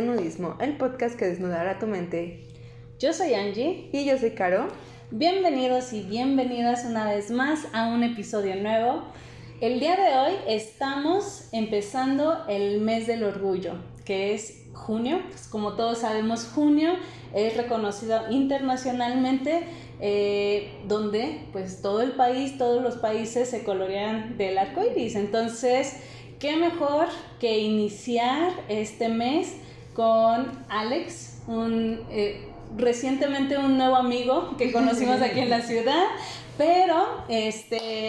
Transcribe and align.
de 0.00 0.06
Nudismo, 0.06 0.56
el 0.60 0.76
podcast 0.78 1.14
que 1.18 1.26
desnudará 1.26 1.78
tu 1.78 1.86
mente. 1.86 2.46
Yo 2.98 3.12
soy 3.12 3.34
Angie. 3.34 3.90
Y 3.92 4.06
yo 4.06 4.16
soy 4.16 4.30
Caro. 4.30 4.68
Bienvenidos 5.10 5.92
y 5.92 6.02
bienvenidas 6.02 6.84
una 6.86 7.04
vez 7.04 7.30
más 7.30 7.66
a 7.74 7.88
un 7.88 8.02
episodio 8.02 8.56
nuevo. 8.56 9.02
El 9.60 9.78
día 9.78 9.96
de 9.96 10.16
hoy 10.16 10.32
estamos 10.48 11.48
empezando 11.52 12.46
el 12.48 12.80
mes 12.80 13.06
del 13.06 13.24
orgullo, 13.24 13.74
que 14.06 14.32
es 14.32 14.64
junio. 14.72 15.20
Pues 15.28 15.48
como 15.48 15.74
todos 15.74 15.98
sabemos, 15.98 16.46
junio 16.46 16.92
es 17.34 17.56
reconocido 17.56 18.30
internacionalmente 18.30 19.64
eh, 20.00 20.72
donde 20.88 21.42
pues 21.52 21.82
todo 21.82 22.00
el 22.00 22.12
país, 22.12 22.56
todos 22.56 22.82
los 22.82 22.96
países 22.96 23.50
se 23.50 23.64
colorean 23.64 24.38
del 24.38 24.56
arco 24.56 24.82
iris. 24.82 25.14
Entonces, 25.14 25.96
qué 26.38 26.56
mejor 26.56 27.08
que 27.38 27.58
iniciar 27.58 28.52
este 28.68 29.10
mes 29.10 29.56
con 30.00 30.50
Alex, 30.70 31.42
un, 31.46 32.00
eh, 32.10 32.48
recientemente 32.78 33.58
un 33.58 33.76
nuevo 33.76 33.96
amigo 33.96 34.56
que 34.56 34.72
conocimos 34.78 35.20
aquí 35.20 35.40
en 35.40 35.50
la 35.50 35.60
ciudad, 35.60 36.04
pero 36.56 37.06
este 37.28 38.08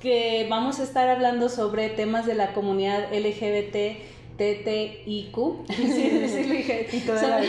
que 0.00 0.46
vamos 0.48 0.78
a 0.78 0.84
estar 0.84 1.08
hablando 1.08 1.48
sobre 1.48 1.88
temas 1.88 2.24
de 2.24 2.36
la 2.36 2.52
comunidad 2.52 3.12
LGBT. 3.12 4.16
TTIQ, 4.38 5.36
y 6.92 7.00
toda 7.04 7.22
la 7.22 7.42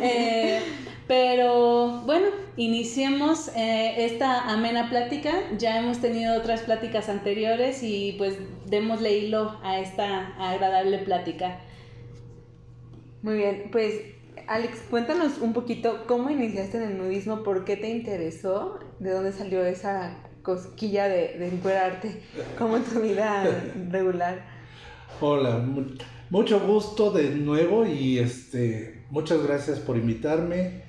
eh, 0.00 0.60
pero 1.08 2.02
bueno, 2.06 2.28
iniciemos 2.56 3.48
eh, 3.56 4.04
esta 4.04 4.48
amena 4.52 4.88
plática. 4.88 5.32
Ya 5.58 5.78
hemos 5.78 5.98
tenido 5.98 6.38
otras 6.38 6.60
pláticas 6.60 7.08
anteriores 7.08 7.82
y 7.82 8.14
pues 8.18 8.36
démosle 8.66 9.18
hilo 9.18 9.58
a 9.64 9.80
esta 9.80 10.32
agradable 10.38 10.98
plática. 10.98 11.58
Muy 13.22 13.36
bien, 13.36 13.68
pues 13.70 13.94
Alex, 14.48 14.78
cuéntanos 14.90 15.38
un 15.38 15.52
poquito 15.52 16.04
cómo 16.06 16.30
iniciaste 16.30 16.78
en 16.78 16.82
el 16.84 16.98
nudismo, 16.98 17.42
por 17.42 17.64
qué 17.64 17.76
te 17.76 17.88
interesó, 17.88 18.80
de 18.98 19.10
dónde 19.10 19.32
salió 19.32 19.64
esa 19.64 20.18
cosquilla 20.42 21.08
de, 21.08 21.38
de 21.38 21.48
encuerarte, 21.48 22.20
como 22.58 22.76
en 22.76 22.82
tu 22.82 23.00
vida 23.00 23.44
regular. 23.90 24.44
Hola, 25.20 25.64
mucho 26.30 26.66
gusto 26.66 27.12
de 27.12 27.30
nuevo 27.30 27.86
y 27.86 28.18
este 28.18 29.04
muchas 29.10 29.42
gracias 29.46 29.78
por 29.78 29.96
invitarme. 29.96 30.82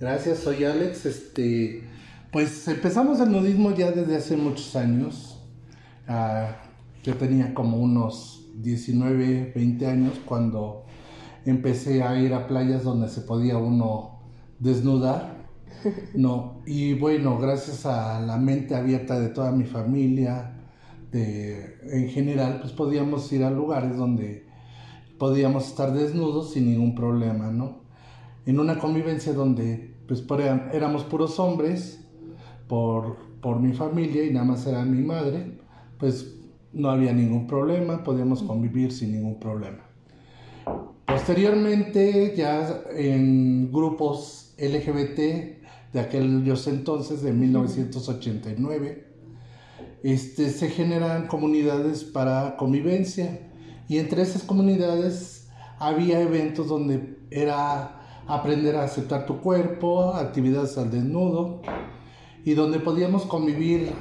Gracias, 0.00 0.38
soy 0.38 0.64
Alex. 0.64 1.04
Este, 1.04 1.82
pues 2.32 2.66
empezamos 2.68 3.20
el 3.20 3.30
nudismo 3.30 3.74
ya 3.74 3.90
desde 3.90 4.16
hace 4.16 4.36
muchos 4.36 4.74
años. 4.76 5.38
Ah, 6.08 6.62
yo 7.02 7.14
tenía 7.16 7.52
como 7.52 7.76
unos 7.76 8.48
19, 8.54 9.52
20 9.54 9.86
años 9.86 10.20
cuando 10.24 10.83
empecé 11.44 12.02
a 12.02 12.18
ir 12.18 12.34
a 12.34 12.46
playas 12.46 12.84
donde 12.84 13.08
se 13.08 13.20
podía 13.22 13.58
uno 13.58 14.20
desnudar. 14.58 15.34
No, 16.14 16.62
y 16.64 16.94
bueno, 16.94 17.38
gracias 17.38 17.84
a 17.84 18.18
la 18.20 18.38
mente 18.38 18.74
abierta 18.74 19.20
de 19.20 19.28
toda 19.28 19.52
mi 19.52 19.64
familia, 19.64 20.62
de, 21.12 21.76
en 21.82 22.08
general, 22.08 22.60
pues 22.62 22.72
podíamos 22.72 23.30
ir 23.32 23.44
a 23.44 23.50
lugares 23.50 23.94
donde 23.98 24.46
podíamos 25.18 25.66
estar 25.68 25.92
desnudos 25.92 26.52
sin 26.52 26.70
ningún 26.70 26.94
problema, 26.94 27.50
¿no? 27.50 27.82
En 28.46 28.60
una 28.60 28.78
convivencia 28.78 29.34
donde 29.34 29.94
pues 30.08 30.24
éramos 30.72 31.04
puros 31.04 31.38
hombres 31.38 32.04
por, 32.66 33.16
por 33.40 33.60
mi 33.60 33.72
familia 33.72 34.24
y 34.24 34.32
nada 34.32 34.46
más 34.46 34.66
era 34.66 34.84
mi 34.84 35.02
madre, 35.02 35.58
pues 35.98 36.34
no 36.72 36.90
había 36.90 37.12
ningún 37.12 37.46
problema, 37.46 38.02
podíamos 38.02 38.42
convivir 38.42 38.92
sin 38.92 39.12
ningún 39.12 39.38
problema. 39.38 39.83
Posteriormente, 41.06 42.34
ya 42.36 42.82
en 42.96 43.70
grupos 43.70 44.54
LGBT 44.58 45.18
de 45.92 46.00
aquellos 46.00 46.66
entonces, 46.66 47.22
de 47.22 47.32
1989, 47.32 49.06
este, 50.02 50.50
se 50.50 50.68
generan 50.68 51.28
comunidades 51.28 52.04
para 52.04 52.56
convivencia 52.56 53.50
y 53.88 53.98
entre 53.98 54.22
esas 54.22 54.42
comunidades 54.42 55.48
había 55.78 56.20
eventos 56.20 56.68
donde 56.68 57.18
era 57.30 58.00
aprender 58.26 58.76
a 58.76 58.84
aceptar 58.84 59.26
tu 59.26 59.40
cuerpo, 59.40 60.14
actividades 60.14 60.78
al 60.78 60.90
desnudo, 60.90 61.60
y 62.44 62.54
donde 62.54 62.78
podíamos 62.80 63.24
convivir 63.24 63.92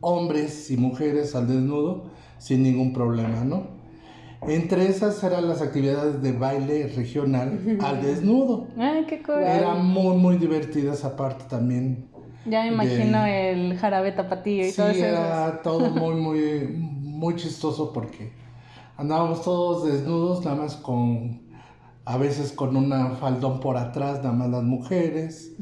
hombres 0.00 0.70
y 0.70 0.76
mujeres 0.76 1.34
al 1.34 1.48
desnudo 1.48 2.10
sin 2.38 2.62
ningún 2.62 2.92
problema, 2.92 3.44
¿no? 3.44 3.77
Entre 4.46 4.86
esas 4.86 5.22
eran 5.24 5.48
las 5.48 5.60
actividades 5.62 6.22
de 6.22 6.32
baile 6.32 6.88
regional 6.94 7.78
al 7.80 8.02
desnudo. 8.02 8.68
Ay, 8.78 9.04
qué 9.08 9.22
cool. 9.22 9.42
Era 9.42 9.74
muy, 9.74 10.16
muy 10.16 10.36
divertida 10.36 10.92
esa 10.92 11.16
parte 11.16 11.44
también. 11.48 12.08
Ya 12.46 12.62
me 12.62 12.68
imagino 12.68 13.26
el 13.26 13.76
jarabe 13.78 14.12
tapatío 14.12 14.66
y 14.66 14.72
todo 14.72 14.88
eso. 14.88 14.98
Sí, 14.98 15.04
era 15.04 15.60
todo 15.62 15.90
muy, 15.90 16.14
muy, 16.14 16.66
muy 16.68 17.36
chistoso 17.36 17.92
porque 17.92 18.32
andábamos 18.96 19.42
todos 19.42 19.90
desnudos, 19.90 20.44
nada 20.44 20.56
más 20.56 20.76
con 20.76 21.48
a 22.08 22.16
veces 22.16 22.52
con 22.52 22.74
una 22.74 23.10
faldón 23.16 23.60
por 23.60 23.76
atrás, 23.76 24.22
nada 24.22 24.32
más 24.32 24.48
las 24.48 24.62
mujeres, 24.62 25.52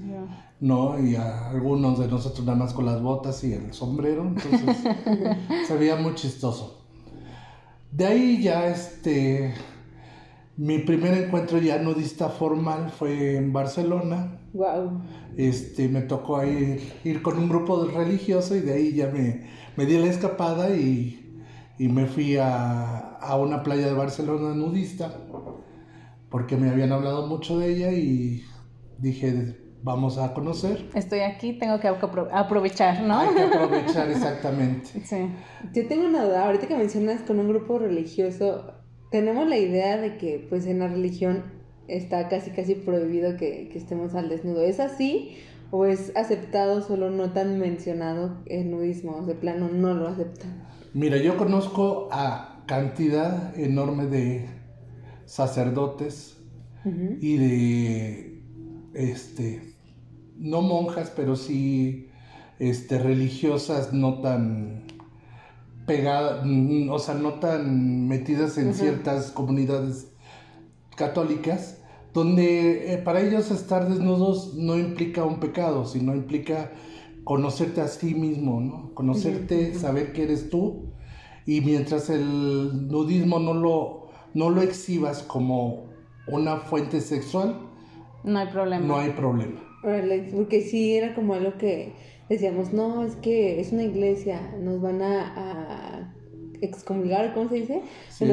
¿no? 0.61 0.97
Y 0.97 1.17
algunos 1.17 1.99
de 1.99 2.07
nosotros 2.07 2.47
nada 2.47 2.57
más 2.57 2.73
con 2.73 2.87
las 2.87 3.03
botas 3.03 3.43
y 3.43 3.53
el 3.53 3.73
sombrero, 3.73 4.23
entonces 4.23 4.77
se 5.67 5.77
veía 5.77 5.97
muy 5.97 6.15
chistoso. 6.15 6.76
De 7.97 8.05
ahí 8.05 8.43
ya 8.43 8.69
este, 8.69 9.55
mi 10.59 10.81
primer 10.81 11.15
encuentro 11.15 11.57
ya 11.57 11.79
nudista 11.79 12.29
formal 12.29 12.91
fue 12.91 13.37
en 13.37 13.55
Barcelona. 13.55 14.39
Wow. 14.53 15.01
Este, 15.39 15.89
me 15.89 16.03
tocó 16.03 16.45
ir, 16.45 16.93
ir 17.05 17.23
con 17.23 17.39
un 17.39 17.49
grupo 17.49 17.87
religioso 17.87 18.55
y 18.55 18.61
de 18.61 18.75
ahí 18.75 18.93
ya 18.95 19.07
me, 19.09 19.47
me 19.79 19.87
di 19.87 19.97
la 19.97 20.09
escapada 20.09 20.77
y, 20.77 21.43
y 21.79 21.89
me 21.89 22.05
fui 22.05 22.37
a, 22.37 23.17
a 23.17 23.37
una 23.39 23.63
playa 23.63 23.87
de 23.87 23.95
Barcelona 23.95 24.55
nudista 24.55 25.17
porque 26.29 26.59
me 26.59 26.69
habían 26.69 26.93
hablado 26.93 27.27
mucho 27.29 27.59
de 27.59 27.73
ella 27.73 27.93
y 27.93 28.43
dije, 28.99 29.57
vamos 29.83 30.19
a 30.19 30.35
conocer. 30.35 30.89
Estoy 30.95 31.21
aquí, 31.21 31.55
tengo 31.55 31.81
que 31.81 31.89
aprovechar, 31.89 33.03
¿no? 33.03 33.19
Hay 33.19 33.35
que 33.35 33.43
aprovechar, 33.55 34.11
exactamente. 34.11 34.89
Sí. 35.05 35.29
Yo 35.73 35.87
tengo 35.87 36.07
una 36.07 36.25
duda, 36.25 36.47
ahorita 36.47 36.67
que 36.67 36.77
mencionas 36.77 37.23
con 37.23 37.39
un 37.39 37.49
grupo 37.49 37.79
religioso, 37.79 38.73
tenemos 39.11 39.49
la 39.49 39.57
idea 39.57 39.97
de 39.97 40.17
que 40.19 40.45
pues 40.49 40.67
en 40.67 40.81
la 40.81 40.89
religión 40.89 41.45
está 41.89 42.29
casi 42.29 42.51
casi 42.51 42.75
prohibido 42.75 43.37
que, 43.37 43.69
que 43.69 43.79
estemos 43.79 44.15
al 44.15 44.29
desnudo. 44.29 44.63
¿Es 44.63 44.81
así? 44.81 45.37
¿O 45.71 45.87
es 45.87 46.13
aceptado, 46.17 46.81
solo 46.81 47.11
no 47.11 47.33
tan 47.33 47.59
mencionado 47.59 48.43
el 48.47 48.71
nudismo? 48.71 49.23
De 49.27 49.35
plano 49.35 49.69
no 49.69 49.95
lo 49.95 50.09
aceptan. 50.09 50.65
Mira, 50.95 51.17
yo 51.19 51.37
conozco 51.37 52.09
a 52.11 52.63
cantidad 52.67 53.59
enorme 53.59 54.07
de 54.07 54.49
sacerdotes 55.25 56.39
y 57.21 57.37
de, 57.37 58.36
este, 58.97 59.75
no 60.37 60.63
monjas, 60.63 61.13
pero 61.15 61.37
sí, 61.37 62.09
este, 62.59 62.99
religiosas 62.99 63.93
no 63.93 64.21
tan 64.21 64.87
pegadas, 65.87 66.45
mm, 66.45 66.91
o 66.91 66.99
sea, 66.99 67.15
no 67.15 67.35
tan 67.35 68.09
metidas 68.09 68.59
en 68.59 68.75
ciertas 68.75 69.31
comunidades 69.31 70.09
católicas, 70.97 71.79
donde 72.13 72.95
eh, 72.95 72.99
para 72.99 73.21
ellos 73.21 73.51
estar 73.51 73.89
desnudos 73.89 74.55
no 74.55 74.79
implica 74.79 75.25
un 75.25 75.39
pecado, 75.39 75.85
sino 75.85 76.15
implica 76.15 76.73
conocerte 77.25 77.83
a 77.83 77.87
ti 77.87 78.15
mismo, 78.15 78.61
¿no? 78.61 78.95
Conocerte, 78.95 79.75
saber 79.75 80.13
que 80.13 80.23
eres 80.23 80.49
tú, 80.49 80.87
y 81.45 81.61
mientras 81.61 82.09
el 82.09 82.89
nudismo 82.89 83.39
no 83.39 83.55
lo 83.55 84.07
no 84.35 84.51
lo 84.51 84.61
exhibas 84.61 85.23
como 85.23 85.87
una 86.29 86.59
fuente 86.59 87.01
sexual, 87.01 87.59
no 88.25 88.39
hay 88.39 88.49
problema. 88.49 88.87
No 88.87 88.97
hay 88.97 89.11
problema. 89.11 89.61
Porque 90.35 90.63
sí 90.63 90.97
era 90.97 91.15
como 91.15 91.35
algo 91.35 91.57
que 91.59 91.93
decíamos, 92.29 92.73
no, 92.73 93.05
es 93.05 93.15
que 93.17 93.61
es 93.61 93.73
una 93.73 93.85
iglesia, 93.85 94.41
nos 94.61 94.81
van 94.81 95.01
a, 95.03 96.13
excomulgar, 96.63 97.35
¿cómo 97.35 97.51
se 97.51 97.57
dice? 97.57 97.83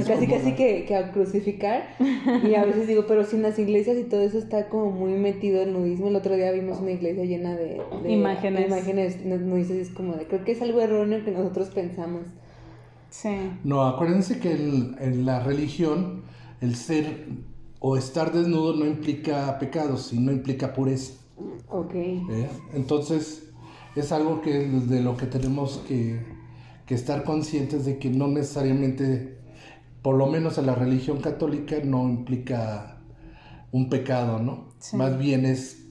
casi 0.08 0.28
casi 0.28 0.56
que, 0.56 0.86
que, 0.86 0.96
a 0.96 1.12
crucificar. 1.12 1.96
Y 2.00 2.56
a 2.56 2.64
veces 2.64 2.88
digo, 2.88 3.06
pero 3.06 3.26
sin 3.26 3.42
las 3.42 3.60
iglesias 3.60 3.98
y 3.98 4.04
todo 4.04 4.22
eso 4.22 4.38
está 4.38 4.70
como 4.70 4.92
muy 4.92 5.14
metido 5.14 5.62
el 5.62 5.74
nudismo. 5.74 6.08
El 6.08 6.16
otro 6.16 6.36
día 6.36 6.52
vimos 6.52 6.80
una 6.80 6.92
iglesia 6.92 7.26
llena 7.26 7.56
de, 7.56 7.82
imágenes. 8.08 8.68
imágenes 8.68 9.26
nudistas. 9.26 9.78
Es 9.78 9.90
como 9.90 10.14
de, 10.14 10.26
creo 10.26 10.46
que 10.46 10.54
es 10.54 10.62
algo 10.62 10.80
erróneo 10.80 11.24
que 11.26 11.32
nosotros 11.32 11.70
pensamos. 11.70 12.22
No, 13.64 13.84
acuérdense 13.84 14.40
que 14.40 14.52
en, 14.52 15.26
la 15.26 15.44
religión 15.44 16.24
el 16.62 16.76
ser 16.76 17.28
o 17.86 17.98
estar 17.98 18.32
desnudo 18.32 18.74
no 18.78 18.86
implica 18.86 19.60
pecado, 19.60 19.98
sino 19.98 20.32
implica 20.32 20.72
pureza. 20.72 21.16
Ok. 21.68 21.94
¿Eh? 21.94 22.50
Entonces, 22.74 23.52
es 23.98 24.14
algo 24.14 24.40
que 24.40 24.70
de 24.70 25.02
lo 25.02 25.18
que 25.18 25.26
tenemos 25.26 25.84
que, 25.86 26.22
estar 26.88 27.24
conscientes 27.24 27.86
de 27.86 27.98
que 27.98 28.12
no 28.12 28.28
necesariamente 28.28 29.40
por 30.04 30.16
lo 30.16 30.28
menos 30.28 30.60
en 30.60 30.68
la 30.68 30.76
religión 30.76 31.22
católica, 31.22 31.76
no 31.84 32.08
implica 32.08 33.02
un 33.72 33.90
pecado, 33.90 34.38
¿no? 34.38 34.70
Más 34.94 35.18
bien 35.18 35.44
es 35.44 35.90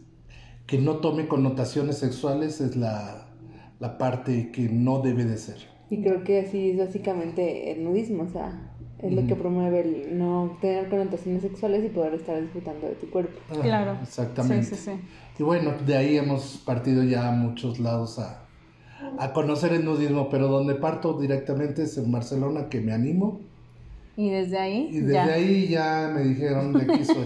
que 0.67 0.79
no 0.79 0.99
tome 0.99 1.27
connotaciones 1.27 1.99
sexuales, 1.99 2.61
es 2.61 2.77
la, 2.77 3.35
la 3.81 3.99
parte 3.99 4.53
que 4.53 4.69
no 4.69 5.01
debe 5.01 5.25
de 5.25 5.37
ser. 5.37 5.59
Y 5.91 6.01
creo 6.03 6.23
que 6.23 6.41
así 6.41 6.71
es 6.71 6.79
básicamente 6.79 7.73
el 7.73 7.83
nudismo, 7.83 8.23
o 8.23 8.29
sea, 8.29 8.72
es 9.03 9.13
lo 9.13 9.27
que 9.27 9.35
promueve 9.35 9.81
el 9.81 10.19
no 10.19 10.57
tener 10.61 10.89
connotaciones 10.89 11.43
sexuales 11.43 11.85
y 11.85 11.89
poder 11.89 12.15
estar 12.15 12.41
disfrutando 12.41 12.87
de 12.87 12.95
tu 12.95 13.11
cuerpo. 13.11 13.39
claro. 13.61 13.99
Exactamente. 14.03 14.65
Sí, 14.65 14.77
sí, 14.77 14.91
sí. 14.91 15.01
Y 15.39 15.43
bueno, 15.43 15.73
de 15.85 15.97
ahí 15.97 16.17
hemos 16.17 16.59
partido 16.65 17.03
ya 17.03 17.29
a 17.29 17.33
muchos 17.33 17.81
lados 17.81 18.19
a, 18.19 18.45
a 19.19 19.33
conocer 19.33 19.73
el 19.73 19.85
nudismo, 19.85 20.29
pero 20.31 20.49
donde 20.49 20.77
parto 20.77 21.19
directamente 21.19 21.83
es 21.83 21.99
en 21.99 22.13
Barcelona, 22.13 22.69
que 22.69 22.81
me 22.81 22.93
animo. 22.93 23.41
Y 24.17 24.31
desde 24.31 24.59
ahí. 24.59 24.89
Y 24.93 25.01
desde 25.01 25.19
ahí 25.19 25.69
ya 25.69 26.11
me 26.15 26.23
dijeron 26.23 26.73
de 26.73 26.83
aquí 26.83 27.05
soy. 27.05 27.25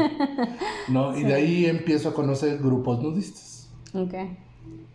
¿no? 0.88 1.18
Y 1.18 1.24
de 1.24 1.34
ahí 1.34 1.66
empiezo 1.66 2.10
a 2.10 2.14
conocer 2.14 2.58
grupos 2.58 3.02
nudistas. 3.02 3.68
Ok. 3.92 4.14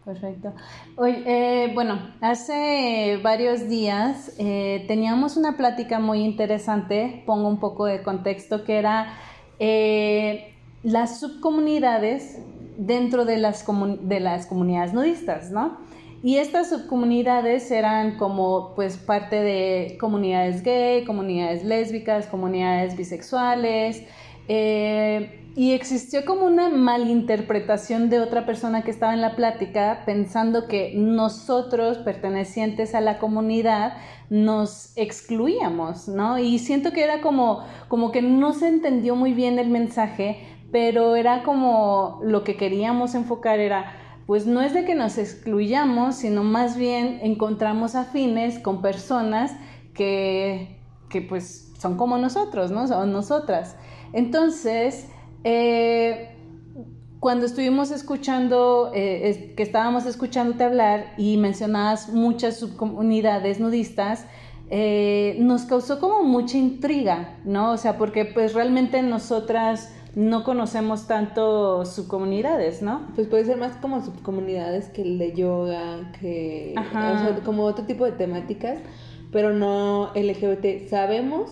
Perfecto. 0.04 0.54
Oye, 0.96 1.24
eh, 1.26 1.72
bueno, 1.76 2.00
hace 2.22 3.20
varios 3.22 3.70
días 3.70 4.34
eh, 4.40 4.84
teníamos 4.88 5.38
una 5.38 5.58
plática 5.58 6.00
muy 6.00 6.22
interesante, 6.22 7.24
pongo 7.28 7.48
un 7.48 7.60
poco 7.60 7.86
de 7.86 8.02
contexto, 8.02 8.64
que 8.64 8.80
era 8.80 9.14
eh, 9.60 10.56
las 10.82 11.20
subcomunidades 11.20 12.40
dentro 12.78 13.26
de 13.26 13.38
las, 13.38 13.64
de 14.02 14.20
las 14.20 14.48
comunidades 14.48 14.94
nudistas, 14.94 15.52
¿no? 15.52 15.78
Y 16.24 16.38
estas 16.38 16.70
subcomunidades 16.70 17.70
eran 17.72 18.18
como 18.18 18.74
pues 18.76 18.98
parte 18.98 19.42
de 19.42 19.98
comunidades 20.00 20.64
gay, 20.64 21.04
comunidades 21.04 21.64
lésbicas, 21.64 22.28
comunidades 22.28 22.96
bisexuales, 22.96 24.04
eh, 24.54 25.54
y 25.56 25.72
existió 25.72 26.26
como 26.26 26.46
una 26.46 26.68
malinterpretación 26.68 28.10
de 28.10 28.20
otra 28.20 28.46
persona 28.46 28.82
que 28.82 28.92
estaba 28.92 29.14
en 29.14 29.22
la 29.22 29.38
plática 29.38 30.04
pensando 30.06 30.68
que 30.68 30.92
nosotros, 30.94 32.00
pertenecientes 32.00 32.94
a 32.94 33.00
la 33.00 33.18
comunidad, 33.18 33.94
nos 34.30 34.92
excluíamos, 34.98 36.10
¿no? 36.10 36.38
Y 36.38 36.60
siento 36.60 36.92
que 36.92 37.02
era 37.02 37.22
como, 37.22 37.64
como 37.88 38.12
que 38.12 38.22
no 38.22 38.52
se 38.52 38.68
entendió 38.68 39.16
muy 39.16 39.34
bien 39.34 39.58
el 39.58 39.70
mensaje, 39.70 40.46
pero 40.70 41.16
era 41.16 41.44
como 41.44 42.20
lo 42.22 42.44
que 42.44 42.58
queríamos 42.58 43.16
enfocar 43.16 43.62
era, 43.62 43.94
pues 44.28 44.48
no 44.48 44.62
es 44.62 44.74
de 44.74 44.84
que 44.84 44.96
nos 44.96 45.18
excluyamos, 45.18 46.16
sino 46.16 46.44
más 46.44 46.76
bien 46.76 47.22
encontramos 47.24 47.96
afines 47.96 48.60
con 48.60 48.82
personas 48.82 49.54
que, 49.94 50.78
que 51.10 51.22
pues 51.22 51.72
son 51.80 51.96
como 51.96 52.18
nosotros, 52.18 52.70
¿no? 52.70 52.90
Son 52.90 53.14
nosotras. 53.14 53.78
Entonces, 54.14 55.08
eh, 55.44 56.30
cuando 57.20 57.46
estuvimos 57.46 57.92
escuchando, 57.92 58.92
eh, 58.96 59.54
que 59.56 59.64
estábamos 59.64 60.06
escuchándote 60.06 60.64
hablar 60.64 61.14
y 61.18 61.38
mencionabas 61.38 62.10
muchas 62.10 62.58
subcomunidades 62.58 63.60
nudistas, 63.60 64.26
eh, 64.72 65.36
nos 65.40 65.64
causó 65.64 66.00
como 66.00 66.24
mucha 66.24 66.58
intriga, 66.58 67.38
¿no? 67.44 67.72
O 67.74 67.78
sea, 67.78 67.98
porque 67.98 68.26
pues 68.26 68.54
realmente 68.54 69.02
nosotras 69.04 69.94
no 70.16 70.44
conocemos 70.44 71.08
tanto 71.08 71.86
subcomunidades, 71.86 72.82
¿no? 72.82 73.02
Pues 73.14 73.28
puede 73.28 73.46
ser 73.46 73.58
más 73.58 73.76
como 73.78 74.04
subcomunidades 74.04 74.90
que 74.90 75.04
el 75.04 75.20
de 75.20 75.34
yoga, 75.34 76.12
que 76.20 76.74
o 76.78 76.92
sea, 76.92 77.40
como 77.46 77.64
otro 77.64 77.86
tipo 77.86 78.06
de 78.06 78.14
temáticas, 78.14 78.80
pero 79.32 79.54
no 79.54 80.12
LGBT. 80.16 80.90
Sabemos 80.90 81.52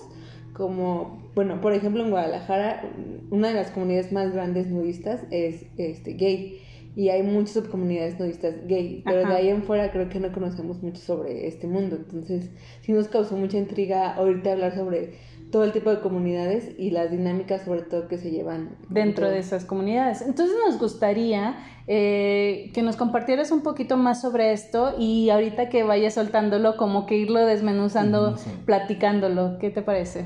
como 0.54 1.19
bueno, 1.40 1.62
por 1.62 1.72
ejemplo, 1.72 2.04
en 2.04 2.10
Guadalajara, 2.10 2.84
una 3.30 3.48
de 3.48 3.54
las 3.54 3.72
comunidades 3.72 4.12
más 4.12 4.34
grandes 4.34 4.68
nudistas 4.68 5.22
es 5.32 5.68
este, 5.78 6.16
gay. 6.16 6.60
Y 6.98 7.08
hay 7.08 7.24
muchas 7.24 7.52
subcomunidades 7.52 8.20
nudistas 8.20 8.56
gay, 8.68 9.04
pero 9.06 9.26
de 9.26 9.34
ahí 9.34 9.48
en 9.48 9.64
fuera 9.64 9.90
creo 9.90 10.10
que 10.10 10.20
no 10.20 10.34
conocemos 10.34 10.84
mucho 10.84 11.00
sobre 11.02 11.48
este 11.48 11.66
mundo. 11.66 11.96
Entonces, 11.96 12.50
sí 12.82 12.92
nos 12.92 13.08
causó 13.08 13.38
mucha 13.38 13.58
intriga 13.58 14.20
oírte 14.20 14.52
hablar 14.52 14.76
sobre 14.76 15.14
todo 15.50 15.64
el 15.64 15.72
tipo 15.72 15.90
de 15.92 16.02
comunidades 16.02 16.78
y 16.78 16.92
las 16.92 17.10
dinámicas 17.10 17.62
sobre 17.62 17.84
todo 17.84 18.10
que 18.10 18.18
se 18.18 18.32
llevan 18.32 18.76
dentro, 18.90 19.30
de 19.30 19.40
esas 19.40 19.64
comunidades. 19.64 20.22
Entonces 20.22 20.58
nos 20.68 20.78
gustaría 20.78 21.56
eh, 21.88 22.70
que 22.74 22.82
nos 22.82 22.98
compartieras 22.98 23.52
un 23.52 23.62
poquito 23.62 23.96
más 23.96 24.20
sobre 24.20 24.52
esto 24.52 24.94
y 25.00 25.30
ahorita 25.30 25.70
que 25.70 25.84
vayas 25.84 26.16
soltándolo, 26.16 26.76
como 26.76 27.06
que 27.06 27.16
irlo 27.16 27.46
desmenuzando, 27.46 28.36
platicándolo. 28.66 29.58
¿Qué 29.58 29.70
te 29.70 29.82
parece? 29.82 30.26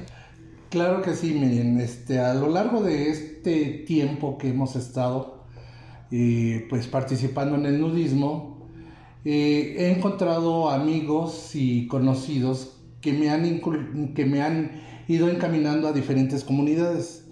Claro 0.73 1.03
que 1.03 1.13
sí, 1.13 1.35
miren, 1.35 1.79
este, 1.79 2.17
a 2.17 2.33
lo 2.33 2.49
largo 2.49 2.81
de 2.81 3.11
este 3.11 3.83
tiempo 3.85 4.39
que 4.39 4.49
hemos 4.49 4.75
estado 4.75 5.43
eh, 6.09 6.65
pues 6.67 6.87
participando 6.87 7.55
en 7.57 7.67
el 7.67 7.79
nudismo, 7.79 8.71
eh, 9.23 9.75
he 9.77 9.91
encontrado 9.91 10.71
amigos 10.71 11.51
y 11.53 11.85
conocidos 11.85 12.81
que 13.01 13.13
me, 13.13 13.29
han 13.29 13.61
que 14.15 14.25
me 14.25 14.41
han 14.41 14.71
ido 15.07 15.29
encaminando 15.29 15.87
a 15.87 15.91
diferentes 15.91 16.43
comunidades. 16.43 17.27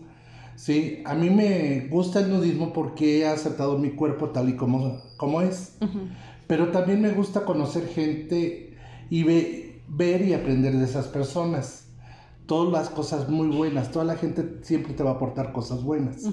Sí, 0.55 1.01
a 1.03 1.15
mí 1.15 1.31
me 1.31 1.87
gusta 1.89 2.19
el 2.19 2.29
nudismo 2.29 2.71
porque 2.73 3.21
he 3.21 3.25
aceptado 3.25 3.79
mi 3.79 3.89
cuerpo 3.89 4.29
tal 4.29 4.49
y 4.49 4.55
como, 4.55 5.01
como 5.17 5.41
es, 5.41 5.79
pero 6.45 6.67
también 6.67 7.01
me 7.01 7.09
gusta 7.09 7.43
conocer 7.43 7.87
gente 7.87 8.77
y 9.09 9.23
ver 9.23 10.21
y 10.27 10.33
aprender 10.35 10.77
de 10.77 10.85
esas 10.85 11.07
personas 11.07 11.87
todas 12.51 12.73
las 12.73 12.89
cosas 12.89 13.29
muy 13.29 13.47
buenas, 13.47 13.91
toda 13.91 14.03
la 14.03 14.17
gente 14.17 14.57
siempre 14.63 14.93
te 14.93 15.03
va 15.03 15.11
a 15.11 15.13
aportar 15.13 15.53
cosas 15.53 15.83
buenas. 15.83 16.29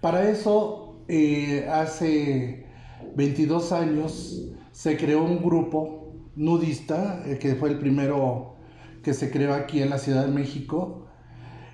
Para 0.00 0.30
eso, 0.30 1.00
eh, 1.08 1.68
hace 1.68 2.68
22 3.16 3.72
años 3.72 4.52
se 4.70 4.96
creó 4.96 5.24
un 5.24 5.42
grupo 5.42 6.14
nudista, 6.36 7.20
eh, 7.26 7.40
que 7.40 7.56
fue 7.56 7.70
el 7.70 7.80
primero 7.80 8.54
que 9.02 9.12
se 9.12 9.32
creó 9.32 9.54
aquí 9.54 9.82
en 9.82 9.90
la 9.90 9.98
Ciudad 9.98 10.24
de 10.24 10.30
México. 10.30 11.08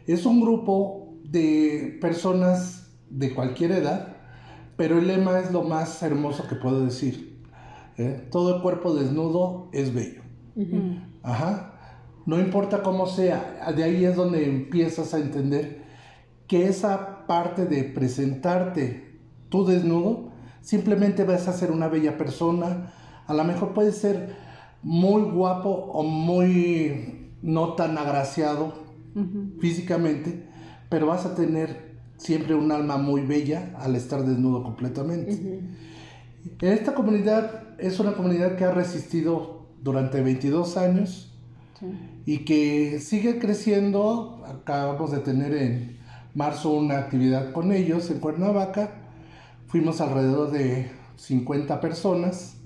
Es 0.07 0.25
un 0.25 0.41
grupo 0.41 1.13
de 1.23 1.99
personas 2.01 2.97
de 3.11 3.35
cualquier 3.35 3.73
edad, 3.73 4.17
pero 4.79 4.99
el 4.99 5.07
lema 5.07 5.39
es 5.39 5.53
lo 5.53 5.65
más 5.65 6.03
hermoso 6.03 6.49
que 6.49 6.55
puedo 6.55 6.83
decir. 6.83 7.43
¿eh? 7.99 8.27
Todo 8.31 8.57
el 8.57 8.63
cuerpo 8.63 8.95
desnudo 8.95 9.69
es 9.75 9.93
bello. 9.93 10.23
Ajá. 11.23 11.70
No 12.31 12.39
importa 12.39 12.85
cómo 12.85 13.09
sea, 13.09 13.73
de 13.75 13.83
ahí 13.83 14.05
es 14.05 14.15
donde 14.15 14.47
empiezas 14.47 15.15
a 15.15 15.19
entender 15.19 15.83
que 16.47 16.69
esa 16.69 17.27
parte 17.27 17.67
de 17.67 17.83
presentarte 17.83 19.19
tú 19.49 19.67
desnudo, 19.67 20.31
simplemente 20.61 21.25
vas 21.25 21.49
a 21.49 21.53
ser 21.53 21.73
una 21.73 21.89
bella 21.89 22.17
persona, 22.17 22.93
a 23.27 23.35
lo 23.35 23.43
mejor 23.43 23.75
puedes 23.75 23.97
ser 23.97 24.37
muy 24.81 25.23
guapo 25.23 25.71
o 25.71 26.05
muy 26.05 27.33
no 27.43 27.73
tan 27.73 27.99
agraciado 27.99 28.75
físicamente, 29.59 30.47
pero 30.89 31.09
vas 31.09 31.27
a 31.27 31.35
tener 31.35 31.99
siempre 32.17 32.55
un 32.55 32.71
alma 32.71 32.97
muy 32.97 33.23
bella 33.23 33.75
al 33.77 33.97
estar 33.97 34.23
desnudo 34.23 34.63
completamente. 34.63 35.33
En 36.61 36.73
esta 36.73 36.95
comunidad 36.95 37.77
es 37.79 37.99
una 37.99 38.13
comunidad 38.13 38.55
que 38.55 38.63
ha 38.63 38.71
resistido 38.71 39.67
durante 39.83 40.23
22 40.23 40.77
años 40.77 41.30
y 42.27 42.39
que 42.39 43.01
sigue 43.01 43.39
creciendo. 43.39 44.43
Acabamos 44.47 45.11
de 45.13 45.19
tener 45.19 45.55
en 45.55 45.99
marzo 46.35 46.71
una 46.71 46.99
actividad 46.99 47.53
con 47.53 47.73
ellos 47.73 48.11
en 48.11 48.21
Cuernavaca. 48.21 48.91
Fuimos 49.67 50.01
alrededor 50.01 50.51
de 50.51 50.91
50 51.17 51.81
personas 51.81 52.57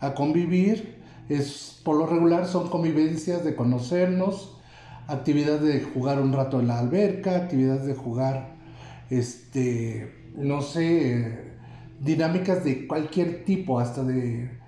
a 0.00 0.14
convivir. 0.14 1.00
Es, 1.28 1.80
por 1.84 1.96
lo 1.96 2.06
regular 2.06 2.46
son 2.46 2.68
convivencias 2.68 3.44
de 3.44 3.54
conocernos, 3.54 4.58
actividades 5.06 5.62
de 5.62 5.80
jugar 5.82 6.20
un 6.20 6.32
rato 6.32 6.60
en 6.60 6.68
la 6.68 6.78
alberca, 6.78 7.36
actividades 7.36 7.86
de 7.86 7.94
jugar, 7.94 8.56
este, 9.08 10.30
no 10.36 10.60
sé, 10.62 11.52
dinámicas 12.00 12.64
de 12.64 12.86
cualquier 12.86 13.44
tipo, 13.44 13.78
hasta 13.78 14.02
de 14.02 14.61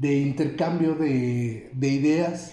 de 0.00 0.18
intercambio 0.18 0.94
de, 0.94 1.70
ideas, 1.78 2.52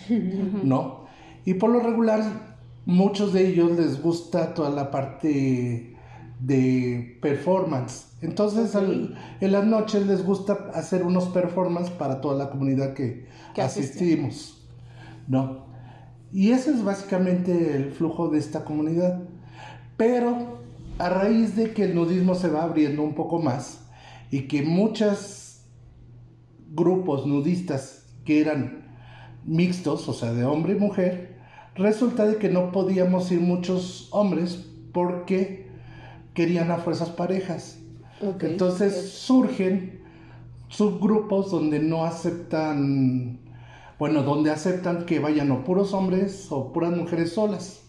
¿no? 0.64 1.06
Y 1.46 1.54
por 1.54 1.70
lo 1.70 1.80
regular, 1.80 2.58
muchos 2.86 3.32
de 3.32 3.48
ellos 3.48 3.72
les 3.72 4.02
gusta 4.02 4.54
toda 4.54 4.70
la 4.70 4.92
parte 4.92 5.96
de 6.42 7.18
performance. 7.22 8.08
Entonces, 8.22 8.76
en 8.76 9.52
las 9.52 9.66
noches 9.66 10.06
les 10.08 10.26
gusta 10.26 10.72
hacer 10.74 11.04
unos 11.04 11.30
performances 11.30 11.92
para 11.92 12.20
toda 12.20 12.38
la 12.38 12.50
comunidad 12.50 12.94
que, 12.94 13.26
asistimos, 13.56 14.62
¿no? 15.28 15.66
Y 16.34 16.52
ese 16.52 16.72
es 16.72 16.84
básicamente 16.84 17.78
el 17.78 17.94
flujo 17.94 18.28
de 18.28 18.40
esta 18.40 18.66
comunidad. 18.66 19.22
Pero 19.96 20.60
a 21.00 21.10
raíz 21.10 21.56
de 21.56 21.72
que 21.72 21.86
el 21.86 21.96
nudismo 21.96 22.36
se 22.36 22.50
va 22.50 22.64
abriendo 22.64 23.04
un 23.04 23.16
poco 23.16 23.40
más 23.40 23.80
y 24.30 24.42
que 24.42 24.64
muchas 24.64 25.47
grupos 26.74 27.26
nudistas 27.26 28.06
que 28.26 28.42
eran 28.42 28.86
mixtos, 29.46 30.08
o 30.10 30.14
sea, 30.14 30.34
de 30.34 30.46
hombre 30.46 30.74
y 30.74 30.80
mujer, 30.80 31.38
resulta 31.76 32.26
de 32.26 32.38
que 32.38 32.50
no 32.50 32.72
podíamos 32.72 33.32
ir 33.32 33.40
muchos 33.40 34.10
hombres 34.12 34.66
porque 34.92 35.68
querían 36.34 36.72
a 36.72 36.78
fuerzas 36.78 37.10
parejas. 37.10 37.80
Entonces 38.42 39.12
surgen 39.12 40.02
subgrupos 40.70 41.52
donde 41.52 41.80
no 41.80 42.06
aceptan, 42.06 43.40
bueno, 44.00 44.24
donde 44.24 44.52
aceptan 44.52 45.06
que 45.06 45.20
vayan 45.20 45.52
o 45.52 45.64
puros 45.64 45.94
hombres 45.94 46.48
o 46.50 46.74
puras 46.74 46.96
mujeres 46.96 47.34
solas. 47.34 47.84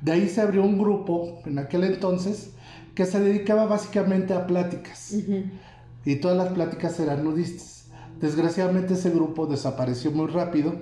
De 0.00 0.12
ahí 0.12 0.28
se 0.28 0.40
abrió 0.40 0.62
un 0.62 0.78
grupo 0.78 1.40
en 1.44 1.58
aquel 1.58 1.84
entonces 1.84 2.54
que 2.94 3.06
se 3.06 3.20
dedicaba 3.20 3.66
básicamente 3.66 4.34
a 4.34 4.46
pláticas 4.46 5.14
y 6.04 6.16
todas 6.16 6.36
las 6.36 6.48
pláticas 6.48 6.98
eran 7.00 7.24
nudistas. 7.24 7.79
Desgraciadamente 8.20 8.94
ese 8.94 9.10
grupo 9.10 9.46
desapareció 9.46 10.10
muy 10.10 10.26
rápido 10.26 10.74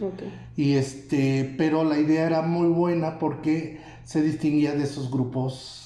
Ok. 0.00 0.22
y 0.56 0.72
este, 0.72 1.54
pero 1.58 1.84
la 1.84 1.98
idea 1.98 2.26
era 2.26 2.42
muy 2.42 2.68
buena 2.68 3.18
porque 3.18 3.80
se 4.04 4.22
distinguía 4.22 4.72
de 4.74 4.84
esos 4.84 5.10
grupos 5.10 5.78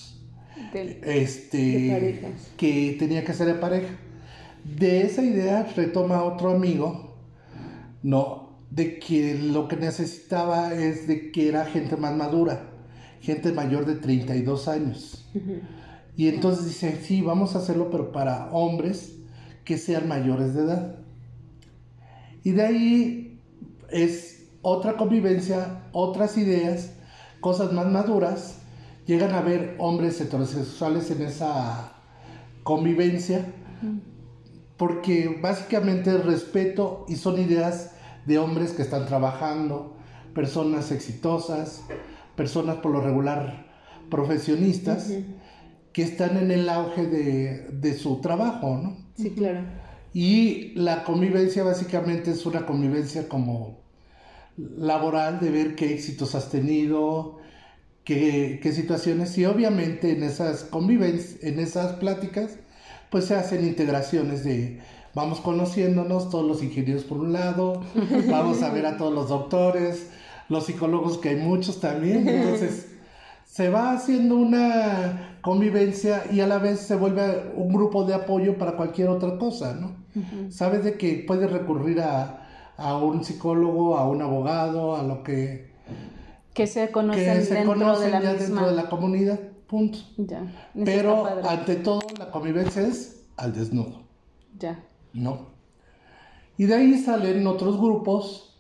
este 0.73 1.59
De 1.59 2.33
que 2.57 2.97
tenía 2.99 3.25
que 3.25 3.33
ser 3.33 3.47
de 3.47 3.55
pareja. 3.55 3.95
De 4.64 5.02
esa 5.02 5.23
idea 5.23 5.62
retoma 5.76 6.23
otro 6.25 6.50
amigo, 6.50 7.16
no, 8.02 8.59
de 8.71 8.99
que 8.99 9.35
lo 9.35 9.69
que 9.69 9.76
necesitaba 9.76 10.75
es 10.75 11.07
de 11.07 11.31
que 11.31 11.49
era 11.49 11.64
gente 11.66 11.97
más 11.97 12.14
madura, 12.14 12.71
gente 13.21 13.52
mayor 13.52 13.87
de 13.87 13.95
32 13.97 14.69
años. 14.69 15.28
Y 16.16 16.28
entonces 16.28 16.64
dice, 16.66 16.99
sí, 17.02 17.21
vamos 17.23 17.55
a 17.55 17.59
hacerlo, 17.59 17.90
pero 17.90 18.11
para 18.11 18.50
hombres 18.50 19.15
que 19.66 19.76
sean 19.76 20.08
mayores 20.08 20.54
de 20.54 20.62
edad. 20.62 20.96
Y 22.42 22.52
de 22.52 22.62
ahí 22.62 23.40
es 23.90 24.49
otra 24.62 24.96
convivencia, 24.96 25.82
otras 25.92 26.38
ideas, 26.38 26.92
cosas 27.40 27.73
más 27.73 27.87
maduras. 27.87 28.61
Llegan 29.06 29.32
a 29.32 29.42
ver 29.42 29.75
hombres 29.78 30.20
heterosexuales 30.20 31.11
en 31.11 31.23
esa 31.23 31.92
convivencia, 32.62 33.44
porque 34.76 35.38
básicamente 35.42 36.16
respeto 36.18 37.04
y 37.08 37.16
son 37.16 37.40
ideas 37.40 37.92
de 38.25 38.38
hombres 38.38 38.73
que 38.73 38.82
están 38.82 39.06
trabajando, 39.06 39.96
personas 40.35 40.92
exitosas, 40.92 41.82
personas 42.37 42.76
por 42.76 42.92
lo 42.92 43.00
regular 43.00 43.66
profesionistas. 44.11 45.12
Que 45.96 46.02
están 46.02 46.36
en 46.36 46.50
el 46.50 46.68
auge 46.68 47.06
de, 47.06 47.68
de 47.72 47.94
su 47.94 48.20
trabajo, 48.20 48.76
¿no? 48.76 48.98
Sí, 49.16 49.30
claro. 49.30 49.60
Y 50.12 50.74
la 50.74 51.04
convivencia 51.04 51.64
básicamente 51.64 52.32
es 52.32 52.44
una 52.44 52.66
convivencia 52.66 53.30
como 53.30 53.78
laboral 54.58 55.40
de 55.40 55.50
ver 55.50 55.74
qué 55.74 55.94
éxitos 55.94 56.34
has 56.34 56.50
tenido, 56.50 57.38
qué, 58.04 58.60
qué 58.62 58.72
situaciones 58.72 59.38
y 59.38 59.46
obviamente 59.46 60.12
en 60.12 60.22
esas 60.22 60.64
convivencias, 60.64 61.42
en 61.42 61.60
esas 61.60 61.94
pláticas, 61.94 62.58
pues 63.08 63.24
se 63.24 63.34
hacen 63.34 63.66
integraciones 63.66 64.44
de 64.44 64.80
vamos 65.14 65.40
conociéndonos, 65.40 66.28
todos 66.28 66.46
los 66.46 66.62
ingenieros 66.62 67.04
por 67.04 67.16
un 67.16 67.32
lado, 67.32 67.82
vamos 68.28 68.62
a 68.62 68.68
ver 68.68 68.84
a 68.84 68.98
todos 68.98 69.14
los 69.14 69.30
doctores, 69.30 70.08
los 70.50 70.66
psicólogos 70.66 71.16
que 71.16 71.30
hay 71.30 71.36
muchos 71.36 71.80
también, 71.80 72.28
entonces 72.28 72.88
se 73.56 73.70
va 73.70 73.92
haciendo 73.92 74.36
una 74.36 75.38
convivencia 75.40 76.25
y 76.30 76.40
a 76.40 76.46
la 76.46 76.58
vez 76.58 76.80
se 76.80 76.94
vuelve 76.94 77.52
un 77.54 77.72
grupo 77.72 78.04
de 78.04 78.12
apoyo 78.12 78.58
para 78.58 78.76
cualquier 78.76 79.08
otra 79.08 79.38
cosa, 79.38 79.75
¿no? 79.75 79.96
Sabes 80.50 80.84
de 80.84 80.98
que 80.98 81.25
puedes 81.26 81.50
recurrir 81.50 82.00
a, 82.02 82.46
a 82.76 82.98
un 82.98 83.25
psicólogo, 83.25 83.96
a 83.96 84.06
un 84.08 84.20
abogado, 84.20 84.96
a 84.96 85.02
lo 85.02 85.22
que, 85.22 85.70
que 86.52 86.66
se 86.66 86.90
conocen 86.90 87.25
que 87.38 87.42
se 87.44 87.54
dentro 87.54 87.72
conocen 87.75 88.04
de 88.06 88.10
la 88.10 88.20
ya 88.20 88.32
misma. 88.32 88.46
dentro 88.46 88.66
de 88.68 88.76
la 88.76 88.88
comunidad, 88.90 89.40
punto. 89.66 89.98
Ya. 90.18 90.42
Pero 90.84 91.22
padre. 91.22 91.48
ante 91.48 91.76
todo 91.76 92.00
la 92.18 92.30
convivencia 92.30 92.82
es 92.82 93.25
al 93.38 93.54
desnudo, 93.54 94.02
Ya. 94.58 94.78
¿no? 95.14 95.56
Y 96.58 96.64
de 96.66 96.75
ahí 96.75 96.98
salen 96.98 97.46
otros 97.46 97.78
grupos, 97.80 98.58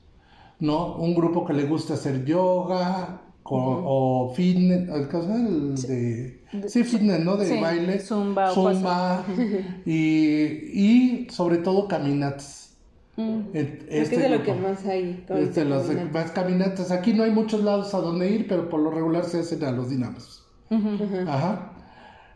¿no? 0.58 0.96
Un 0.96 1.14
grupo 1.14 1.44
que 1.44 1.52
le 1.52 1.64
gusta 1.64 1.94
hacer 1.94 2.24
yoga 2.24 3.20
o 3.54 4.32
fitness, 4.34 4.88
el 4.88 5.08
caso 5.08 5.28
de, 5.28 6.40
sí, 6.68 6.84
fitness, 6.84 7.20
¿no? 7.20 7.36
De 7.36 7.46
Sí, 7.46 7.60
baile, 7.60 7.98
zumba 8.00 8.50
zumba 8.50 9.24
y, 9.86 9.92
y 9.92 11.26
sobre 11.30 11.58
todo 11.58 11.88
caminatas. 11.88 12.76
Mm. 13.16 13.52
Que 13.52 13.60
este 13.88 14.16
es 14.16 14.22
de 14.22 14.28
lo 14.28 14.42
que 14.42 14.54
más 14.54 14.84
hay. 14.86 15.24
Es 15.28 15.54
de 15.54 15.64
los 15.64 15.86
más 16.12 16.30
caminatas. 16.32 16.90
Aquí 16.90 17.12
no 17.14 17.24
hay 17.24 17.30
muchos 17.30 17.62
lados 17.62 17.94
a 17.94 17.98
donde 17.98 18.30
ir, 18.30 18.46
pero 18.46 18.68
por 18.68 18.80
lo 18.80 18.90
regular 18.90 19.24
se 19.24 19.40
hacen 19.40 19.64
a 19.64 19.72
los 19.72 19.90
dinamos. 19.90 20.46
Ajá. 21.26 21.72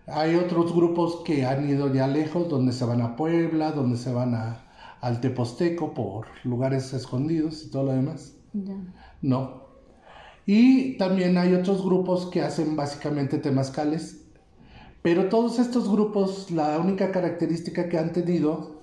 Hay 0.07 0.35
otros 0.35 0.75
grupos 0.75 1.23
que 1.25 1.45
han 1.45 1.69
ido 1.69 1.93
ya 1.93 2.07
lejos, 2.07 2.49
donde 2.49 2.73
se 2.73 2.85
van 2.85 3.01
a 3.01 3.15
Puebla, 3.17 3.73
donde 3.73 3.97
se 3.97 4.13
van 4.13 4.35
a, 4.35 4.65
al 5.01 5.21
Teposteco 5.21 5.95
por 5.95 6.27
lugares 6.45 6.93
escondidos 6.93 7.65
y 7.65 7.71
todo 7.71 7.85
lo 7.85 7.93
demás. 7.93 8.35
Ya. 8.53 8.77
No. 9.23 9.70
Y 10.53 10.95
también 10.95 11.39
hay 11.39 11.55
otros 11.55 11.85
grupos 11.85 12.27
que 12.27 12.43
hacen 12.43 12.75
básicamente 12.75 13.39
temazcales. 13.39 14.23
Pero 15.01 15.29
todos 15.29 15.61
estos 15.61 15.89
grupos, 15.89 16.51
la 16.51 16.77
única 16.81 17.13
característica 17.13 17.89
que 17.89 17.97
han 17.97 18.13
tenido 18.13 18.81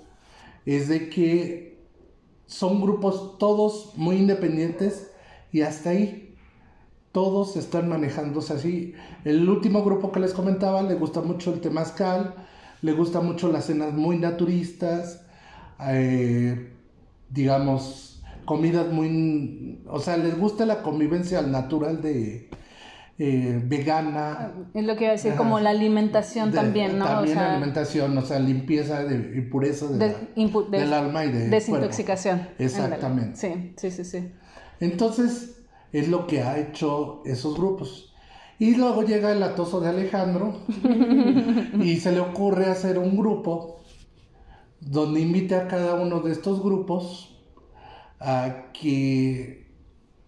es 0.66 0.88
de 0.88 1.10
que 1.10 1.86
son 2.46 2.82
grupos 2.82 3.38
todos 3.38 3.92
muy 3.98 4.16
independientes 4.16 5.12
y 5.52 5.60
hasta 5.60 5.90
ahí 5.90 6.38
todos 7.12 7.58
están 7.58 7.90
manejándose 7.90 8.54
así. 8.54 8.94
El 9.26 9.50
último 9.50 9.84
grupo 9.84 10.14
que 10.14 10.22
les 10.22 10.34
comentaba 10.34 10.82
le 10.84 10.96
gusta 10.96 11.20
mucho 11.20 11.54
el 11.54 11.60
temazcal, 11.60 12.34
le 12.82 12.94
gusta 12.94 13.20
mucho 13.20 13.52
las 13.52 13.66
cenas 13.66 13.92
muy 13.92 14.18
naturistas, 14.18 15.26
eh, 15.82 16.72
digamos, 17.30 18.17
comidas 18.48 18.88
muy... 18.92 19.84
O 19.88 20.00
sea, 20.00 20.18
les 20.18 20.40
gusta 20.40 20.66
la 20.66 20.82
convivencia 20.82 21.38
al 21.40 21.52
natural 21.52 22.02
de 22.02 22.50
eh, 23.20 23.62
vegana. 23.64 24.54
Es 24.74 24.86
lo 24.86 24.96
que 24.96 25.04
iba 25.04 25.10
a 25.12 25.16
decir, 25.18 25.34
como 25.36 25.60
la 25.60 25.72
alimentación 25.72 26.52
de- 26.52 26.58
también, 26.58 26.98
¿no? 26.98 27.06
También 27.06 27.38
o 27.38 27.40
sea, 27.42 27.52
alimentación, 27.52 28.18
o 28.18 28.22
sea, 28.22 28.40
limpieza 28.40 29.04
de, 29.04 29.38
y 29.38 29.42
pureza 29.42 29.88
de 29.88 30.08
la- 30.36 30.80
del 30.80 30.94
alma 30.94 31.26
y 31.26 31.32
del 31.32 31.50
desintoxicación. 31.52 32.38
cuerpo. 32.40 32.64
Exactamente. 32.64 33.36
Sí, 33.38 33.74
sí, 33.78 33.92
sí, 33.92 34.04
sí. 34.06 34.32
Entonces, 34.80 35.60
es 35.92 36.08
lo 36.08 36.26
que 36.26 36.42
ha 36.42 36.58
hecho 36.58 37.22
esos 37.26 37.56
grupos. 37.58 38.14
Y 38.60 38.76
luego 38.76 39.04
llega 39.04 39.32
el 39.32 39.44
atoso 39.44 39.80
de 39.82 39.90
Alejandro 39.90 40.58
y 41.82 41.98
se 41.98 42.12
le 42.12 42.20
ocurre 42.22 42.66
hacer 42.68 42.98
un 42.98 43.16
grupo 43.18 43.82
donde 44.80 45.20
invite 45.22 45.56
a 45.56 45.68
cada 45.68 45.96
uno 45.96 46.22
de 46.22 46.32
estos 46.32 46.64
grupos 46.64 47.37
a 48.20 48.72
que 48.74 49.68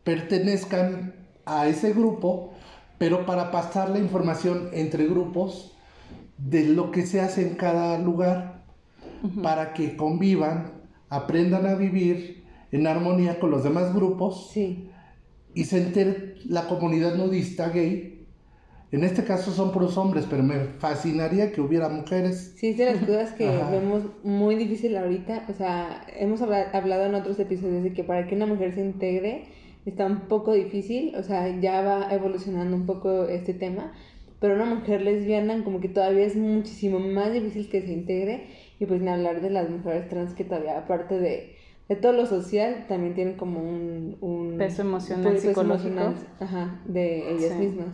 pertenezcan 0.04 1.16
a 1.46 1.68
ese 1.68 1.94
grupo, 1.94 2.54
pero 2.98 3.26
para 3.26 3.52
pasar 3.52 3.90
la 3.90 4.00
información 4.00 4.70
entre 4.74 5.08
grupos 5.08 5.76
de 6.38 6.66
lo 6.66 6.92
que 6.92 7.06
se 7.06 7.22
hace 7.22 7.48
en 7.48 7.56
cada 7.56 7.98
lugar, 8.00 8.64
para 9.44 9.74
que 9.74 9.98
convivan, 9.98 10.74
aprendan 11.10 11.66
a 11.66 11.76
vivir 11.76 12.46
en 12.72 12.88
armonía 12.88 13.40
con 13.40 13.52
los 13.52 13.64
demás 13.64 13.94
grupos 13.94 14.50
Sí. 14.54 14.90
y 15.54 15.66
se 15.66 15.82
entere 15.82 16.36
la 16.46 16.68
comunidad 16.68 17.16
nudista 17.16 17.70
gay. 17.70 18.19
En 18.92 19.04
este 19.04 19.24
caso 19.24 19.52
son 19.52 19.72
puros 19.72 19.98
hombres, 19.98 20.26
pero 20.30 20.42
me 20.42 20.56
fascinaría 20.80 21.52
que 21.52 21.62
hubiera 21.62 21.90
mujeres. 21.90 22.54
Sí, 22.58 22.70
es 22.70 22.78
de 22.78 22.86
las 22.86 22.98
cosas 23.04 23.32
que 23.34 23.46
vemos 23.48 24.04
muy 24.24 24.56
difícil 24.56 24.98
ahorita. 24.98 25.46
O 25.48 25.54
sea, 25.54 26.04
hemos 26.18 26.42
habla- 26.42 26.72
hablado 26.74 27.06
en 27.06 27.14
otros 27.14 27.40
episodios 27.40 27.84
de 27.84 27.94
que 27.94 28.04
para 28.04 28.26
que 28.28 28.36
una 28.36 28.48
mujer 28.48 28.74
se 28.74 28.82
integre 28.82 29.46
está 29.86 30.08
un 30.08 30.22
poco 30.22 30.54
difícil. 30.54 31.16
O 31.18 31.22
sea, 31.24 31.60
ya 31.60 31.82
va 31.82 32.12
evolucionando 32.12 32.76
un 32.76 32.88
poco 32.88 33.26
este 33.26 33.54
tema. 33.54 33.94
Pero 34.40 34.56
una 34.56 34.66
mujer 34.66 35.02
lesbiana 35.02 35.64
como 35.64 35.82
que 35.82 35.90
todavía 35.90 36.26
es 36.26 36.36
muchísimo 36.36 36.98
más 37.00 37.32
difícil 37.32 37.70
que 37.70 37.82
se 37.82 37.92
integre. 37.92 38.48
Y 38.80 38.86
pues 38.88 39.02
ni 39.02 39.10
hablar 39.10 39.42
de 39.42 39.52
las 39.52 39.70
mujeres 39.70 40.10
trans 40.10 40.34
que 40.34 40.46
todavía 40.46 40.80
aparte 40.80 41.20
de, 41.20 41.56
de 41.90 41.96
todo 41.96 42.14
lo 42.14 42.26
social 42.26 42.86
también 42.88 43.14
tienen 43.14 43.36
como 43.38 43.60
un... 43.60 44.18
un 44.22 44.58
Peso 44.58 44.82
emocional, 44.82 45.28
un 45.28 45.34
peso 45.34 45.50
psicológico. 45.50 45.90
emocional, 45.90 46.16
ajá, 46.40 46.82
de 46.86 47.34
ellas 47.34 47.54
Sí. 47.56 47.66
mismas. 47.68 47.88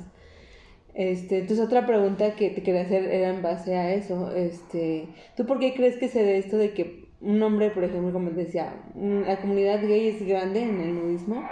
Este, 0.95 1.39
entonces 1.39 1.65
otra 1.65 1.85
pregunta 1.85 2.35
que 2.35 2.49
te 2.49 2.63
quería 2.63 2.81
hacer 2.81 3.03
era 3.03 3.29
en 3.29 3.41
base 3.41 3.75
a 3.75 3.93
eso, 3.93 4.33
este, 4.33 5.09
¿tú 5.35 5.45
por 5.45 5.59
qué 5.59 5.73
crees 5.73 5.97
que 5.97 6.07
se 6.07 6.23
dé 6.23 6.37
esto 6.37 6.57
de 6.57 6.73
que 6.73 7.09
un 7.19 7.41
hombre, 7.43 7.69
por 7.71 7.83
ejemplo, 7.83 8.13
como 8.13 8.29
te 8.29 8.45
decía, 8.45 8.73
la 8.95 9.41
comunidad 9.41 9.81
gay 9.81 10.07
es 10.07 10.25
grande 10.25 10.63
en 10.63 10.79
el 10.79 10.95
nudismo? 10.95 11.43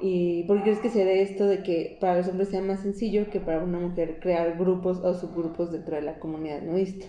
¿Y 0.00 0.44
por 0.44 0.58
qué 0.58 0.62
crees 0.64 0.78
que 0.80 0.90
se 0.90 1.04
dé 1.04 1.22
esto 1.22 1.46
de 1.46 1.62
que 1.62 1.98
para 2.00 2.16
los 2.16 2.28
hombres 2.28 2.48
sea 2.48 2.62
más 2.62 2.80
sencillo 2.80 3.30
que 3.30 3.40
para 3.40 3.62
una 3.62 3.78
mujer 3.78 4.18
crear 4.20 4.58
grupos 4.58 4.98
o 4.98 5.14
subgrupos 5.14 5.70
dentro 5.70 5.96
de 5.96 6.02
la 6.02 6.18
comunidad 6.18 6.62
nudista? 6.62 7.06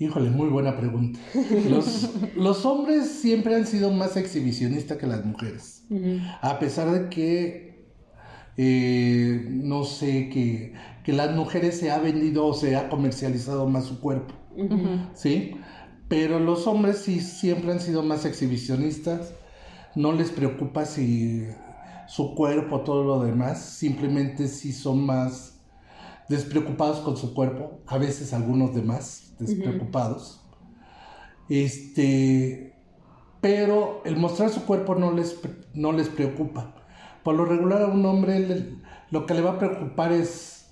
Híjole, 0.00 0.30
muy 0.30 0.48
buena 0.48 0.76
pregunta. 0.76 1.18
Los, 1.68 2.14
los 2.36 2.64
hombres 2.64 3.08
siempre 3.08 3.56
han 3.56 3.66
sido 3.66 3.90
más 3.90 4.16
exhibicionistas 4.16 4.96
que 4.96 5.08
las 5.08 5.24
mujeres. 5.24 5.84
A 6.40 6.58
pesar 6.60 6.90
de 6.90 7.08
que, 7.08 7.67
eh, 8.60 9.46
no 9.48 9.84
sé, 9.84 10.28
que, 10.30 10.74
que 11.04 11.12
las 11.12 11.34
mujeres 11.34 11.78
se 11.78 11.92
ha 11.92 11.98
vendido 12.00 12.44
o 12.44 12.54
se 12.54 12.74
ha 12.74 12.88
comercializado 12.88 13.68
más 13.68 13.84
su 13.84 14.00
cuerpo. 14.00 14.34
¿sí? 15.14 15.56
Pero 16.08 16.40
los 16.40 16.66
hombres 16.66 16.98
sí 16.98 17.20
siempre 17.20 17.70
han 17.70 17.80
sido 17.80 18.02
más 18.02 18.24
exhibicionistas. 18.24 19.32
No 19.94 20.12
les 20.12 20.32
preocupa 20.32 20.84
si 20.86 21.46
su 22.08 22.34
cuerpo, 22.34 22.80
todo 22.80 23.04
lo 23.04 23.22
demás. 23.24 23.60
Simplemente 23.60 24.48
sí 24.48 24.72
son 24.72 25.06
más 25.06 25.60
despreocupados 26.28 26.98
con 26.98 27.16
su 27.16 27.34
cuerpo. 27.34 27.80
A 27.86 27.96
veces 27.96 28.32
algunos 28.32 28.74
demás 28.74 29.36
despreocupados. 29.38 30.44
Este, 31.48 32.74
pero 33.40 34.02
el 34.04 34.16
mostrar 34.16 34.50
su 34.50 34.64
cuerpo 34.64 34.96
no 34.96 35.12
les, 35.12 35.38
no 35.74 35.92
les 35.92 36.08
preocupa. 36.08 36.74
Por 37.28 37.36
lo 37.36 37.44
regular 37.44 37.82
a 37.82 37.88
un 37.88 38.06
hombre 38.06 38.40
le- 38.40 38.64
lo 39.10 39.26
que 39.26 39.34
le 39.34 39.42
va 39.42 39.50
a 39.50 39.58
preocupar 39.58 40.12
es, 40.12 40.70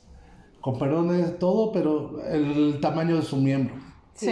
con 0.62 0.78
perdón 0.78 1.08
de 1.08 1.22
todo, 1.32 1.70
pero 1.70 2.22
el 2.24 2.78
tamaño 2.80 3.16
de 3.16 3.20
su 3.20 3.36
miembro. 3.36 3.74
Sí. 4.14 4.30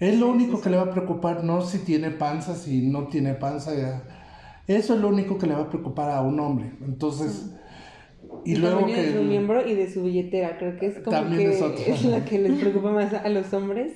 Es 0.00 0.18
lo 0.18 0.28
único 0.28 0.62
que 0.62 0.70
le 0.70 0.78
va 0.78 0.84
a 0.84 0.90
preocupar, 0.90 1.44
no 1.44 1.60
si 1.60 1.80
tiene 1.80 2.10
panza, 2.10 2.54
si 2.54 2.86
no 2.86 3.08
tiene 3.08 3.34
panza. 3.34 3.74
ya. 3.76 4.02
Eso 4.66 4.94
es 4.94 5.00
lo 5.02 5.08
único 5.08 5.36
que 5.36 5.46
le 5.46 5.52
va 5.56 5.64
a 5.64 5.68
preocupar 5.68 6.10
a 6.10 6.22
un 6.22 6.40
hombre. 6.40 6.72
Entonces, 6.80 7.50
y 8.46 8.54
El 8.54 8.62
luego 8.62 8.76
tamaño 8.80 8.94
que... 8.96 9.02
de 9.02 9.18
su 9.18 9.22
miembro 9.24 9.68
y 9.68 9.74
de 9.74 9.92
su 9.92 10.02
billetera, 10.04 10.56
creo 10.56 10.78
que 10.78 10.86
es 10.86 10.94
como 11.00 11.10
También 11.10 11.50
que 11.50 11.54
es 11.54 11.60
otro. 11.60 11.84
es 11.86 12.02
la 12.06 12.24
que 12.24 12.38
les 12.38 12.58
preocupa 12.58 12.92
más 12.92 13.12
a 13.12 13.28
los 13.28 13.52
hombres, 13.52 13.92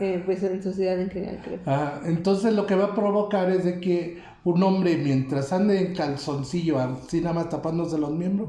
eh, 0.00 0.20
pues 0.26 0.42
en 0.42 0.60
sociedad 0.60 1.00
en 1.00 1.10
general, 1.10 1.40
creo. 1.44 1.60
Ah, 1.66 2.00
entonces 2.06 2.54
lo 2.54 2.66
que 2.66 2.74
va 2.74 2.86
a 2.86 2.94
provocar 2.96 3.52
es 3.52 3.62
de 3.64 3.78
que 3.78 4.33
un 4.44 4.62
hombre 4.62 4.96
mientras 4.98 5.52
ande 5.52 5.80
en 5.86 5.94
calzoncillo, 5.94 6.78
así 6.78 7.20
nada 7.20 7.34
más 7.34 7.48
tapándose 7.48 7.98
los 7.98 8.12
miembros, 8.12 8.48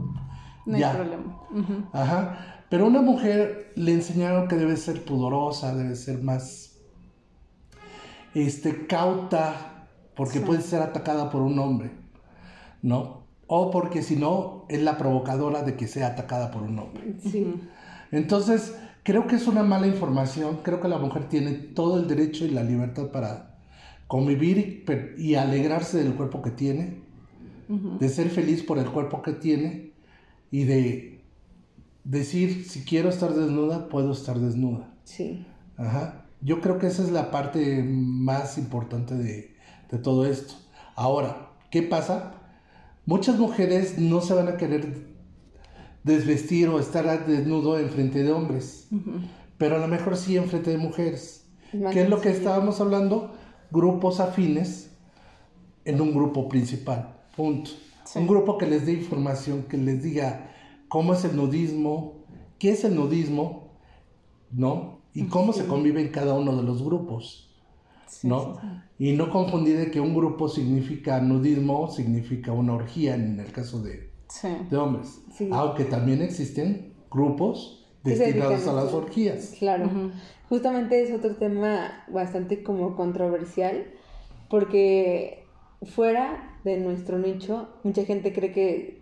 No 0.66 0.78
ya. 0.78 0.92
hay 0.92 0.98
problema. 0.98 1.42
Ajá. 1.94 2.64
Pero 2.70 2.86
a 2.86 2.88
una 2.88 3.02
mujer 3.02 3.72
le 3.76 3.94
enseñaron 3.94 4.48
que 4.48 4.56
debe 4.56 4.76
ser 4.76 5.06
pudorosa, 5.06 5.74
debe 5.76 5.96
ser 5.96 6.22
más 6.22 6.78
este, 8.34 8.88
cauta, 8.88 9.88
porque 10.16 10.40
Sí. 10.40 10.46
puede 10.46 10.62
ser 10.62 10.82
atacada 10.82 11.30
por 11.30 11.42
un 11.42 11.58
hombre, 11.60 11.92
¿no? 12.82 13.24
O 13.48 13.72
porque 13.72 14.02
si 14.02 14.16
no, 14.16 14.66
es 14.70 14.82
la 14.82 14.98
provocadora 14.98 15.62
de 15.64 15.76
que 15.76 15.88
sea 15.88 16.08
atacada 16.08 16.52
por 16.52 16.64
un 16.64 16.80
hombre. 16.80 17.16
Sí. 17.22 17.54
Entonces, 18.12 18.76
creo 19.04 19.28
que 19.28 19.36
es 19.36 19.48
una 19.48 19.64
mala 19.64 19.88
información. 19.88 20.60
Creo 20.64 20.82
que 20.82 20.88
la 20.88 20.98
mujer 20.98 21.30
tiene 21.30 21.52
todo 21.52 22.00
el 22.00 22.08
derecho 22.08 22.44
y 22.46 22.50
la 22.50 22.64
libertad 22.64 23.08
para 23.08 23.55
convivir 24.08 24.86
y, 25.18 25.32
y 25.32 25.36
alegrarse 25.36 26.04
del 26.04 26.14
cuerpo 26.14 26.42
que 26.42 26.52
tiene, 26.52 27.04
de 27.68 28.10
ser 28.10 28.30
feliz 28.30 28.62
por 28.62 28.78
el 28.78 28.86
cuerpo 28.86 29.24
que 29.24 29.34
tiene 29.34 29.92
y 30.52 30.66
de 30.66 31.24
decir, 32.04 32.66
si 32.70 32.84
quiero 32.84 33.10
estar 33.10 33.34
desnuda, 33.34 33.90
puedo 33.90 34.12
estar 34.12 34.40
desnuda. 34.40 34.94
Sí. 35.04 35.46
Ajá. 35.76 36.26
Yo 36.42 36.62
creo 36.62 36.78
que 36.78 36.88
esa 36.88 37.02
es 37.02 37.12
la 37.12 37.32
parte 37.32 37.84
más 37.84 38.60
importante 38.60 39.16
de, 39.16 39.56
de 39.90 39.98
todo 39.98 40.28
esto. 40.28 40.54
Ahora, 40.96 41.50
¿qué 41.72 41.82
pasa? 41.82 42.34
Muchas 43.06 43.40
mujeres 43.40 43.98
no 43.98 44.22
se 44.22 44.34
van 44.34 44.48
a 44.48 44.58
querer 44.58 45.08
desvestir 46.04 46.70
o 46.70 46.80
estar 46.80 47.26
desnudo 47.26 47.80
en 47.80 47.90
frente 47.90 48.24
de 48.24 48.32
hombres, 48.32 48.88
pero 49.58 49.76
a 49.78 49.80
lo 49.80 49.88
mejor 49.88 50.18
sí 50.18 50.38
en 50.38 50.46
frente 50.46 50.70
de 50.70 50.78
mujeres. 50.78 51.48
¿Qué 51.92 52.04
es 52.04 52.10
lo 52.10 52.22
que 52.22 52.30
estábamos 52.30 52.80
hablando? 52.80 53.35
Grupos 53.72 54.20
afines 54.20 54.92
en 55.84 56.02
un 56.02 56.14
grupo 56.14 56.48
principal. 56.50 57.16
Punto. 57.36 57.72
Sí. 58.06 58.20
Un 58.20 58.28
grupo 58.28 58.58
que 58.58 58.68
les 58.68 58.86
dé 58.86 58.94
información, 58.94 59.64
que 59.64 59.78
les 59.78 60.04
diga 60.04 60.52
cómo 60.88 61.14
es 61.14 61.26
el 61.26 61.36
nudismo, 61.36 62.26
qué 62.60 62.72
es 62.72 62.84
el 62.84 62.96
nudismo, 62.96 63.72
¿no? 64.52 65.02
Y 65.14 65.26
cómo 65.26 65.54
se 65.54 65.66
convive 65.66 66.02
en 66.02 66.10
cada 66.10 66.34
uno 66.34 66.56
de 66.56 66.64
los 66.64 66.84
grupos, 66.84 67.54
Sí, 68.08 68.28
¿no? 68.28 68.60
Y 69.00 69.14
no 69.14 69.30
confundir 69.30 69.78
de 69.78 69.92
que 69.92 70.00
un 70.00 70.14
grupo 70.14 70.48
significa 70.48 71.20
nudismo, 71.20 71.90
significa 71.90 72.52
una 72.52 72.74
orgía 72.74 73.16
en 73.16 73.40
el 73.40 73.52
caso 73.52 73.82
de, 73.82 74.12
de 74.70 74.78
hombres. 74.78 75.22
Aunque 75.52 75.86
también 75.86 76.22
existen 76.22 76.94
grupos 77.10 77.85
destinados 78.06 78.68
a 78.68 78.72
a 78.72 78.74
las 78.74 78.94
orgías. 78.94 79.56
Claro. 79.60 79.90
Justamente 80.50 81.02
es 81.04 81.12
otro 81.12 81.36
tema 81.36 82.06
bastante 82.08 82.64
como 82.64 82.96
controversial, 82.96 83.86
porque 84.50 85.46
fuera 85.84 86.60
de 86.64 86.78
nuestro 86.78 87.20
nicho, 87.20 87.70
mucha 87.84 88.06
gente 88.06 88.32
cree 88.34 88.52
que, 88.52 89.02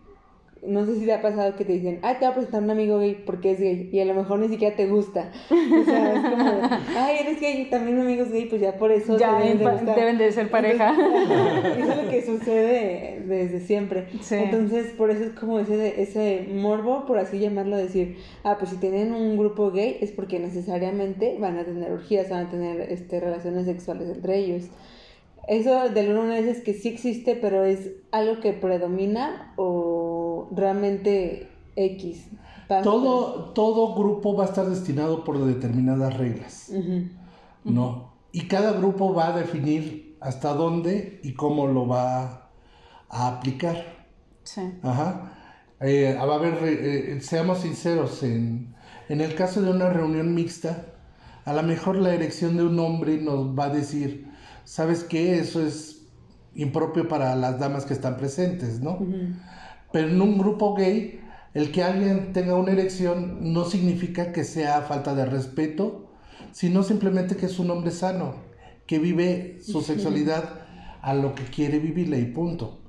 no 0.65 0.85
sé 0.85 0.95
si 0.97 1.05
te 1.05 1.11
ha 1.13 1.21
pasado 1.21 1.55
que 1.55 1.65
te 1.65 1.73
dicen, 1.73 1.99
ah, 2.03 2.13
te 2.13 2.25
voy 2.25 2.31
a 2.31 2.33
presentar 2.35 2.63
un 2.63 2.69
amigo 2.71 2.97
gay 2.99 3.21
porque 3.25 3.51
es 3.51 3.59
gay, 3.59 3.89
y 3.91 3.99
a 3.99 4.05
lo 4.05 4.13
mejor 4.13 4.39
ni 4.39 4.47
siquiera 4.47 4.75
te 4.75 4.87
gusta. 4.87 5.29
O 5.51 5.83
sea, 5.83 6.13
es 6.13 6.21
como, 6.21 6.51
ay, 6.97 7.17
eres 7.21 7.41
gay, 7.41 7.61
y 7.63 7.69
también 7.69 7.97
mi 7.97 8.03
amigo 8.03 8.23
es 8.23 8.31
gay, 8.31 8.45
pues 8.45 8.61
ya 8.61 8.77
por 8.77 8.91
eso 8.91 9.17
Ya 9.17 9.37
deben 9.39 9.57
de 9.57 9.63
en 9.63 9.69
pa- 9.69 9.75
gustar". 9.75 9.95
deben 9.95 10.17
de 10.17 10.31
ser 10.31 10.49
pareja. 10.49 10.89
Entonces, 10.97 11.77
eso 11.77 11.91
es 11.91 12.03
lo 12.05 12.09
que 12.09 12.21
sucede 12.25 13.23
desde 13.27 13.59
siempre. 13.59 14.07
Sí. 14.21 14.35
Entonces, 14.35 14.87
por 14.97 15.11
eso 15.11 15.23
es 15.25 15.31
como 15.31 15.59
ese, 15.59 16.01
ese 16.01 16.47
morbo, 16.53 17.05
por 17.05 17.17
así 17.17 17.39
llamarlo, 17.39 17.75
decir, 17.75 18.17
ah, 18.43 18.57
pues 18.57 18.69
si 18.71 18.77
tienen 18.77 19.13
un 19.13 19.37
grupo 19.37 19.71
gay 19.71 19.97
es 20.01 20.11
porque 20.11 20.39
necesariamente 20.39 21.37
van 21.39 21.57
a 21.57 21.65
tener 21.65 21.91
orgías, 21.91 22.29
van 22.29 22.47
a 22.47 22.49
tener 22.49 22.79
este, 22.89 23.19
relaciones 23.19 23.65
sexuales 23.65 24.07
entre 24.09 24.37
ellos. 24.37 24.63
Eso 25.45 25.89
de 25.89 25.99
alguna 25.99 26.35
vez 26.35 26.45
es 26.45 26.61
que 26.63 26.73
sí 26.73 26.87
existe, 26.87 27.35
pero 27.35 27.65
es 27.65 27.91
algo 28.11 28.39
que 28.39 28.53
predomina 28.53 29.53
o 29.57 30.12
realmente 30.51 31.49
X. 31.75 32.27
Todo, 32.83 33.51
todo 33.53 33.93
grupo 33.93 34.35
va 34.35 34.45
a 34.45 34.47
estar 34.47 34.67
destinado 34.67 35.23
por 35.23 35.43
determinadas 35.45 36.17
reglas. 36.17 36.71
¿no? 37.63 38.13
Y 38.31 38.47
cada 38.47 38.73
grupo 38.73 39.13
va 39.13 39.27
a 39.27 39.37
definir 39.37 40.17
hasta 40.19 40.53
dónde 40.53 41.19
y 41.23 41.33
cómo 41.33 41.67
lo 41.67 41.87
va 41.87 42.49
a 43.09 43.27
aplicar. 43.27 44.07
Sí. 44.43 44.61
Ajá. 44.81 45.33
Eh, 45.79 46.15
va 46.15 46.33
a 46.33 46.37
haber, 46.37 46.53
eh, 46.63 47.13
eh, 47.13 47.21
seamos 47.21 47.59
sinceros, 47.59 48.23
en, 48.23 48.73
en 49.09 49.21
el 49.21 49.35
caso 49.35 49.61
de 49.61 49.69
una 49.69 49.89
reunión 49.89 50.33
mixta, 50.33 50.85
a 51.45 51.53
lo 51.53 51.61
mejor 51.61 51.97
la 51.97 52.13
erección 52.13 52.55
de 52.55 52.63
un 52.63 52.79
hombre 52.79 53.17
nos 53.17 53.47
va 53.57 53.65
a 53.65 53.69
decir, 53.69 54.31
¿sabes 54.63 55.03
qué? 55.03 55.39
Eso 55.39 55.61
es 55.61 56.07
impropio 56.55 57.07
para 57.07 57.35
las 57.35 57.59
damas 57.59 57.85
que 57.85 57.93
están 57.93 58.15
presentes, 58.17 58.79
¿no? 58.79 58.91
Ujú. 58.93 59.33
Pero 59.93 60.09
en 60.09 60.19
un 60.21 60.37
grupo 60.37 60.75
gay, 60.75 61.21
el 61.53 61.71
que 61.71 61.83
alguien 61.83 62.33
tenga 62.33 62.55
una 62.55 62.71
erección 62.73 63.53
no 63.53 63.63
significa 63.63 64.33
que 64.33 64.43
sea 64.43 64.81
falta 64.81 65.15
de 65.15 65.25
respeto, 65.25 66.09
sino 66.51 66.83
simplemente 66.83 67.37
que 67.37 67.45
es 67.45 67.59
un 67.59 67.69
hombre 67.71 67.91
sano, 67.91 68.35
que 68.87 68.99
vive 68.99 69.59
su 69.61 69.81
sexualidad 69.81 70.43
a 71.01 71.13
lo 71.13 71.35
que 71.35 71.43
quiere 71.43 71.79
vivirla 71.79 72.17
y 72.17 72.25
punto. 72.25 72.79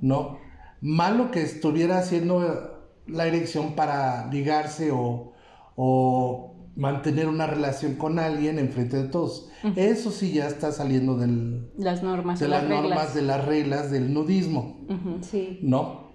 ¿No? 0.00 0.38
Malo 0.80 1.30
que 1.30 1.42
estuviera 1.42 1.98
haciendo 1.98 2.78
la 3.06 3.26
erección 3.26 3.74
para 3.74 4.30
ligarse 4.32 4.90
o, 4.90 5.32
o 5.76 6.54
mantener 6.76 7.26
una 7.28 7.46
relación 7.46 7.96
con 7.96 8.18
alguien 8.18 8.58
enfrente 8.58 8.96
de 8.96 9.08
todos. 9.08 9.50
Eso 9.76 10.10
sí 10.12 10.32
ya 10.32 10.46
está 10.46 10.72
saliendo 10.72 11.16
del, 11.16 11.70
Las 11.76 12.02
normas, 12.02 12.38
de 12.40 12.48
las, 12.48 12.62
las 12.62 12.70
reglas. 12.70 12.88
normas, 12.90 13.14
de 13.14 13.22
las 13.22 13.44
reglas 13.44 13.90
del 13.90 14.14
nudismo. 14.14 14.78
Sí. 15.22 15.58
¿no? 15.62 16.07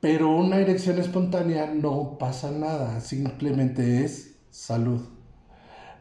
Pero 0.00 0.30
una 0.30 0.58
erección 0.58 0.98
espontánea 0.98 1.66
no 1.74 2.18
pasa 2.18 2.52
nada, 2.52 3.00
simplemente 3.00 4.04
es 4.04 4.36
salud. 4.50 5.00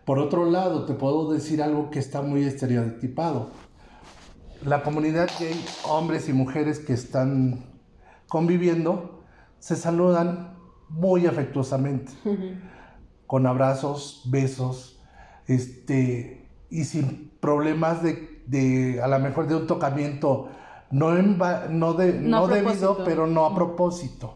Por 0.06 0.20
otro 0.20 0.46
lado, 0.46 0.86
te 0.86 0.94
puedo 0.94 1.34
decir 1.34 1.62
algo 1.64 1.90
que 1.90 2.00
está 2.00 2.22
muy 2.22 2.44
estereotipado. 2.44 3.50
La 4.64 4.84
comunidad 4.84 5.30
gay, 5.40 5.60
hombres 5.84 6.30
y 6.30 6.34
mujeres 6.34 6.80
que 6.80 6.94
están 6.94 7.66
conviviendo, 8.28 9.24
se 9.60 9.76
saludan 9.76 10.56
muy 10.90 11.26
afectuosamente, 11.26 12.14
con 13.26 13.48
abrazos, 13.48 14.24
besos, 14.26 15.02
este, 15.48 16.48
y 16.70 16.86
sin 16.86 17.32
problemas 17.40 18.04
de, 18.04 18.44
de 18.46 19.02
a 19.02 19.08
lo 19.08 19.20
mejor 19.20 19.48
de 19.48 19.56
un 19.56 19.68
tocamiento 19.68 20.50
no, 20.92 21.18
en 21.18 21.40
va- 21.42 21.66
no, 21.70 21.94
de, 21.94 22.14
No 22.14 22.48
debido, 22.48 23.04
pero 23.04 23.28
no 23.28 23.46
a 23.46 23.54
propósito, 23.56 24.36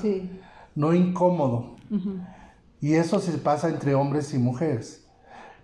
Sí. 0.00 0.30
no 0.74 0.94
incómodo. 0.94 1.76
Y 2.80 2.94
eso 2.94 3.18
se 3.20 3.32
pasa 3.38 3.68
entre 3.68 3.94
hombres 3.94 4.32
y 4.34 4.38
mujeres. 4.38 5.06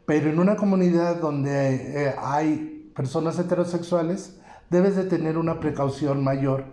Pero 0.05 0.31
en 0.31 0.39
una 0.39 0.57
comunidad 0.57 1.17
donde 1.21 2.09
eh, 2.09 2.15
hay 2.19 2.93
personas 2.95 3.39
heterosexuales, 3.39 4.39
debes 4.71 4.97
de 4.97 5.05
tener 5.05 5.39
una 5.39 5.59
precaución 5.61 6.23
mayor 6.23 6.65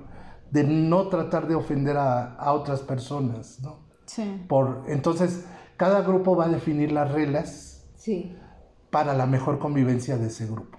de 0.51 0.63
no 0.63 1.07
tratar 1.07 1.47
de 1.47 1.55
ofender 1.55 1.97
a, 1.97 2.35
a 2.35 2.53
otras 2.53 2.81
personas, 2.81 3.59
¿no? 3.61 3.79
Sí. 4.05 4.43
Por, 4.47 4.83
entonces, 4.87 5.45
cada 5.77 6.01
grupo 6.01 6.35
va 6.35 6.45
a 6.45 6.49
definir 6.49 6.91
las 6.91 7.11
reglas 7.11 7.69
Sí. 7.95 8.35
Para 8.91 9.13
la 9.13 9.25
mejor 9.25 9.57
convivencia 9.59 10.17
de 10.17 10.27
ese 10.27 10.45
grupo. 10.45 10.77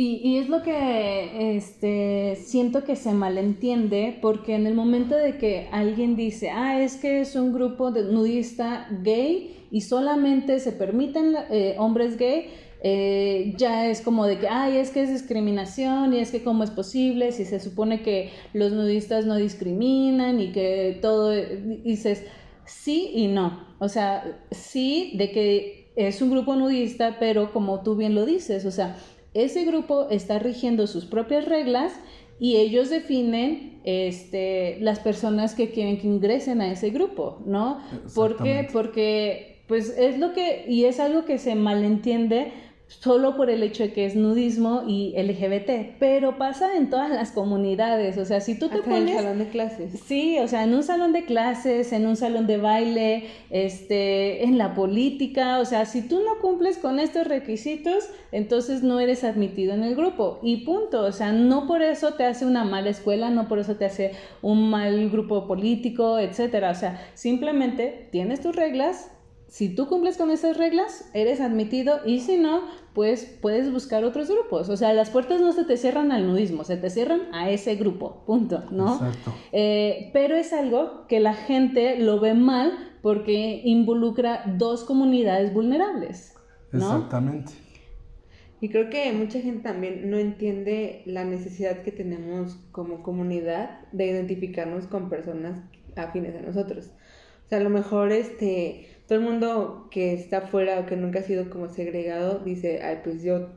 Y, 0.00 0.38
es 0.38 0.48
lo 0.48 0.62
que 0.62 1.56
este, 1.56 2.36
siento 2.36 2.84
que 2.84 2.94
se 2.94 3.12
malentiende, 3.14 4.16
porque 4.22 4.54
en 4.54 4.68
el 4.68 4.74
momento 4.76 5.16
de 5.16 5.38
que 5.38 5.66
alguien 5.72 6.14
dice, 6.14 6.50
ah, 6.50 6.80
es 6.80 6.94
que 6.94 7.20
es 7.20 7.34
un 7.34 7.52
grupo 7.52 7.90
nudista 7.90 8.86
gay 9.02 9.66
y 9.72 9.80
solamente 9.80 10.60
se 10.60 10.70
permiten 10.70 11.34
eh, 11.50 11.74
hombres 11.78 12.16
gay, 12.16 12.46
eh, 12.84 13.54
ya 13.56 13.88
es 13.88 14.00
como 14.00 14.24
de 14.26 14.38
que, 14.38 14.46
ay, 14.46 14.76
es 14.76 14.90
que 14.90 15.02
es 15.02 15.10
discriminación 15.10 16.14
y 16.14 16.20
es 16.20 16.30
que 16.30 16.44
cómo 16.44 16.62
es 16.62 16.70
posible 16.70 17.32
si 17.32 17.44
se 17.44 17.58
supone 17.58 18.00
que 18.02 18.30
los 18.52 18.70
nudistas 18.70 19.26
no 19.26 19.34
discriminan 19.34 20.38
y 20.40 20.52
que 20.52 20.96
todo, 21.02 21.32
dices, 21.32 22.22
sí 22.66 23.10
y 23.14 23.26
no. 23.26 23.66
O 23.80 23.88
sea, 23.88 24.44
sí 24.52 25.10
de 25.16 25.32
que 25.32 25.90
es 25.96 26.22
un 26.22 26.30
grupo 26.30 26.54
nudista, 26.54 27.16
pero 27.18 27.52
como 27.52 27.82
tú 27.82 27.96
bien 27.96 28.14
lo 28.14 28.24
dices, 28.24 28.64
o 28.64 28.70
sea, 28.70 28.96
ese 29.44 29.64
grupo 29.64 30.08
está 30.10 30.38
rigiendo 30.38 30.86
sus 30.86 31.04
propias 31.04 31.44
reglas 31.44 31.92
y 32.40 32.56
ellos 32.56 32.90
definen 32.90 33.80
este, 33.84 34.78
las 34.80 35.00
personas 35.00 35.54
que 35.54 35.70
quieren 35.70 35.98
que 35.98 36.06
ingresen 36.06 36.60
a 36.60 36.70
ese 36.70 36.90
grupo, 36.90 37.42
¿no? 37.46 37.80
¿Por 38.14 38.42
qué? 38.42 38.68
Porque 38.72 39.62
pues 39.66 39.96
es 39.98 40.18
lo 40.18 40.32
que, 40.32 40.64
y 40.66 40.84
es 40.84 40.98
algo 40.98 41.24
que 41.24 41.38
se 41.38 41.54
malentiende 41.54 42.52
solo 42.88 43.36
por 43.36 43.50
el 43.50 43.62
hecho 43.62 43.84
de 43.84 43.92
que 43.92 44.06
es 44.06 44.16
nudismo 44.16 44.84
y 44.86 45.14
LGBT, 45.16 45.98
pero 45.98 46.38
pasa 46.38 46.74
en 46.76 46.88
todas 46.88 47.10
las 47.10 47.32
comunidades, 47.32 48.16
o 48.16 48.24
sea, 48.24 48.40
si 48.40 48.58
tú 48.58 48.68
te 48.68 48.78
pones... 48.78 49.02
en 49.02 49.08
un 49.08 49.22
salón 49.22 49.38
de 49.38 49.48
clases. 49.48 50.00
Sí, 50.06 50.38
o 50.38 50.48
sea, 50.48 50.64
en 50.64 50.74
un 50.74 50.82
salón 50.82 51.12
de 51.12 51.24
clases, 51.24 51.92
en 51.92 52.06
un 52.06 52.16
salón 52.16 52.46
de 52.46 52.56
baile, 52.56 53.28
este, 53.50 54.44
en 54.44 54.56
la 54.56 54.74
política, 54.74 55.58
o 55.58 55.64
sea, 55.66 55.84
si 55.84 56.08
tú 56.08 56.22
no 56.22 56.40
cumples 56.40 56.78
con 56.78 56.98
estos 56.98 57.26
requisitos, 57.26 58.08
entonces 58.32 58.82
no 58.82 59.00
eres 59.00 59.22
admitido 59.22 59.74
en 59.74 59.84
el 59.84 59.94
grupo 59.94 60.38
y 60.42 60.64
punto, 60.64 61.02
o 61.02 61.12
sea, 61.12 61.32
no 61.32 61.66
por 61.66 61.82
eso 61.82 62.14
te 62.14 62.24
hace 62.24 62.46
una 62.46 62.64
mala 62.64 62.88
escuela, 62.88 63.28
no 63.28 63.48
por 63.48 63.58
eso 63.58 63.76
te 63.76 63.84
hace 63.84 64.12
un 64.40 64.70
mal 64.70 65.10
grupo 65.10 65.46
político, 65.46 66.18
etcétera, 66.18 66.70
o 66.70 66.74
sea, 66.74 67.06
simplemente 67.14 68.08
tienes 68.10 68.40
tus 68.40 68.56
reglas, 68.56 69.10
si 69.48 69.74
tú 69.74 69.88
cumples 69.88 70.18
con 70.18 70.30
esas 70.30 70.58
reglas, 70.58 71.10
eres 71.14 71.40
admitido 71.40 72.00
y 72.04 72.20
si 72.20 72.36
no, 72.36 72.62
pues 72.92 73.24
puedes 73.40 73.72
buscar 73.72 74.04
otros 74.04 74.28
grupos. 74.28 74.68
O 74.68 74.76
sea, 74.76 74.92
las 74.92 75.08
puertas 75.08 75.40
no 75.40 75.52
se 75.52 75.64
te 75.64 75.78
cierran 75.78 76.12
al 76.12 76.26
nudismo, 76.26 76.64
se 76.64 76.76
te 76.76 76.90
cierran 76.90 77.34
a 77.34 77.50
ese 77.50 77.74
grupo, 77.76 78.24
punto, 78.26 78.64
¿no? 78.70 78.94
Exacto. 78.94 79.34
Eh, 79.52 80.10
pero 80.12 80.36
es 80.36 80.52
algo 80.52 81.06
que 81.08 81.18
la 81.18 81.32
gente 81.32 81.98
lo 81.98 82.20
ve 82.20 82.34
mal 82.34 82.72
porque 83.00 83.62
involucra 83.64 84.44
dos 84.58 84.84
comunidades 84.84 85.54
vulnerables. 85.54 86.34
¿no? 86.70 86.96
Exactamente. 86.96 87.52
Y 88.60 88.68
creo 88.68 88.90
que 88.90 89.10
mucha 89.12 89.40
gente 89.40 89.62
también 89.62 90.10
no 90.10 90.18
entiende 90.18 91.02
la 91.06 91.24
necesidad 91.24 91.82
que 91.82 91.92
tenemos 91.92 92.56
como 92.70 93.02
comunidad 93.02 93.80
de 93.92 94.06
identificarnos 94.06 94.86
con 94.88 95.08
personas 95.08 95.60
afines 95.96 96.36
a 96.36 96.42
nosotros. 96.42 96.90
O 97.46 97.48
sea, 97.48 97.58
a 97.58 97.62
lo 97.62 97.70
mejor 97.70 98.12
este 98.12 98.97
todo 99.08 99.18
el 99.18 99.24
mundo 99.24 99.88
que 99.90 100.12
está 100.12 100.42
fuera 100.42 100.80
o 100.80 100.86
que 100.86 100.94
nunca 100.94 101.20
ha 101.20 101.22
sido 101.22 101.48
como 101.48 101.70
segregado 101.70 102.40
dice, 102.40 102.82
ay, 102.82 102.98
pues 103.02 103.22
yo 103.22 103.48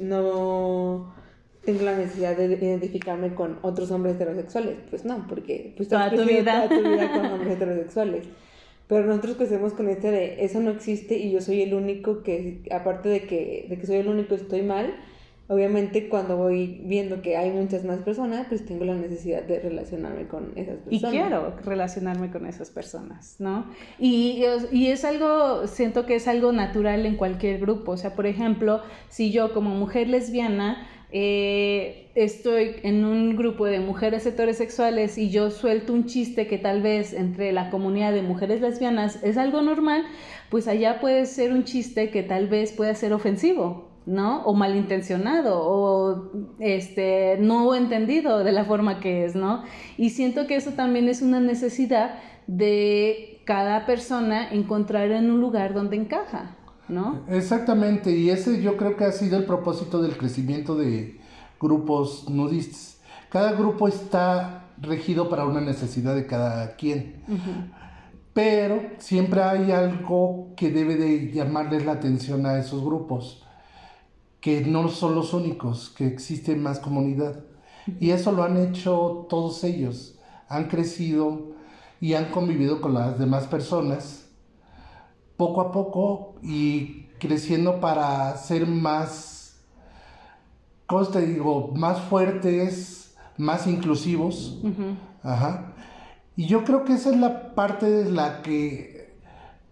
no 0.00 1.14
tengo 1.62 1.82
la 1.82 1.94
necesidad 1.94 2.34
de 2.34 2.46
identificarme 2.46 3.34
con 3.34 3.58
otros 3.60 3.90
hombres 3.90 4.14
heterosexuales. 4.14 4.78
Pues 4.88 5.04
no, 5.04 5.26
porque 5.28 5.74
pues 5.76 5.90
toda 5.90 6.10
tu 6.10 6.24
vida. 6.24 6.66
Toda 6.66 6.80
tu 6.80 6.88
vida 6.88 7.12
con 7.12 7.26
hombres 7.32 7.56
heterosexuales. 7.56 8.24
Pero 8.88 9.04
nosotros 9.04 9.36
crecemos 9.36 9.74
con 9.74 9.90
este 9.90 10.10
de 10.10 10.44
eso 10.44 10.60
no 10.60 10.70
existe 10.70 11.18
y 11.18 11.30
yo 11.30 11.42
soy 11.42 11.60
el 11.60 11.74
único 11.74 12.22
que, 12.22 12.62
aparte 12.72 13.10
de 13.10 13.26
que, 13.26 13.66
de 13.68 13.78
que 13.78 13.86
soy 13.86 13.96
el 13.96 14.08
único, 14.08 14.34
estoy 14.34 14.62
mal 14.62 14.94
obviamente 15.50 16.08
cuando 16.08 16.36
voy 16.36 16.80
viendo 16.84 17.22
que 17.22 17.36
hay 17.36 17.50
muchas 17.50 17.84
más 17.84 17.98
personas, 17.98 18.46
pues 18.48 18.64
tengo 18.64 18.84
la 18.84 18.94
necesidad 18.94 19.42
de 19.42 19.58
relacionarme 19.58 20.28
con 20.28 20.52
esas 20.54 20.78
personas. 20.78 20.92
Y 20.92 21.00
quiero 21.00 21.56
relacionarme 21.64 22.30
con 22.30 22.46
esas 22.46 22.70
personas, 22.70 23.34
¿no? 23.40 23.66
Y, 23.98 24.44
y, 24.70 24.86
es 24.86 25.04
algo, 25.04 25.66
siento 25.66 26.06
que 26.06 26.14
es 26.14 26.28
algo 26.28 26.52
natural 26.52 27.04
en 27.04 27.16
cualquier 27.16 27.58
grupo. 27.58 27.92
O 27.92 27.96
sea, 27.96 28.14
por 28.14 28.26
ejemplo, 28.26 28.80
si 29.08 29.32
yo 29.32 29.52
como 29.52 29.70
mujer 29.70 30.08
lesbiana 30.08 30.86
eh, 31.10 32.12
estoy 32.14 32.76
en 32.84 33.04
un 33.04 33.34
grupo 33.34 33.66
de 33.66 33.80
mujeres 33.80 34.24
heterosexuales 34.26 35.18
y 35.18 35.30
yo 35.30 35.50
suelto 35.50 35.92
un 35.92 36.06
chiste 36.06 36.46
que 36.46 36.58
tal 36.58 36.82
vez 36.82 37.12
entre 37.12 37.50
la 37.50 37.70
comunidad 37.70 38.12
de 38.12 38.22
mujeres 38.22 38.60
lesbianas 38.60 39.20
es 39.24 39.36
algo 39.36 39.62
normal, 39.62 40.04
pues 40.48 40.68
allá 40.68 41.00
puede 41.00 41.26
ser 41.26 41.52
un 41.52 41.64
chiste 41.64 42.10
que 42.10 42.22
tal 42.22 42.46
vez 42.46 42.70
pueda 42.70 42.94
ser 42.94 43.12
ofensivo, 43.12 43.89
¿no? 44.06 44.42
O 44.44 44.54
malintencionado 44.54 45.60
o 45.62 46.30
este 46.58 47.36
no 47.40 47.74
entendido 47.74 48.42
de 48.44 48.52
la 48.52 48.64
forma 48.64 49.00
que 49.00 49.24
es, 49.24 49.34
¿no? 49.34 49.62
Y 49.96 50.10
siento 50.10 50.46
que 50.46 50.56
eso 50.56 50.72
también 50.72 51.08
es 51.08 51.22
una 51.22 51.40
necesidad 51.40 52.18
de 52.46 53.42
cada 53.44 53.86
persona 53.86 54.50
encontrar 54.50 55.10
en 55.10 55.30
un 55.30 55.40
lugar 55.40 55.74
donde 55.74 55.96
encaja, 55.96 56.56
¿no? 56.88 57.24
Exactamente, 57.28 58.10
y 58.10 58.30
ese 58.30 58.62
yo 58.62 58.76
creo 58.76 58.96
que 58.96 59.04
ha 59.04 59.12
sido 59.12 59.36
el 59.36 59.44
propósito 59.44 60.02
del 60.02 60.16
crecimiento 60.16 60.74
de 60.76 61.20
grupos 61.60 62.28
nudistas. 62.28 63.00
Cada 63.28 63.52
grupo 63.52 63.86
está 63.86 64.64
regido 64.80 65.28
para 65.28 65.44
una 65.44 65.60
necesidad 65.60 66.14
de 66.14 66.26
cada 66.26 66.74
quien. 66.74 67.22
Pero 68.32 68.80
siempre 68.98 69.42
hay 69.42 69.70
algo 69.72 70.54
que 70.56 70.70
debe 70.70 70.96
de 70.96 71.30
llamarles 71.32 71.84
la 71.84 71.92
atención 71.92 72.46
a 72.46 72.58
esos 72.58 72.82
grupos 72.84 73.44
que 74.40 74.62
no 74.62 74.88
son 74.88 75.14
los 75.14 75.34
únicos, 75.34 75.90
que 75.90 76.06
existe 76.06 76.56
más 76.56 76.78
comunidad. 76.78 77.44
Y 77.98 78.10
eso 78.10 78.32
lo 78.32 78.42
han 78.42 78.56
hecho 78.56 79.26
todos 79.28 79.64
ellos. 79.64 80.18
Han 80.48 80.68
crecido 80.68 81.52
y 82.00 82.14
han 82.14 82.30
convivido 82.30 82.80
con 82.80 82.94
las 82.94 83.18
demás 83.18 83.46
personas 83.46 84.28
poco 85.36 85.60
a 85.60 85.72
poco 85.72 86.34
y 86.42 87.06
creciendo 87.18 87.80
para 87.80 88.36
ser 88.36 88.66
más, 88.66 89.60
¿cómo 90.86 91.06
te 91.06 91.20
digo? 91.22 91.72
Más 91.74 92.00
fuertes, 92.00 93.14
más 93.36 93.66
inclusivos. 93.66 94.60
Ajá. 95.22 95.74
Y 96.36 96.46
yo 96.46 96.64
creo 96.64 96.84
que 96.84 96.94
esa 96.94 97.10
es 97.10 97.16
la 97.16 97.54
parte 97.54 97.90
de 97.90 98.10
la 98.10 98.42
que 98.42 99.14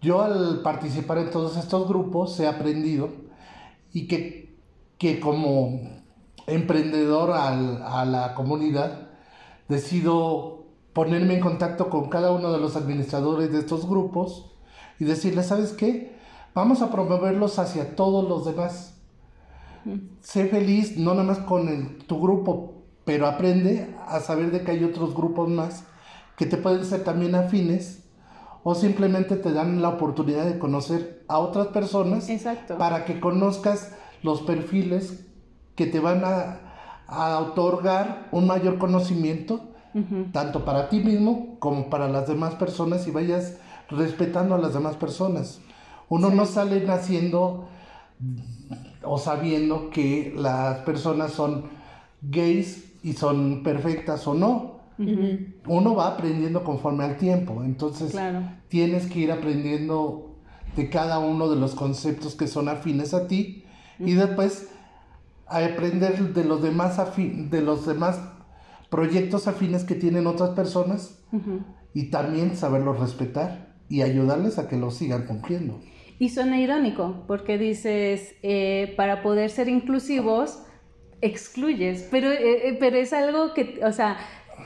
yo 0.01 0.21
al 0.21 0.61
participar 0.61 1.17
en 1.17 1.29
todos 1.29 1.57
estos 1.57 1.87
grupos 1.87 2.39
he 2.39 2.47
aprendido 2.47 3.09
y 3.91 4.07
que 4.07 4.48
que 4.99 5.19
como 5.19 5.79
emprendedor 6.45 7.31
a 7.31 8.05
la 8.05 8.35
comunidad 8.35 9.09
decido 9.67 10.65
ponerme 10.93 11.35
en 11.35 11.39
contacto 11.39 11.89
con 11.89 12.09
cada 12.09 12.31
uno 12.31 12.51
de 12.51 12.59
los 12.59 12.75
administradores 12.75 13.51
de 13.51 13.59
estos 13.59 13.87
grupos 13.87 14.51
y 14.99 15.05
decirles, 15.05 15.47
¿sabes 15.47 15.71
qué? 15.71 16.17
Vamos 16.53 16.81
a 16.81 16.91
promoverlos 16.91 17.57
hacia 17.59 17.95
todos 17.95 18.27
los 18.27 18.45
demás. 18.45 18.95
Sé 20.19 20.47
feliz, 20.47 20.97
no 20.97 21.11
nada 21.11 21.23
más 21.23 21.39
con 21.39 21.99
tu 21.99 22.19
grupo, 22.19 22.83
pero 23.05 23.27
aprende 23.27 23.95
a 24.07 24.19
saber 24.19 24.51
de 24.51 24.63
que 24.63 24.71
hay 24.71 24.83
otros 24.83 25.15
grupos 25.15 25.47
más 25.47 25.85
que 26.35 26.45
te 26.45 26.57
pueden 26.57 26.83
ser 26.83 27.03
también 27.03 27.35
afines 27.35 28.03
o 28.63 28.75
simplemente 28.75 29.35
te 29.37 29.53
dan 29.53 29.81
la 29.81 29.89
oportunidad 29.89 30.45
de 30.45 30.59
conocer 30.59 31.23
a 31.27 31.39
otras 31.39 31.67
personas 31.67 32.27
para 32.77 33.05
que 33.05 33.19
conozcas 33.19 33.93
los 34.23 34.41
perfiles 34.41 35.25
que 35.75 35.85
te 35.85 35.99
van 35.99 36.23
a, 36.25 36.61
otorgar 37.39 38.27
un 38.31 38.45
mayor 38.45 38.77
conocimiento, 38.77 39.61
tanto 40.31 40.63
para 40.65 40.89
ti 40.89 40.99
mismo 40.99 41.55
como 41.57 41.89
para 41.89 42.07
las 42.07 42.27
demás 42.27 42.53
personas 42.53 43.07
y 43.07 43.11
vayas 43.11 43.57
respetando 43.89 44.53
a 44.53 44.59
las 44.59 44.75
demás 44.75 44.95
personas. 44.95 45.59
Uno 46.07 46.29
no 46.29 46.45
sale 46.45 46.81
naciendo 46.81 47.67
o 49.03 49.17
sabiendo 49.17 49.89
que 49.89 50.33
las 50.37 50.79
personas 50.79 51.31
son 51.31 51.63
gays 52.21 52.93
y 53.01 53.13
son 53.13 53.63
perfectas 53.63 54.27
o 54.27 54.35
no. 54.35 54.81
Uno 55.65 55.95
va 55.95 56.09
aprendiendo 56.09 56.63
conforme 56.63 57.05
al 57.05 57.17
tiempo, 57.17 57.63
entonces 57.63 58.15
tienes 58.67 59.07
que 59.07 59.19
ir 59.19 59.31
aprendiendo 59.31 60.35
de 60.75 60.89
cada 60.89 61.17
uno 61.17 61.49
de 61.49 61.55
los 61.55 61.73
conceptos 61.73 62.35
que 62.35 62.45
son 62.45 62.69
afines 62.69 63.15
a 63.15 63.27
ti 63.27 63.63
y 63.99 64.13
después 64.13 64.69
a 65.47 65.65
aprender 65.65 66.33
de 66.33 66.43
los 66.43 66.61
demás 66.61 66.99
de 67.17 67.61
los 67.61 67.85
demás 67.85 68.19
proyectos 68.89 69.47
afines 69.47 69.83
que 69.83 69.95
tienen 69.95 70.27
otras 70.27 70.51
personas 70.51 71.19
y 71.93 72.09
también 72.09 72.55
saberlos 72.55 72.99
respetar 72.99 73.75
y 73.89 74.01
ayudarles 74.01 74.59
a 74.59 74.67
que 74.67 74.77
los 74.77 74.95
sigan 74.95 75.25
cumpliendo. 75.25 75.79
Y 76.19 76.29
suena 76.29 76.59
irónico, 76.59 77.23
porque 77.27 77.57
dices, 77.57 78.35
eh, 78.43 78.93
para 78.97 79.21
poder 79.21 79.49
ser 79.49 79.69
inclusivos, 79.69 80.61
excluyes, 81.21 82.07
pero, 82.11 82.29
eh, 82.29 82.69
eh, 82.69 82.77
pero 82.79 82.97
es 82.97 83.13
algo 83.13 83.53
que, 83.53 83.79
o 83.85 83.91
sea, 83.91 84.17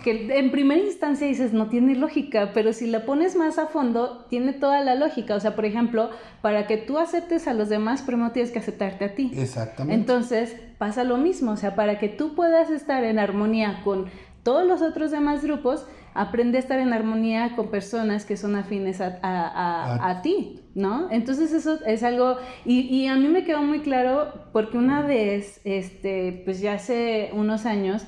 que 0.04 0.38
en 0.38 0.52
primera 0.52 0.82
instancia 0.82 1.28
dices 1.28 1.54
no 1.54 1.68
tiene 1.68 1.96
lógica, 1.96 2.52
pero 2.54 2.74
si 2.74 2.88
la 2.88 3.06
pones 3.06 3.36
más 3.36 3.58
a 3.58 3.68
fondo, 3.68 4.26
tiene 4.30 4.54
toda 4.54 4.82
la 4.82 4.96
lógica. 4.96 5.36
O 5.36 5.40
sea, 5.40 5.56
por 5.56 5.66
ejemplo, 5.66 6.10
para 6.42 6.68
que 6.68 6.78
tú 6.78 6.98
aceptes 6.98 7.48
a 7.48 7.54
los 7.54 7.70
demás, 7.70 8.02
primero 8.02 8.32
tienes 8.32 8.52
que 8.52 8.60
aceptarte 8.60 9.06
a 9.06 9.16
ti. 9.16 9.32
Exactamente. 9.36 10.00
Entonces 10.00 10.56
pasa 10.78 11.04
lo 11.04 11.18
mismo, 11.18 11.52
o 11.52 11.58
sea, 11.58 11.76
para 11.76 12.00
que 12.00 12.10
tú 12.10 12.36
puedas 12.36 12.70
estar 12.70 13.04
en 13.04 13.20
armonía 13.20 13.82
con 13.84 14.08
todos 14.44 14.68
los 14.68 14.82
otros 14.82 15.12
demás 15.12 15.44
grupos, 15.44 15.86
aprende 16.14 16.58
a 16.58 16.62
estar 16.62 16.80
en 16.80 16.94
armonía 16.94 17.56
con 17.56 17.70
personas 17.70 18.26
que 18.26 18.38
son 18.38 18.56
afines 18.56 19.02
a, 19.02 19.20
a, 19.22 20.10
a, 20.10 20.22
ti, 20.22 20.62
¿no? 20.76 21.10
Entonces 21.12 21.54
eso 21.54 21.80
es 21.86 22.04
algo, 22.04 22.38
y, 22.66 22.82
y, 22.82 23.08
a 23.08 23.16
mí 23.16 23.28
me 23.28 23.44
quedó 23.44 23.62
muy 23.62 23.80
claro 23.80 24.34
porque 24.52 24.78
una 24.78 25.02
vez, 25.02 25.60
este, 25.64 26.42
pues 26.46 26.60
ya 26.60 26.74
hace 26.74 27.32
unos 27.34 27.66
años, 27.66 28.04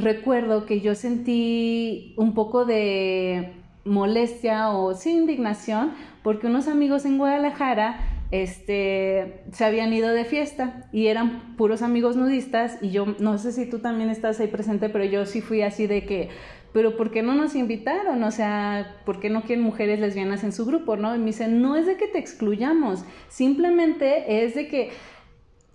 recuerdo 0.00 0.66
que 0.66 0.80
yo 0.80 0.94
sentí 0.94 2.14
un 2.16 2.34
poco 2.34 2.64
de 2.64 3.52
molestia 3.84 4.70
o 4.70 4.94
sin 4.94 5.18
indignación 5.18 5.92
porque 6.22 6.46
unos 6.46 6.68
amigos 6.68 7.04
en 7.04 7.18
Guadalajara 7.18 8.20
este, 8.30 9.42
se 9.52 9.64
habían 9.64 9.92
ido 9.92 10.08
de 10.10 10.24
fiesta 10.24 10.88
y 10.92 11.06
eran 11.06 11.56
puros 11.56 11.82
amigos 11.82 12.16
nudistas 12.16 12.78
y 12.80 12.90
yo 12.90 13.16
no 13.18 13.38
sé 13.38 13.52
si 13.52 13.68
tú 13.68 13.80
también 13.80 14.10
estás 14.10 14.38
ahí 14.38 14.46
presente, 14.46 14.88
pero 14.88 15.04
yo 15.04 15.26
sí 15.26 15.40
fui 15.40 15.62
así 15.62 15.86
de 15.86 16.04
que, 16.04 16.28
pero 16.72 16.96
¿por 16.96 17.10
qué 17.10 17.22
no 17.22 17.34
nos 17.34 17.56
invitaron? 17.56 18.22
O 18.22 18.30
sea, 18.30 19.00
¿por 19.04 19.18
qué 19.18 19.30
no 19.30 19.42
quieren 19.42 19.64
mujeres 19.64 19.98
lesbianas 19.98 20.44
en 20.44 20.52
su 20.52 20.64
grupo? 20.64 20.96
¿no? 20.96 21.16
Y 21.16 21.18
me 21.18 21.26
dicen, 21.26 21.60
no 21.60 21.74
es 21.74 21.86
de 21.86 21.96
que 21.96 22.06
te 22.06 22.18
excluyamos, 22.18 23.04
simplemente 23.28 24.44
es 24.44 24.54
de 24.54 24.68
que 24.68 24.90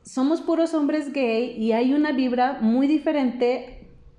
somos 0.03 0.41
puros 0.41 0.73
hombres 0.75 1.11
gay 1.11 1.55
y 1.57 1.71
hay 1.71 1.93
una 1.93 2.11
vibra 2.11 2.59
muy 2.61 2.87
diferente 2.87 3.74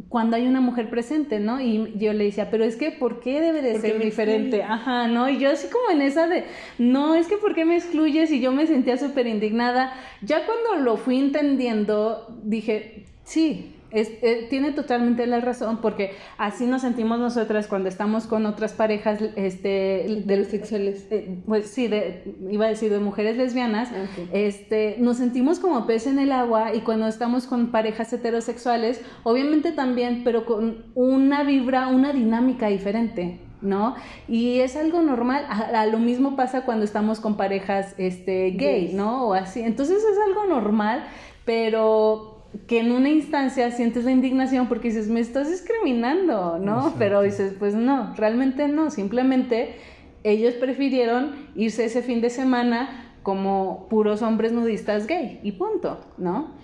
cuando 0.09 0.37
hay 0.37 0.47
una 0.47 0.61
mujer 0.61 0.89
presente, 0.89 1.41
¿no? 1.41 1.61
Y 1.61 1.93
yo 1.97 2.13
le 2.13 2.25
decía, 2.25 2.51
pero 2.51 2.65
es 2.65 2.77
que, 2.77 2.91
¿por 2.91 3.21
qué 3.21 3.41
debe 3.41 3.61
de 3.61 3.79
ser 3.81 3.99
diferente? 3.99 4.63
Ajá, 4.63 5.09
¿no? 5.09 5.29
Y 5.29 5.39
yo 5.39 5.51
así 5.51 5.69
como 5.69 5.91
en 5.91 6.03
esa 6.03 6.27
de, 6.27 6.45
no, 6.79 7.15
es 7.15 7.27
que, 7.27 7.37
¿por 7.37 7.55
qué 7.55 7.65
me 7.65 7.77
excluyes? 7.77 8.31
Y 8.31 8.41
yo 8.41 8.53
me 8.53 8.67
sentía 8.67 8.97
súper 8.99 9.27
indignada. 9.27 9.93
Ya 10.23 10.47
cuando 10.47 10.83
lo 10.85 10.97
fui 10.97 11.19
entendiendo, 11.19 12.27
dije, 12.43 13.05
sí, 13.25 13.76
eh, 13.93 14.47
tiene 14.51 14.73
totalmente 14.73 15.27
la 15.27 15.41
razón 15.41 15.79
porque 15.81 16.13
así 16.39 16.67
nos 16.67 16.83
sentimos 16.83 17.21
nosotras 17.21 17.69
cuando 17.69 17.89
estamos 17.89 18.27
con 18.27 18.45
otras 18.45 18.73
parejas 18.73 19.21
este 19.37 20.23
de 20.25 20.37
los 20.37 20.49
sexuales 20.49 21.07
eh, 21.11 21.39
pues 21.47 21.69
sí 21.69 21.87
de, 21.87 22.35
iba 22.51 22.67
a 22.67 22.69
decir 22.69 22.91
de 22.91 22.99
mujeres 22.99 23.37
lesbianas 23.37 23.91
ah, 23.93 24.07
este 24.33 24.97
nos 24.99 25.19
sentimos 25.19 25.61
como 25.61 25.87
pez 25.87 26.09
en 26.09 26.19
el 26.19 26.33
agua 26.33 26.75
y 26.75 26.81
cuando 26.81 27.07
estamos 27.07 27.47
con 27.47 27.69
parejas 27.69 28.13
heterosexuales 28.13 29.01
obviamente 29.23 29.71
también 29.71 30.23
pero 30.25 30.45
con 30.47 30.87
una 30.97 31.45
vibra 31.45 31.87
una 31.87 32.13
dinámica 32.13 32.67
diferente 32.67 33.41
¿no? 33.63 33.95
Y 34.29 34.61
es 34.61 34.77
algo 34.77 35.01
normal, 35.01 35.47
a, 35.49 35.87
lo 35.87 35.99
mismo 35.99 36.37
pasa 36.37 36.65
cuando 36.65 36.85
estamos 36.85 37.21
con 37.21 37.37
parejas 37.37 37.95
este, 37.97 38.51
gay, 38.51 38.93
¿no? 38.93 39.29
O 39.29 39.35
así, 39.35 39.61
entonces 39.61 39.97
es 39.99 40.19
algo 40.29 40.45
normal, 40.47 41.07
pero 41.45 42.36
que 42.67 42.81
en 42.81 42.93
una 42.93 43.09
instancia 43.09 43.71
sientes 43.71 44.05
la 44.05 44.13
indignación 44.13 44.69
porque 44.69 44.89
dices, 44.89 45.09
me 45.09 45.21
estás 45.21 45.51
discriminando, 45.51 46.59
¿no? 46.59 46.95
Pero 46.99 47.23
dices, 47.23 47.55
pues 47.59 47.75
no, 47.75 48.15
realmente 48.17 48.69
no, 48.69 48.91
simplemente 48.91 49.77
ellos 50.25 50.55
prefirieron 50.55 51.33
irse 51.55 51.85
ese 51.85 52.03
fin 52.03 52.21
de 52.21 52.31
semana 52.31 53.15
como 53.23 53.87
puros 53.89 54.23
hombres 54.23 54.53
nudistas 54.53 55.07
gay 55.07 55.41
y 55.43 55.53
punto, 55.53 56.01
¿no? 56.19 56.55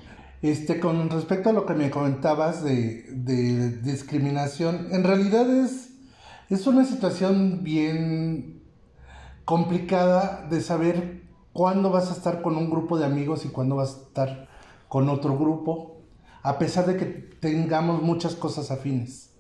Este, 0.41 0.81
con 0.81 1.09
respecto 1.11 1.51
a 1.51 1.53
lo 1.53 1.67
que 1.67 1.75
me 1.75 1.91
comentabas 1.91 2.65
de, 2.65 3.05
de 3.11 3.71
discriminación, 3.79 4.89
en 4.91 5.05
realidad 5.05 5.49
es, 5.49 5.91
es 6.51 6.67
una 6.67 6.85
situación 6.85 7.63
bien 7.63 8.63
complicada 9.45 10.47
de 10.51 10.61
saber 10.61 11.23
cuándo 11.53 11.91
vas 11.91 12.11
a 12.11 12.15
estar 12.15 12.43
con 12.43 12.57
un 12.57 12.71
grupo 12.71 12.99
de 12.99 13.05
amigos 13.05 13.45
y 13.45 13.49
cuándo 13.49 13.77
vas 13.77 13.95
a 13.95 14.03
estar 14.09 14.52
con 14.93 15.09
otro 15.09 15.39
grupo, 15.39 16.03
a 16.43 16.59
pesar 16.59 16.85
de 16.85 16.99
que 16.99 17.07
tengamos 17.07 18.03
muchas 18.03 18.35
cosas 18.35 18.71
afines. 18.71 19.31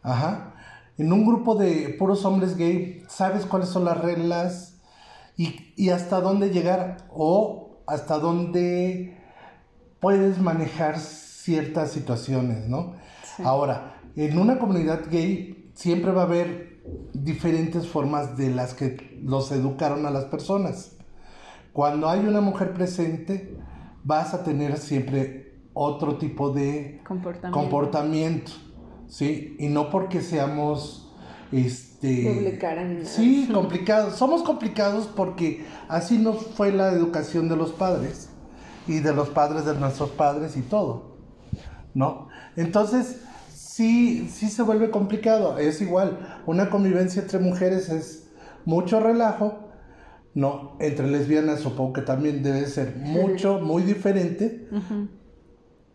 Ajá. 0.00 0.54
En 0.96 1.12
un 1.12 1.26
grupo 1.26 1.56
de 1.56 1.88
puros 1.98 2.24
hombres 2.24 2.56
gay, 2.56 3.02
sabes 3.08 3.46
cuáles 3.46 3.68
son 3.68 3.84
las 3.84 4.00
reglas 4.00 4.76
y, 5.36 5.88
hasta 5.90 6.20
dónde 6.20 6.50
llegar 6.50 6.98
o 7.12 7.80
hasta 7.88 8.20
dónde 8.20 9.18
puedes 9.98 10.40
manejar 10.40 11.00
ciertas 11.00 11.90
situaciones, 11.90 12.68
¿no? 12.68 12.94
Ahora, 13.42 13.96
en 14.14 14.38
una 14.38 14.60
comunidad 14.60 15.10
gay 15.10 15.68
siempre 15.74 16.12
va 16.12 16.22
a 16.22 16.26
haber 16.26 16.80
diferentes 17.12 17.88
formas 17.88 18.36
de 18.36 18.50
las 18.50 18.74
que 18.74 19.18
los 19.20 19.50
educaron 19.50 20.06
a 20.06 20.12
las 20.12 20.26
personas. 20.26 20.92
Cuando 21.72 22.08
hay 22.08 22.20
una 22.20 22.40
mujer 22.40 22.72
presente, 22.72 23.56
vas 24.06 24.34
a 24.34 24.44
tener 24.44 24.78
siempre 24.78 25.52
otro 25.74 26.16
tipo 26.16 26.50
de 26.50 27.02
comportamiento, 27.50 28.52
¿sí? 29.08 29.56
Y 29.58 29.66
no 29.66 29.90
porque 29.90 30.22
seamos, 30.22 31.12
este... 31.50 32.22
Sí, 33.04 33.48
complicados. 33.52 34.14
Somos 34.14 34.42
complicados 34.42 35.08
porque 35.08 35.66
así 35.88 36.18
nos 36.18 36.46
fue 36.46 36.72
la 36.72 36.92
educación 36.92 37.48
de 37.48 37.56
los 37.56 37.72
padres 37.72 38.30
y 38.86 39.00
de 39.00 39.12
los 39.12 39.28
padres 39.30 39.66
de 39.66 39.74
nuestros 39.74 40.10
padres 40.10 40.56
y 40.56 40.62
todo, 40.62 41.16
¿no? 41.92 42.28
Entonces, 42.54 43.22
sí, 43.52 44.28
sí 44.32 44.48
se 44.48 44.62
vuelve 44.62 44.92
complicado. 44.92 45.58
Es 45.58 45.80
igual, 45.80 46.42
una 46.46 46.70
convivencia 46.70 47.22
entre 47.22 47.40
mujeres 47.40 47.88
es 47.88 48.28
mucho 48.64 49.00
relajo, 49.00 49.65
no, 50.36 50.76
entre 50.80 51.10
lesbianas 51.10 51.60
supongo 51.60 51.94
que 51.94 52.02
también 52.02 52.42
debe 52.42 52.66
ser 52.66 52.94
mucho, 52.96 53.58
muy 53.58 53.84
diferente, 53.84 54.68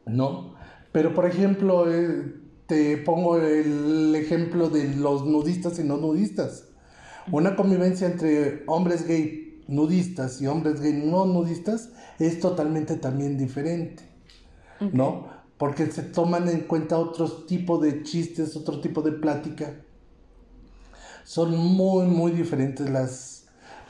¿no? 0.07 0.55
Pero 0.91 1.13
por 1.13 1.27
ejemplo, 1.27 1.93
eh, 1.93 2.33
te 2.65 2.97
pongo 2.97 3.37
el 3.37 4.15
ejemplo 4.15 4.69
de 4.69 4.95
los 4.95 5.27
nudistas 5.27 5.77
y 5.77 5.83
no 5.83 5.97
nudistas. 5.97 6.69
Una 7.31 7.55
convivencia 7.55 8.07
entre 8.07 8.63
hombres 8.65 9.07
gay 9.07 9.61
nudistas 9.67 10.41
y 10.41 10.47
hombres 10.47 10.81
gay 10.81 10.93
no 11.05 11.27
nudistas 11.27 11.91
es 12.17 12.39
totalmente 12.39 12.95
también 12.95 13.37
diferente, 13.37 14.01
¿no? 14.91 15.27
Porque 15.59 15.85
se 15.91 16.01
toman 16.01 16.49
en 16.49 16.61
cuenta 16.61 16.97
otros 16.97 17.45
tipos 17.45 17.79
de 17.79 18.01
chistes, 18.01 18.55
otro 18.55 18.81
tipo 18.81 19.03
de 19.03 19.11
plática. 19.11 19.75
Son 21.25 21.55
muy, 21.55 22.07
muy 22.07 22.31
diferentes 22.31 22.89
las 22.89 23.30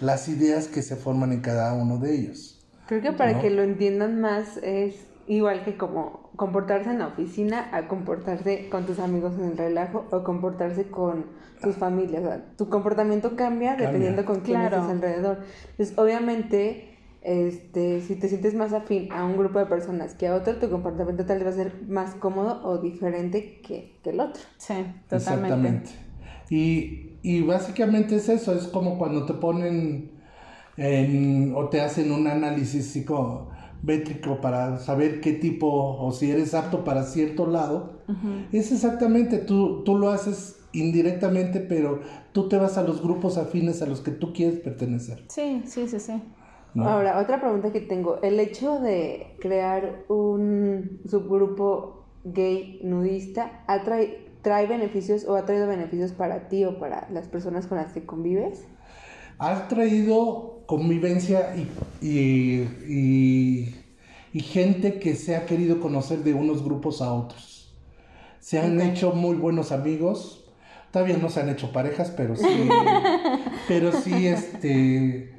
las 0.02 0.28
ideas 0.28 0.68
que 0.68 0.82
se 0.82 0.96
forman 0.96 1.32
en 1.32 1.42
cada 1.42 1.74
uno 1.74 1.98
de 1.98 2.16
ellos. 2.16 2.60
Creo 2.88 3.02
que 3.02 3.14
para 3.14 3.40
que 3.40 3.50
lo 3.50 3.64
entiendan 3.64 4.20
más 4.20 4.58
es 4.58 4.96
igual 5.28 5.64
que 5.64 5.78
como 5.78 6.32
comportarse 6.36 6.90
en 6.90 7.00
la 7.00 7.08
oficina 7.08 7.70
a 7.72 7.88
comportarse 7.88 8.68
con 8.70 8.86
tus 8.86 9.00
amigos 9.00 9.36
en 9.38 9.46
el 9.46 9.58
relajo 9.58 10.08
o 10.12 10.24
comportarse 10.24 10.90
con 10.90 11.26
tus 11.62 11.76
familias. 11.76 12.24
O 12.24 12.28
sea, 12.28 12.46
tu 12.58 12.70
comportamiento 12.70 13.36
cambia, 13.36 13.76
dependiendo 13.76 14.26
con 14.26 14.42
quién 14.42 14.62
estás 14.62 14.90
alrededor. 14.90 15.40
Entonces, 15.72 15.98
obviamente, 15.98 16.98
este, 17.22 18.02
si 18.02 18.16
te 18.16 18.28
sientes 18.28 18.56
más 18.56 18.74
afín 18.74 19.12
a 19.12 19.24
un 19.24 19.38
grupo 19.38 19.60
de 19.60 19.68
personas 19.68 20.16
que 20.16 20.28
a 20.28 20.36
otro, 20.36 20.58
tu 20.58 20.70
comportamiento 20.70 21.26
tal 21.26 21.38
vez 21.38 21.48
va 21.48 21.52
a 21.52 21.54
ser 21.54 21.84
más 21.88 22.16
cómodo 22.16 22.62
o 22.64 22.80
diferente 22.80 23.62
que, 23.62 24.00
que 24.04 24.10
el 24.10 24.20
otro. 24.20 24.42
Sí, 24.58 24.74
totalmente. 25.08 25.16
Exactamente. 25.16 25.92
Y 26.50 27.11
y 27.24 27.42
básicamente 27.42 28.16
es 28.16 28.30
eso, 28.30 28.54
es 28.54 28.68
como 28.68 28.98
cuando 28.98 29.26
te 29.26 29.34
ponen 29.34 30.12
en, 30.78 31.54
o 31.56 31.70
te 31.70 31.82
hacen 31.82 32.12
un 32.12 32.28
análisis 32.28 32.88
psicométrico 32.88 34.42
para 34.42 34.78
saber 34.78 35.22
qué 35.22 35.34
tipo 35.34 35.68
o 35.68 36.12
si 36.12 36.32
eres 36.32 36.54
apto 36.54 36.84
para 36.84 37.04
cierto 37.04 37.48
lado. 37.48 38.02
Es 38.52 38.72
exactamente, 38.72 39.38
tú, 39.38 39.84
tú 39.84 39.98
lo 39.98 40.10
haces 40.10 40.60
indirectamente, 40.74 41.60
pero 41.60 42.02
tú 42.32 42.50
te 42.50 42.58
vas 42.58 42.78
a 42.78 42.84
los 42.84 43.02
grupos 43.02 43.38
afines 43.38 43.82
a 43.82 43.86
los 43.86 44.02
que 44.02 44.12
tú 44.12 44.34
quieres 44.34 44.60
pertenecer. 44.60 45.24
Sí, 45.30 45.64
sí, 45.66 45.88
sí, 45.88 46.00
sí. 46.00 46.22
Ahora, 46.78 47.20
otra 47.20 47.42
pregunta 47.42 47.72
que 47.72 47.82
tengo. 47.82 48.22
El 48.22 48.40
hecho 48.40 48.80
de 48.80 49.36
crear 49.40 50.06
un 50.08 51.02
subgrupo 51.06 52.06
gay 52.24 52.80
nudista 52.84 53.64
atrae 53.68 54.31
trae 54.41 54.67
beneficios 54.67 55.25
o 55.25 55.36
ha 55.36 55.45
traído 55.45 55.67
beneficios 55.67 56.12
para 56.12 56.47
ti 56.47 56.65
o 56.65 56.80
para 56.80 57.08
las 57.12 57.27
personas 57.27 57.67
con 57.67 57.77
las 57.77 57.93
que 57.93 58.06
convives? 58.06 58.65
Ha 59.38 59.67
traído 59.67 60.63
convivencia 60.65 61.56
y, 62.01 62.67
y, 64.34 64.39
gente 64.39 64.99
que 64.99 65.15
se 65.15 65.36
ha 65.36 65.45
querido 65.45 65.80
conocer 65.80 66.19
de 66.19 66.34
unos 66.34 66.63
grupos 66.63 67.01
a 67.01 67.13
otros. 67.13 67.73
Se 68.39 68.60
han 68.60 68.80
hecho 68.82 69.12
muy 69.13 69.36
buenos 69.36 69.71
amigos. 69.71 70.45
Todavía 70.91 71.17
no 71.17 71.30
se 71.30 71.41
han 71.41 71.49
hecho 71.49 71.71
parejas, 71.71 72.12
pero 72.15 72.36
sí. 72.36 72.45
pero 73.67 73.91
sí, 73.91 74.27
este. 74.27 75.34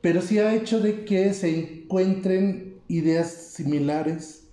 Pero 0.00 0.20
sí 0.20 0.38
ha 0.38 0.54
hecho 0.54 0.80
de 0.80 1.04
que 1.04 1.32
se 1.34 1.58
encuentren 1.58 2.80
ideas 2.88 3.30
similares 3.30 4.48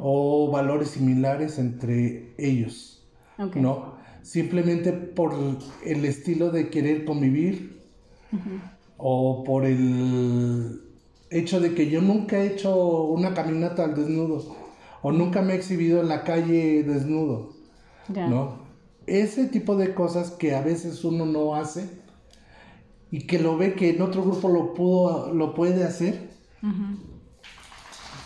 o 0.00 0.50
valores 0.50 0.90
similares 0.90 1.58
entre 1.58 2.32
ellos. 2.38 2.97
¿No? 3.38 3.96
Simplemente 4.22 4.92
por 4.92 5.34
el 5.84 6.04
estilo 6.04 6.50
de 6.50 6.70
querer 6.70 7.04
convivir 7.04 7.80
o 8.96 9.44
por 9.44 9.64
el 9.64 10.82
hecho 11.30 11.60
de 11.60 11.74
que 11.74 11.88
yo 11.88 12.00
nunca 12.02 12.38
he 12.38 12.48
hecho 12.48 13.04
una 13.04 13.34
caminata 13.34 13.84
al 13.84 13.94
desnudo 13.94 14.56
o 15.02 15.12
nunca 15.12 15.42
me 15.42 15.52
he 15.52 15.56
exhibido 15.56 16.00
en 16.00 16.08
la 16.08 16.24
calle 16.24 16.82
desnudo. 16.82 17.54
¿no? 18.08 18.66
Ese 19.06 19.46
tipo 19.46 19.76
de 19.76 19.94
cosas 19.94 20.32
que 20.32 20.54
a 20.54 20.62
veces 20.62 21.04
uno 21.04 21.24
no 21.24 21.54
hace 21.54 21.88
y 23.10 23.26
que 23.26 23.38
lo 23.38 23.56
ve 23.56 23.74
que 23.74 23.90
en 23.90 24.02
otro 24.02 24.22
grupo 24.22 24.48
lo 24.48 24.74
pudo 24.74 25.32
lo 25.32 25.54
puede 25.54 25.84
hacer, 25.84 26.28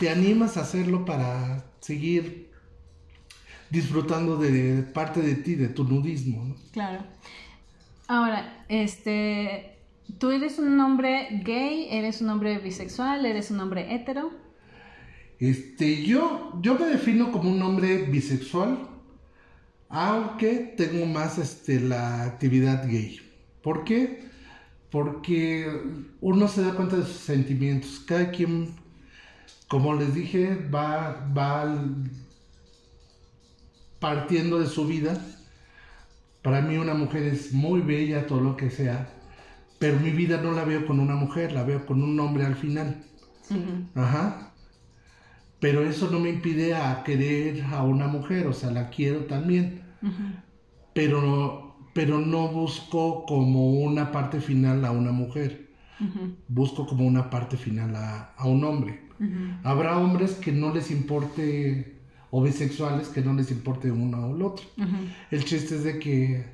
te 0.00 0.10
animas 0.10 0.56
a 0.56 0.62
hacerlo 0.62 1.04
para 1.04 1.64
seguir 1.80 2.51
disfrutando 3.72 4.36
de 4.36 4.82
parte 4.82 5.20
de 5.20 5.34
ti, 5.36 5.54
de 5.56 5.68
tu 5.68 5.84
nudismo. 5.84 6.44
¿no? 6.44 6.54
Claro. 6.72 7.02
Ahora, 8.06 8.64
este, 8.68 9.78
¿tú 10.18 10.30
eres 10.30 10.58
un 10.58 10.78
hombre 10.80 11.40
gay? 11.44 11.88
¿Eres 11.90 12.20
un 12.20 12.28
hombre 12.28 12.58
bisexual? 12.58 13.24
¿Eres 13.26 13.50
un 13.50 13.60
hombre 13.60 13.94
hetero? 13.94 14.30
Este, 15.38 16.04
yo, 16.04 16.52
yo 16.62 16.78
me 16.78 16.86
defino 16.86 17.32
como 17.32 17.50
un 17.50 17.62
hombre 17.62 18.02
bisexual, 18.04 18.88
aunque 19.88 20.74
tengo 20.76 21.06
más 21.06 21.38
este, 21.38 21.80
la 21.80 22.24
actividad 22.24 22.86
gay. 22.88 23.18
¿Por 23.62 23.84
qué? 23.84 24.24
Porque 24.90 25.66
uno 26.20 26.48
se 26.48 26.62
da 26.62 26.74
cuenta 26.74 26.96
de 26.96 27.04
sus 27.04 27.16
sentimientos. 27.16 28.02
Cada 28.06 28.30
quien, 28.30 28.74
como 29.68 29.94
les 29.94 30.14
dije, 30.14 30.54
va, 30.72 31.26
va 31.36 31.62
al- 31.62 32.10
partiendo 34.02 34.58
de 34.58 34.66
su 34.66 34.86
vida. 34.86 35.14
Para 36.42 36.60
mí 36.60 36.76
una 36.76 36.94
mujer 36.94 37.22
es 37.22 37.52
muy 37.54 37.80
bella, 37.82 38.26
todo 38.26 38.40
lo 38.40 38.56
que 38.56 38.68
sea, 38.70 39.08
pero 39.78 39.98
mi 40.00 40.10
vida 40.10 40.40
no 40.42 40.52
la 40.52 40.64
veo 40.64 40.86
con 40.86 41.00
una 41.00 41.14
mujer, 41.14 41.52
la 41.52 41.62
veo 41.64 41.86
con 41.86 42.02
un 42.02 42.18
hombre 42.20 42.44
al 42.44 42.56
final. 42.56 43.04
Ajá. 43.94 44.52
Pero 45.60 45.82
eso 45.84 46.10
no 46.10 46.18
me 46.18 46.30
impide 46.30 46.74
a 46.74 47.04
querer 47.04 47.64
a 47.72 47.84
una 47.84 48.08
mujer, 48.08 48.48
o 48.48 48.52
sea, 48.52 48.70
la 48.72 48.90
quiero 48.90 49.26
también. 49.26 49.82
Pero, 50.94 51.76
pero 51.94 52.18
no 52.20 52.48
busco 52.48 53.24
como 53.26 53.72
una 53.74 54.10
parte 54.12 54.40
final 54.40 54.84
a 54.84 54.90
una 54.90 55.12
mujer. 55.12 55.70
Busco 56.48 56.86
como 56.86 57.06
una 57.06 57.30
parte 57.30 57.56
final 57.56 57.94
a, 57.96 58.32
a 58.36 58.46
un 58.48 58.64
hombre. 58.64 59.00
Habrá 59.62 59.98
hombres 59.98 60.32
que 60.34 60.52
no 60.52 60.74
les 60.74 60.90
importe, 60.90 61.91
o 62.34 62.42
bisexuales 62.42 63.08
que 63.08 63.20
no 63.20 63.34
les 63.34 63.50
importe 63.50 63.90
uno 63.90 64.26
o 64.26 64.34
el 64.34 64.42
otro. 64.42 64.64
El 65.30 65.44
chiste 65.44 65.76
es 65.76 65.84
de 65.84 65.98
que, 65.98 66.46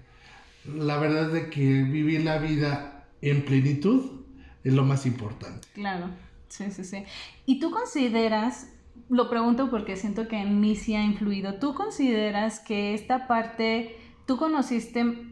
la 0.66 0.98
verdad 0.98 1.28
es 1.28 1.32
de 1.32 1.50
que 1.50 1.84
vivir 1.84 2.24
la 2.24 2.38
vida 2.38 3.06
en 3.22 3.44
plenitud 3.44 4.22
es 4.64 4.74
lo 4.74 4.84
más 4.84 5.06
importante. 5.06 5.68
Claro, 5.74 6.10
sí, 6.48 6.64
sí, 6.72 6.82
sí. 6.82 7.04
¿Y 7.46 7.60
tú 7.60 7.70
consideras, 7.70 8.70
lo 9.08 9.30
pregunto 9.30 9.70
porque 9.70 9.94
siento 9.94 10.26
que 10.26 10.38
en 10.40 10.60
mí 10.60 10.74
sí 10.74 10.96
ha 10.96 11.04
influido, 11.04 11.54
¿tú 11.60 11.74
consideras 11.74 12.58
que 12.58 12.92
esta 12.92 13.28
parte, 13.28 13.96
tú 14.26 14.36
conociste 14.36 15.28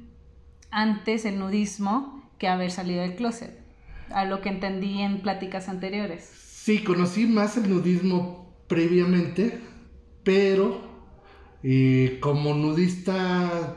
antes 0.70 1.24
el 1.24 1.40
nudismo 1.40 2.22
que 2.38 2.46
haber 2.46 2.70
salido 2.70 3.02
del 3.02 3.16
closet? 3.16 3.58
A 4.10 4.24
lo 4.24 4.42
que 4.42 4.50
entendí 4.50 5.00
en 5.00 5.22
pláticas 5.22 5.68
anteriores. 5.68 6.22
Sí, 6.22 6.84
conocí 6.84 7.26
más 7.26 7.56
el 7.56 7.68
nudismo 7.68 8.54
previamente, 8.68 9.60
pero 10.26 10.80
eh, 11.62 12.18
como 12.20 12.52
nudista, 12.52 13.76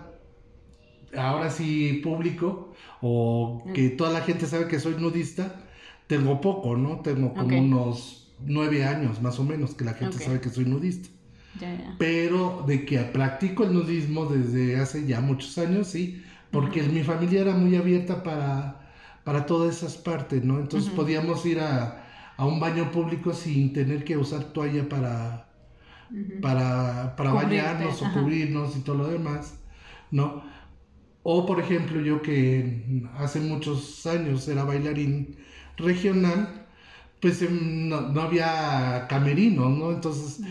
ahora 1.15 1.51
sí 1.51 2.01
público, 2.03 2.73
o 3.01 3.63
que 3.75 3.89
toda 3.89 4.09
la 4.09 4.21
gente 4.21 4.47
sabe 4.47 4.67
que 4.67 4.79
soy 4.79 4.95
nudista, 4.95 5.61
tengo 6.07 6.41
poco, 6.41 6.75
¿no? 6.75 7.01
Tengo 7.01 7.35
como 7.35 7.59
unos 7.59 8.33
nueve 8.43 8.83
años 8.83 9.21
más 9.21 9.37
o 9.37 9.43
menos 9.43 9.75
que 9.75 9.85
la 9.85 9.93
gente 9.93 10.17
sabe 10.17 10.41
que 10.41 10.49
soy 10.49 10.65
nudista. 10.65 11.09
Ya, 11.61 11.71
ya. 11.75 11.95
Pero 11.99 12.63
de 12.65 12.83
que 12.83 12.97
practico 12.97 13.63
el 13.63 13.73
nudismo 13.73 14.25
desde 14.25 14.77
hace 14.79 15.05
ya 15.05 15.21
muchos 15.21 15.55
años, 15.59 15.89
sí, 15.89 16.23
porque 16.49 16.81
mi 16.81 17.03
familia 17.03 17.41
era 17.41 17.53
muy 17.53 17.75
abierta 17.75 18.23
para, 18.23 18.89
para 19.23 19.45
todas 19.45 19.77
esas 19.77 19.97
partes, 19.97 20.43
¿no? 20.43 20.59
Entonces 20.59 20.89
podíamos 20.89 21.45
ir 21.45 21.59
a, 21.59 22.07
a 22.37 22.45
un 22.47 22.59
baño 22.59 22.91
público 22.91 23.33
sin 23.35 23.71
tener 23.71 24.03
que 24.03 24.17
usar 24.17 24.45
toalla 24.45 24.89
para, 24.89 25.48
para, 26.41 27.15
para 27.15 27.33
bañarnos 27.33 28.01
o 28.01 28.05
ajá. 28.05 28.13
cubrirnos 28.13 28.75
y 28.77 28.81
todo 28.81 28.97
lo 28.97 29.07
demás, 29.09 29.59
¿no? 30.11 30.43
O 31.23 31.45
por 31.45 31.59
ejemplo, 31.59 32.01
yo 32.01 32.21
que 32.21 32.83
hace 33.17 33.41
muchos 33.41 34.05
años 34.05 34.47
era 34.47 34.63
bailarín 34.63 35.37
regional, 35.77 36.67
pues 37.21 37.41
em, 37.41 37.89
no, 37.89 38.01
no 38.01 38.21
había 38.21 39.07
camerinos, 39.09 39.77
¿no? 39.77 39.91
Entonces 39.91 40.41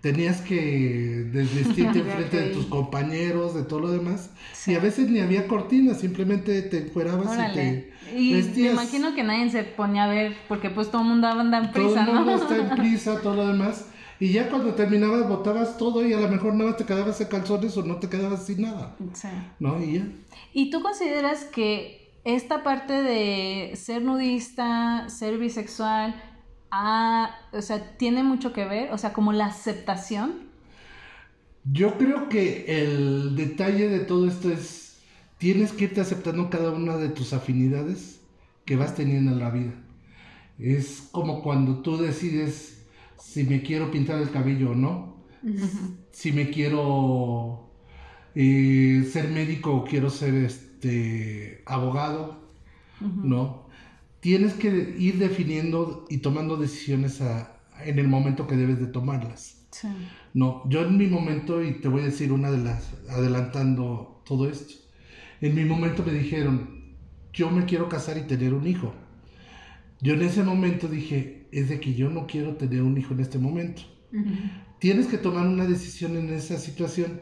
tenías 0.00 0.40
que 0.42 1.28
desvestirte 1.32 2.00
Ya, 2.02 2.02
enfrente 2.02 2.36
de 2.38 2.48
tus 2.48 2.66
compañeros, 2.66 3.54
de 3.54 3.64
todo 3.64 3.80
lo 3.80 3.90
demás. 3.90 4.30
Sí. 4.52 4.72
Y 4.72 4.74
a 4.74 4.80
veces 4.80 5.08
ni 5.10 5.20
había 5.20 5.48
cortinas, 5.48 6.00
simplemente 6.00 6.62
te 6.62 6.78
encuerabas 6.78 7.38
y 7.38 7.46
te 7.52 7.92
Y 8.04 8.34
me 8.34 8.36
vestías. 8.36 8.68
imagino 8.68 9.14
que 9.14 9.22
nadie 9.24 9.50
se 9.50 9.64
ponía 9.64 10.04
a 10.04 10.08
ver, 10.08 10.44
porque 10.48 10.70
pues 10.70 10.90
todo 10.90 11.02
el 11.02 11.08
mundo 11.08 11.26
anda 11.28 11.58
en 11.58 11.72
todo 11.72 11.72
prisa, 11.72 12.04
el 12.04 12.06
mundo 12.06 12.36
¿no? 12.36 12.36
está 12.36 12.56
en 12.56 12.70
prisa, 12.74 13.22
todo 13.22 13.34
lo 13.36 13.48
demás. 13.48 13.86
Y 14.20 14.32
ya 14.32 14.48
cuando 14.48 14.74
terminabas 14.74 15.28
botabas 15.28 15.76
todo 15.78 16.04
y 16.06 16.12
a 16.12 16.20
lo 16.20 16.28
mejor 16.28 16.54
nada 16.54 16.70
más 16.70 16.76
te 16.76 16.84
quedabas 16.84 17.20
en 17.20 17.28
calzones 17.28 17.76
o 17.76 17.84
no 17.84 17.96
te 17.96 18.08
quedabas 18.08 18.46
sin 18.46 18.62
nada, 18.62 18.96
Sí. 19.14 19.28
¿no? 19.60 19.82
Y 19.82 19.94
ya. 19.94 20.08
¿Y 20.52 20.70
tú 20.70 20.82
consideras 20.82 21.44
que 21.44 22.10
esta 22.24 22.62
parte 22.64 22.92
de 23.02 23.76
ser 23.76 24.02
nudista, 24.02 25.08
ser 25.08 25.38
bisexual, 25.38 26.20
ah, 26.70 27.30
o 27.52 27.62
sea, 27.62 27.96
tiene 27.96 28.24
mucho 28.24 28.52
que 28.52 28.64
ver? 28.64 28.92
O 28.92 28.98
sea, 28.98 29.12
como 29.12 29.32
la 29.32 29.46
aceptación. 29.46 30.48
Yo 31.70 31.96
creo 31.98 32.28
que 32.28 32.82
el 32.82 33.36
detalle 33.36 33.88
de 33.88 34.00
todo 34.00 34.26
esto 34.26 34.50
es, 34.50 34.98
tienes 35.38 35.72
que 35.72 35.84
irte 35.84 36.00
aceptando 36.00 36.50
cada 36.50 36.70
una 36.70 36.96
de 36.96 37.08
tus 37.10 37.32
afinidades 37.32 38.20
que 38.64 38.76
vas 38.76 38.94
teniendo 38.94 39.32
en 39.32 39.38
la 39.38 39.50
vida. 39.50 39.72
Es 40.58 41.08
como 41.12 41.42
cuando 41.42 41.82
tú 41.82 41.98
decides 41.98 42.77
si 43.18 43.44
me 43.44 43.62
quiero 43.62 43.90
pintar 43.90 44.20
el 44.22 44.30
cabello 44.30 44.70
o 44.72 44.74
no, 44.74 45.24
si 46.12 46.32
me 46.32 46.50
quiero 46.50 47.70
eh, 48.34 49.08
ser 49.10 49.28
médico 49.30 49.74
o 49.74 49.84
quiero 49.84 50.10
ser 50.10 50.34
este 50.34 51.62
abogado, 51.66 52.52
¿no? 53.22 53.68
Tienes 54.20 54.54
que 54.54 54.96
ir 54.98 55.18
definiendo 55.18 56.06
y 56.10 56.18
tomando 56.18 56.56
decisiones 56.56 57.20
a- 57.20 57.60
en 57.84 57.98
el 57.98 58.08
momento 58.08 58.46
que 58.46 58.56
debes 58.56 58.80
de 58.80 58.86
tomarlas. 58.88 59.66
Sí. 59.70 59.88
No, 60.34 60.62
yo 60.68 60.82
en 60.82 60.96
mi 60.96 61.06
momento, 61.06 61.62
y 61.62 61.80
te 61.80 61.88
voy 61.88 62.02
a 62.02 62.06
decir 62.06 62.32
una 62.32 62.50
de 62.50 62.58
las, 62.58 62.92
adelantando 63.10 64.22
todo 64.26 64.48
esto, 64.48 64.74
en 65.40 65.54
mi 65.54 65.64
momento 65.64 66.02
me 66.04 66.12
dijeron, 66.12 66.96
yo 67.32 67.50
me 67.50 67.64
quiero 67.66 67.88
casar 67.88 68.18
y 68.18 68.22
tener 68.22 68.54
un 68.54 68.66
hijo. 68.66 68.92
Yo 70.00 70.14
en 70.14 70.22
ese 70.22 70.42
momento 70.42 70.88
dije, 70.88 71.37
es 71.52 71.68
de 71.68 71.80
que 71.80 71.94
yo 71.94 72.10
no 72.10 72.26
quiero 72.26 72.56
tener 72.56 72.82
un 72.82 72.96
hijo 72.98 73.14
en 73.14 73.20
este 73.20 73.38
momento. 73.38 73.82
Tienes 74.78 75.06
que 75.06 75.18
tomar 75.18 75.46
una 75.46 75.66
decisión 75.66 76.16
en 76.16 76.30
esa 76.30 76.56
situación. 76.58 77.20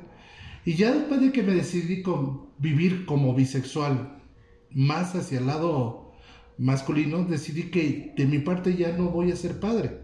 Y 0.64 0.74
ya 0.74 0.92
después 0.92 1.20
de 1.20 1.32
que 1.32 1.42
me 1.42 1.54
decidí 1.54 2.02
con 2.02 2.46
vivir 2.58 3.06
como 3.06 3.34
bisexual, 3.34 4.18
más 4.72 5.14
hacia 5.14 5.38
el 5.38 5.46
lado 5.46 6.12
masculino, 6.58 7.24
decidí 7.24 7.64
que 7.64 8.12
de 8.16 8.26
mi 8.26 8.38
parte 8.40 8.76
ya 8.76 8.96
no 8.96 9.10
voy 9.10 9.30
a 9.32 9.36
ser 9.36 9.58
padre. 9.60 10.00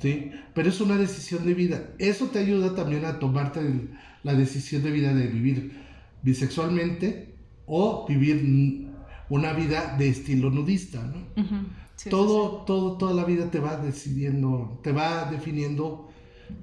¿sí? 0.00 0.30
Pero 0.54 0.68
es 0.68 0.80
una 0.80 0.96
decisión 0.98 1.46
de 1.46 1.54
vida. 1.54 1.94
Eso 1.98 2.26
te 2.26 2.38
ayuda 2.38 2.74
también 2.74 3.04
a 3.06 3.18
tomarte 3.18 3.60
el- 3.60 3.90
la 4.24 4.34
decisión 4.34 4.82
de 4.82 4.90
vida 4.90 5.14
de 5.14 5.26
vivir 5.28 5.72
bisexualmente 6.22 7.34
o 7.66 8.06
vivir 8.08 8.88
una 9.28 9.52
vida 9.52 9.96
de 9.98 10.08
estilo 10.08 10.50
nudista, 10.50 11.02
¿no? 11.02 11.42
Sí, 11.96 12.10
todo, 12.10 12.64
todo, 12.64 12.96
toda 12.96 13.14
la 13.14 13.24
vida 13.24 13.50
te 13.50 13.58
va 13.58 13.76
decidiendo, 13.76 14.80
te 14.82 14.92
va 14.92 15.24
definiendo 15.30 16.08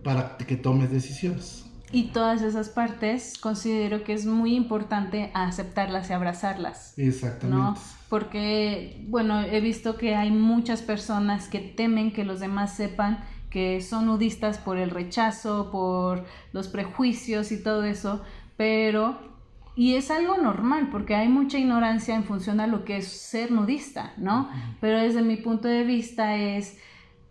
para 0.03 0.37
que 0.37 0.55
tomes 0.55 0.91
decisiones. 0.91 1.65
Y 1.91 2.05
todas 2.05 2.41
esas 2.41 2.69
partes 2.69 3.37
considero 3.37 4.03
que 4.03 4.13
es 4.13 4.25
muy 4.25 4.55
importante 4.55 5.29
aceptarlas 5.35 6.09
y 6.09 6.13
abrazarlas. 6.13 6.97
Exactamente. 6.97 7.55
¿no? 7.55 7.75
Porque, 8.09 9.05
bueno, 9.09 9.41
he 9.41 9.61
visto 9.61 9.95
que 9.95 10.15
hay 10.15 10.31
muchas 10.31 10.81
personas 10.81 11.47
que 11.47 11.59
temen 11.59 12.11
que 12.11 12.25
los 12.25 12.39
demás 12.39 12.75
sepan 12.75 13.23
que 13.51 13.81
son 13.81 14.07
nudistas 14.07 14.57
por 14.57 14.79
el 14.79 14.89
rechazo, 14.89 15.69
por 15.71 16.25
los 16.53 16.67
prejuicios 16.67 17.51
y 17.51 17.61
todo 17.61 17.83
eso, 17.83 18.23
pero, 18.57 19.32
y 19.75 19.95
es 19.95 20.11
algo 20.11 20.37
normal, 20.37 20.89
porque 20.91 21.15
hay 21.15 21.29
mucha 21.29 21.57
ignorancia 21.57 22.15
en 22.15 22.23
función 22.25 22.59
a 22.59 22.67
lo 22.67 22.85
que 22.85 22.97
es 22.97 23.07
ser 23.07 23.51
nudista, 23.51 24.13
¿no? 24.17 24.49
Pero 24.79 24.99
desde 24.99 25.21
mi 25.23 25.37
punto 25.37 25.67
de 25.67 25.83
vista 25.83 26.35
es, 26.37 26.77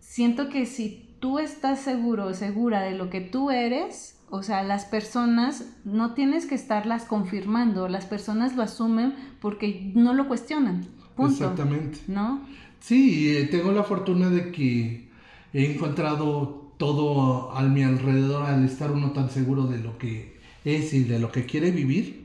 siento 0.00 0.48
que 0.48 0.66
si 0.66 1.16
tú 1.20 1.38
estás 1.38 1.80
seguro 1.80 2.26
o 2.26 2.34
segura 2.34 2.82
de 2.82 2.92
lo 2.96 3.10
que 3.10 3.20
tú 3.20 3.50
eres, 3.50 4.18
O 4.34 4.42
sea, 4.42 4.62
las 4.62 4.86
personas 4.86 5.66
no 5.84 6.14
tienes 6.14 6.46
que 6.46 6.54
estarlas 6.54 7.04
confirmando, 7.04 7.86
las 7.88 8.06
personas 8.06 8.56
lo 8.56 8.62
asumen 8.62 9.14
porque 9.42 9.92
no 9.94 10.14
lo 10.14 10.26
cuestionan. 10.26 10.86
Punto. 11.14 11.32
Exactamente. 11.34 12.00
¿No? 12.06 12.40
Sí, 12.80 13.36
eh, 13.36 13.44
tengo 13.48 13.72
la 13.72 13.84
fortuna 13.84 14.30
de 14.30 14.50
que 14.50 15.10
he 15.52 15.72
encontrado 15.74 16.72
todo 16.78 17.52
a 17.52 17.62
mi 17.64 17.82
alrededor 17.82 18.46
al 18.46 18.64
estar 18.64 18.90
uno 18.90 19.12
tan 19.12 19.28
seguro 19.28 19.66
de 19.66 19.78
lo 19.80 19.98
que 19.98 20.40
es 20.64 20.92
y 20.94 21.04
de 21.04 21.18
lo 21.18 21.30
que 21.32 21.44
quiere 21.46 21.70
vivir, 21.70 22.24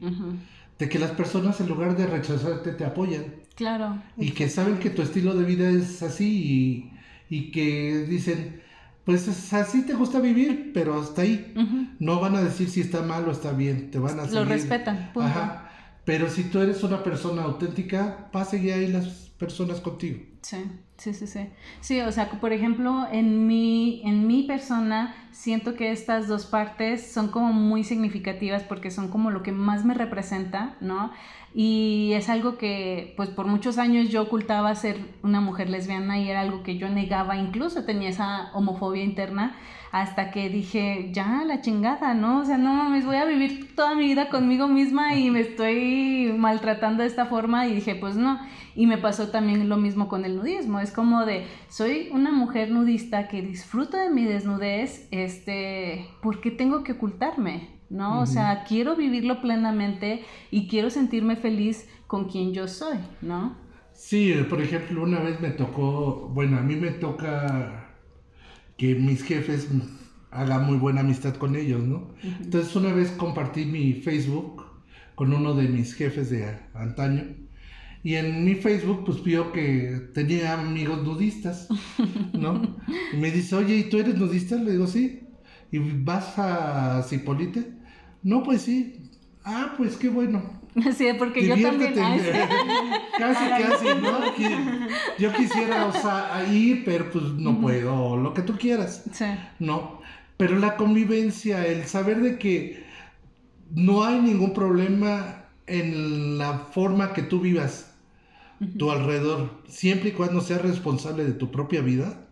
de 0.80 0.90
que 0.90 1.00
las 1.00 1.12
personas 1.12 1.60
en 1.62 1.68
lugar 1.70 1.96
de 1.98 2.06
rechazarte 2.08 2.72
te 2.74 2.86
apoyan 2.86 3.26
Claro. 3.56 3.98
y 4.18 4.32
que 4.32 4.50
saben 4.50 4.78
que 4.78 4.90
tu 4.92 5.02
estilo 5.02 5.34
de 5.34 5.44
vida 5.46 5.70
es 5.70 6.04
así 6.04 6.92
y, 7.30 7.36
y 7.36 7.52
que 7.52 8.06
dicen, 8.08 8.62
pues 9.04 9.28
es 9.28 9.52
así 9.54 9.82
te 9.84 9.94
gusta 9.94 10.20
vivir, 10.20 10.72
pero 10.74 11.00
hasta 11.02 11.24
ahí. 11.24 11.54
No 12.00 12.20
van 12.20 12.36
a 12.36 12.42
decir 12.44 12.70
si 12.70 12.82
está 12.82 13.02
mal 13.02 13.28
o 13.28 13.32
está 13.32 13.54
bien, 13.54 13.90
te 13.90 13.98
van 14.00 14.20
a 14.20 14.24
Lo 14.24 14.30
seguir. 14.30 14.48
respetan, 14.48 15.12
punto. 15.14 15.28
Ajá. 15.30 15.64
Pero 16.06 16.30
si 16.30 16.44
tú 16.44 16.60
eres 16.60 16.84
una 16.84 17.04
persona 17.04 17.42
auténtica, 17.44 18.30
va 18.36 18.42
a 18.42 18.46
seguir 18.46 18.74
ahí 18.74 18.88
las 18.88 19.27
personas 19.38 19.80
contigo. 19.82 20.20
Sí, 20.42 20.64
sí, 20.98 21.14
sí, 21.14 21.28
sí. 21.28 21.48
Sí, 21.82 22.02
o 22.02 22.12
sea, 22.12 22.30
por 22.30 22.54
ejemplo, 22.54 23.06
en 23.12 23.48
mi, 23.48 24.02
en 24.06 24.28
mi 24.28 24.44
persona 24.44 25.14
siento 25.32 25.76
que 25.76 25.92
estas 25.92 26.28
dos 26.28 26.46
partes 26.46 27.12
son 27.12 27.30
como 27.30 27.54
muy 27.54 27.84
significativas 27.84 28.64
porque 28.64 28.92
son 28.92 29.10
como 29.10 29.30
lo 29.30 29.44
que 29.44 29.52
más 29.52 29.86
me 29.86 29.94
representa, 29.94 30.76
¿no? 30.80 31.12
Y 31.54 32.12
es 32.14 32.30
algo 32.30 32.58
que, 32.58 33.14
pues 33.18 33.30
por 33.30 33.48
muchos 33.48 33.78
años 33.78 34.10
yo 34.10 34.22
ocultaba 34.24 34.74
ser 34.76 35.00
una 35.24 35.42
mujer 35.42 35.70
lesbiana 35.70 36.20
y 36.20 36.30
era 36.30 36.42
algo 36.42 36.64
que 36.64 36.78
yo 36.78 36.90
negaba, 36.90 37.38
incluso 37.38 37.84
tenía 37.84 38.10
esa 38.10 38.52
homofobia 38.54 39.04
interna, 39.04 39.56
hasta 39.92 40.32
que 40.32 40.50
dije, 40.50 41.10
ya, 41.14 41.44
la 41.46 41.62
chingada, 41.62 42.14
¿no? 42.14 42.42
O 42.42 42.46
sea, 42.46 42.58
no 42.58 42.74
mames, 42.74 43.06
voy 43.06 43.16
a 43.16 43.26
vivir 43.26 43.76
toda 43.76 43.96
mi 43.96 44.06
vida 44.06 44.30
conmigo 44.30 44.68
misma 44.68 45.16
y 45.16 45.32
me 45.32 45.40
estoy 45.40 46.36
maltratando 46.38 47.04
de 47.04 47.10
esta 47.10 47.26
forma 47.26 47.68
y 47.68 47.76
dije, 47.76 47.96
pues 47.96 48.16
no. 48.16 48.40
Y 48.78 48.86
me 48.86 49.00
pasó 49.00 49.30
también 49.30 49.68
lo 49.70 49.78
mismo 49.78 50.08
con 50.08 50.24
el 50.24 50.36
nudismo, 50.36 50.80
es 50.80 50.92
como 50.92 51.26
de, 51.26 51.48
soy 51.68 52.10
una 52.12 52.32
mujer 52.32 52.70
nudista 52.70 53.28
que 53.28 53.42
disfruto 53.42 53.98
de 53.98 54.12
mi 54.12 54.24
desnudez, 54.24 55.08
este, 55.10 56.06
¿por 56.22 56.42
qué 56.42 56.52
tengo 56.52 56.84
que 56.84 56.92
ocultarme? 56.92 57.70
¿No? 57.90 58.22
O 58.22 58.28
sea, 58.28 58.66
quiero 58.68 58.96
vivirlo 58.96 59.42
plenamente 59.42 60.24
y 60.52 60.68
quiero 60.68 60.92
sentirme 60.92 61.38
feliz 61.38 61.90
con 62.06 62.30
quien 62.30 62.54
yo 62.54 62.68
soy, 62.68 63.00
¿no? 63.24 63.58
Sí, 63.94 64.32
eh, 64.32 64.44
por 64.44 64.62
ejemplo, 64.62 65.02
una 65.02 65.22
vez 65.22 65.42
me 65.42 65.50
tocó, 65.50 66.30
bueno, 66.32 66.60
a 66.60 66.62
mí 66.62 66.76
me 66.76 66.92
toca 66.92 67.96
que 68.78 68.94
mis 68.94 69.24
jefes 69.24 69.70
hagan 70.30 70.68
muy 70.68 70.78
buena 70.78 71.02
amistad 71.02 71.34
con 71.38 71.56
ellos, 71.56 71.82
¿no? 71.82 72.10
Entonces 72.22 72.76
una 72.76 72.94
vez 72.94 73.10
compartí 73.10 73.66
mi 73.66 73.94
Facebook 73.94 74.66
con 75.16 75.34
uno 75.34 75.56
de 75.56 75.68
mis 75.68 75.96
jefes 75.96 76.30
de 76.30 76.60
antaño 76.76 77.47
y 78.04 78.16
en 78.16 78.46
mi 78.46 78.56
Facebook 78.56 79.04
pues 79.06 79.24
vio 79.24 79.52
que 79.52 80.10
tenía 80.14 80.54
amigos 80.54 81.04
nudistas, 81.04 81.68
¿no? 82.34 82.78
Y 83.14 83.18
me 83.18 83.32
dice, 83.32 83.56
oye, 83.56 83.76
¿y 83.76 83.84
tú 83.90 84.00
eres 84.00 84.16
nudista? 84.16 84.56
Le 84.56 84.72
digo, 84.72 84.88
sí. 84.88 85.22
¿Y 85.72 85.80
vas 85.80 86.38
a 86.38 87.04
Cipolite? 87.04 87.74
No, 88.24 88.44
pues 88.44 88.62
sí. 88.62 89.10
Ah, 89.44 89.74
pues 89.78 89.98
qué 89.98 90.10
bueno. 90.10 90.58
Sí, 90.96 91.08
porque 91.18 91.46
yo 91.46 91.60
también... 91.62 91.94
Casi, 93.18 93.50
casi, 93.50 93.86
¿no? 94.02 94.20
Yo 95.18 95.34
quisiera, 95.34 95.88
o 95.88 95.92
sea, 95.92 96.46
ir, 96.54 96.84
pero 96.86 97.10
pues 97.10 97.26
no 97.34 97.60
puedo, 97.60 97.96
o 97.96 98.18
lo 98.18 98.34
que 98.34 98.44
tú 98.44 98.58
quieras, 98.58 99.04
sí, 99.12 99.26
¿no? 99.58 100.02
Pero 100.38 100.60
la 100.60 100.78
convivencia, 100.78 101.66
el 101.66 101.86
saber 101.86 102.22
de 102.22 102.38
que 102.38 102.86
no 103.72 104.04
hay 104.04 104.22
ningún 104.22 104.54
problema 104.54 105.47
en 105.68 106.38
la 106.38 106.60
forma 106.72 107.14
que 107.14 107.22
tú 107.22 107.42
vivas 107.42 107.94
tu 108.78 108.90
alrededor, 108.90 109.62
siempre 109.68 110.10
y 110.10 110.12
cuando 110.14 110.42
seas 110.42 110.62
responsable 110.64 111.24
de 111.24 111.34
tu 111.34 111.52
propia 111.52 111.82
vida. 111.82 112.28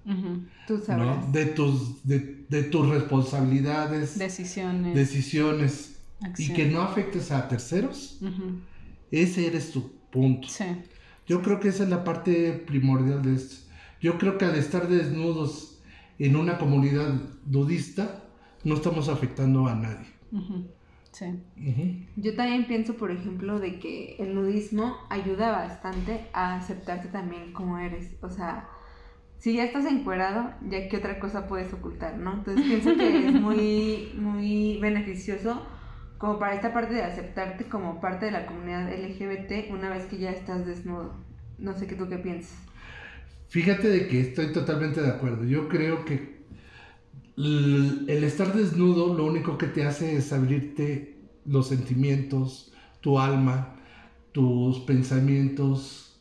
Tú 0.68 0.80
sabrás. 0.80 1.28
¿no? 1.28 1.32
De 1.32 1.46
tus, 1.46 2.04
de, 2.04 2.46
de 2.50 2.64
tus 2.64 2.90
responsabilidades, 2.90 4.18
decisiones, 4.18 4.96
decisiones, 4.96 6.00
y 6.38 6.54
que 6.54 6.66
no 6.66 6.82
afectes 6.82 7.32
a 7.32 7.48
terceros, 7.48 8.20
ese 9.12 9.48
eres 9.48 9.72
tu 9.72 9.92
punto. 10.12 10.48
Sí, 10.48 10.66
Yo 11.28 11.42
creo 11.42 11.60
que 11.60 11.70
esa 11.70 11.84
es 11.84 11.90
la 11.90 12.04
parte 12.04 12.54
primordial 12.66 13.22
de 13.22 13.36
esto. 13.36 13.56
Yo 14.02 14.18
creo 14.18 14.38
que 14.38 14.46
al 14.46 14.56
estar 14.56 14.88
desnudos 14.88 15.80
en 16.18 16.36
una 16.36 16.58
comunidad 16.58 17.14
nudista, 17.46 18.24
no 18.64 18.76
estamos 18.76 19.10
afectando 19.10 19.68
a 19.68 19.76
nadie. 19.76 20.08
Sí. 21.16 22.06
Yo 22.16 22.36
también 22.36 22.68
pienso, 22.68 22.96
por 22.96 23.12
ejemplo, 23.12 23.60
de 23.60 23.80
que 23.80 24.16
el 24.20 24.36
nudismo 24.36 24.98
ayuda 25.10 25.52
bastante 25.52 26.28
a 26.34 26.56
aceptarte 26.56 27.08
también 27.08 27.54
como 27.54 27.78
eres. 27.78 28.16
O 28.22 28.30
sea, 28.30 28.68
si 29.38 29.54
ya 29.54 29.64
estás 29.64 29.86
encuerado, 29.86 30.54
ya 30.70 30.88
qué 30.90 30.98
otra 30.98 31.20
cosa 31.20 31.48
puedes 31.48 31.72
ocultar, 31.74 32.18
¿no? 32.18 32.34
Entonces 32.34 32.66
pienso 32.66 32.96
que 32.96 33.28
es 33.28 33.34
muy, 33.42 34.12
muy 34.18 34.80
beneficioso 34.80 35.66
como 36.18 36.40
para 36.40 36.56
esta 36.56 36.74
parte 36.74 36.94
de 36.94 37.04
aceptarte 37.04 37.66
como 37.66 38.00
parte 38.02 38.26
de 38.26 38.32
la 38.32 38.46
comunidad 38.46 38.92
LGBT 38.92 39.72
una 39.72 39.90
vez 39.90 40.06
que 40.06 40.18
ya 40.18 40.32
estás 40.32 40.66
desnudo. 40.66 41.24
No 41.58 41.74
sé 41.74 41.88
qué 41.88 41.96
tú 41.96 42.10
qué 42.10 42.18
piensas. 42.18 42.58
Fíjate 43.48 43.88
de 43.88 44.08
que 44.08 44.22
estoy 44.22 44.52
totalmente 44.52 45.02
de 45.02 45.10
acuerdo. 45.10 45.46
Yo 45.46 45.70
creo 45.70 46.04
que 46.04 46.35
el 47.38 48.24
estar 48.24 48.54
desnudo 48.54 49.14
lo 49.14 49.26
único 49.26 49.58
que 49.58 49.68
te 49.68 49.86
hace 49.86 50.16
es 50.18 50.32
abrirte 50.32 51.18
los 51.46 51.68
sentimientos, 51.68 52.74
tu 53.02 53.20
alma, 53.20 53.76
tus 54.32 54.80
pensamientos, 54.80 56.20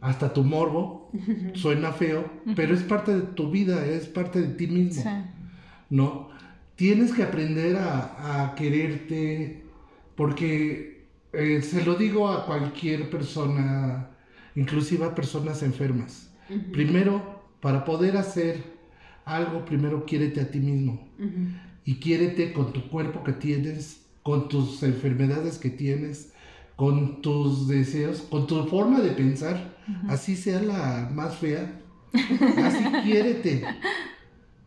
hasta 0.00 0.32
tu 0.32 0.44
morbo. 0.44 1.10
Suena 1.54 1.92
feo, 1.92 2.30
pero 2.56 2.74
es 2.74 2.82
parte 2.82 3.14
de 3.14 3.22
tu 3.22 3.50
vida, 3.50 3.86
es 3.86 4.06
parte 4.06 4.40
de 4.40 4.48
ti 4.54 4.66
mismo. 4.66 5.02
sí, 5.02 5.08
¿no? 5.90 6.30
Tienes 6.74 7.12
que 7.12 7.22
aprender 7.22 7.76
a, 7.76 8.44
a 8.44 8.54
quererte, 8.54 9.62
porque 10.16 11.06
eh, 11.32 11.62
se 11.62 11.84
lo 11.84 11.94
digo 11.94 12.28
a 12.28 12.44
cualquier 12.46 13.10
persona, 13.10 14.10
inclusive 14.54 15.04
a 15.04 15.14
personas 15.14 15.62
enfermas. 15.62 16.30
Primero, 16.72 17.42
para 17.60 17.84
poder 17.84 18.16
hacer 18.16 18.71
algo, 19.24 19.64
primero 19.64 20.04
quiérete 20.04 20.40
a 20.40 20.50
ti 20.50 20.58
mismo 20.60 21.08
Ujú. 21.18 21.48
y 21.84 21.96
quiérete 21.96 22.52
con 22.52 22.72
tu 22.72 22.88
cuerpo 22.88 23.22
que 23.24 23.32
tienes, 23.32 24.06
con 24.22 24.48
tus 24.48 24.82
enfermedades 24.82 25.58
que 25.58 25.70
tienes, 25.70 26.32
con 26.76 27.22
tus 27.22 27.68
deseos, 27.68 28.22
con 28.22 28.46
tu 28.46 28.64
forma 28.66 29.00
de 29.00 29.10
pensar, 29.12 29.76
así 30.08 30.36
sea 30.36 30.60
la 30.62 31.10
más 31.12 31.36
fea, 31.36 31.80
así 32.58 32.84
quiérete. 33.04 33.64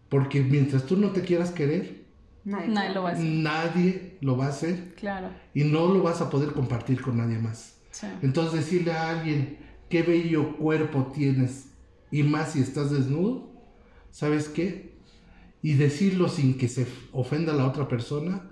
Porque 0.09 0.41
mientras 0.41 0.85
tú 0.85 0.97
no 0.97 1.09
te 1.11 1.21
quieras 1.21 1.51
querer, 1.51 2.05
Nadie, 2.43 2.67
Nadie 2.67 2.93
lo 2.93 3.01
va 3.01 3.09
a 3.09 3.13
hacer. 3.13 3.25
nadie 3.25 4.17
lo 4.21 4.37
va 4.37 4.45
a 4.45 4.49
hacer 4.49 4.93
claro, 4.95 5.29
y 5.55 5.63
no 5.63 5.87
lo 5.87 6.03
vas 6.03 6.21
a 6.21 6.29
poder 6.29 6.51
compartir 6.53 7.01
con 7.01 7.17
nadie 7.17 7.39
más. 7.39 7.77
sí, 7.89 8.05
Entonces 8.21 8.59
decirle 8.59 8.91
a 8.91 9.09
alguien, 9.09 9.57
qué 9.89 10.03
bello 10.03 10.55
cuerpo 10.57 11.11
tienes, 11.11 11.71
y 12.11 12.21
más 12.21 12.51
si 12.51 12.61
estás 12.61 12.91
desnudo, 12.91 13.49
¿sabes 14.15 14.47
qué? 14.47 14.95
Y 15.61 15.73
decirlo 15.73 16.29
sin 16.29 16.57
que 16.57 16.69
se 16.69 16.87
ofenda 17.11 17.51
a 17.51 17.55
la 17.57 17.67
otra 17.67 17.89
persona, 17.89 18.49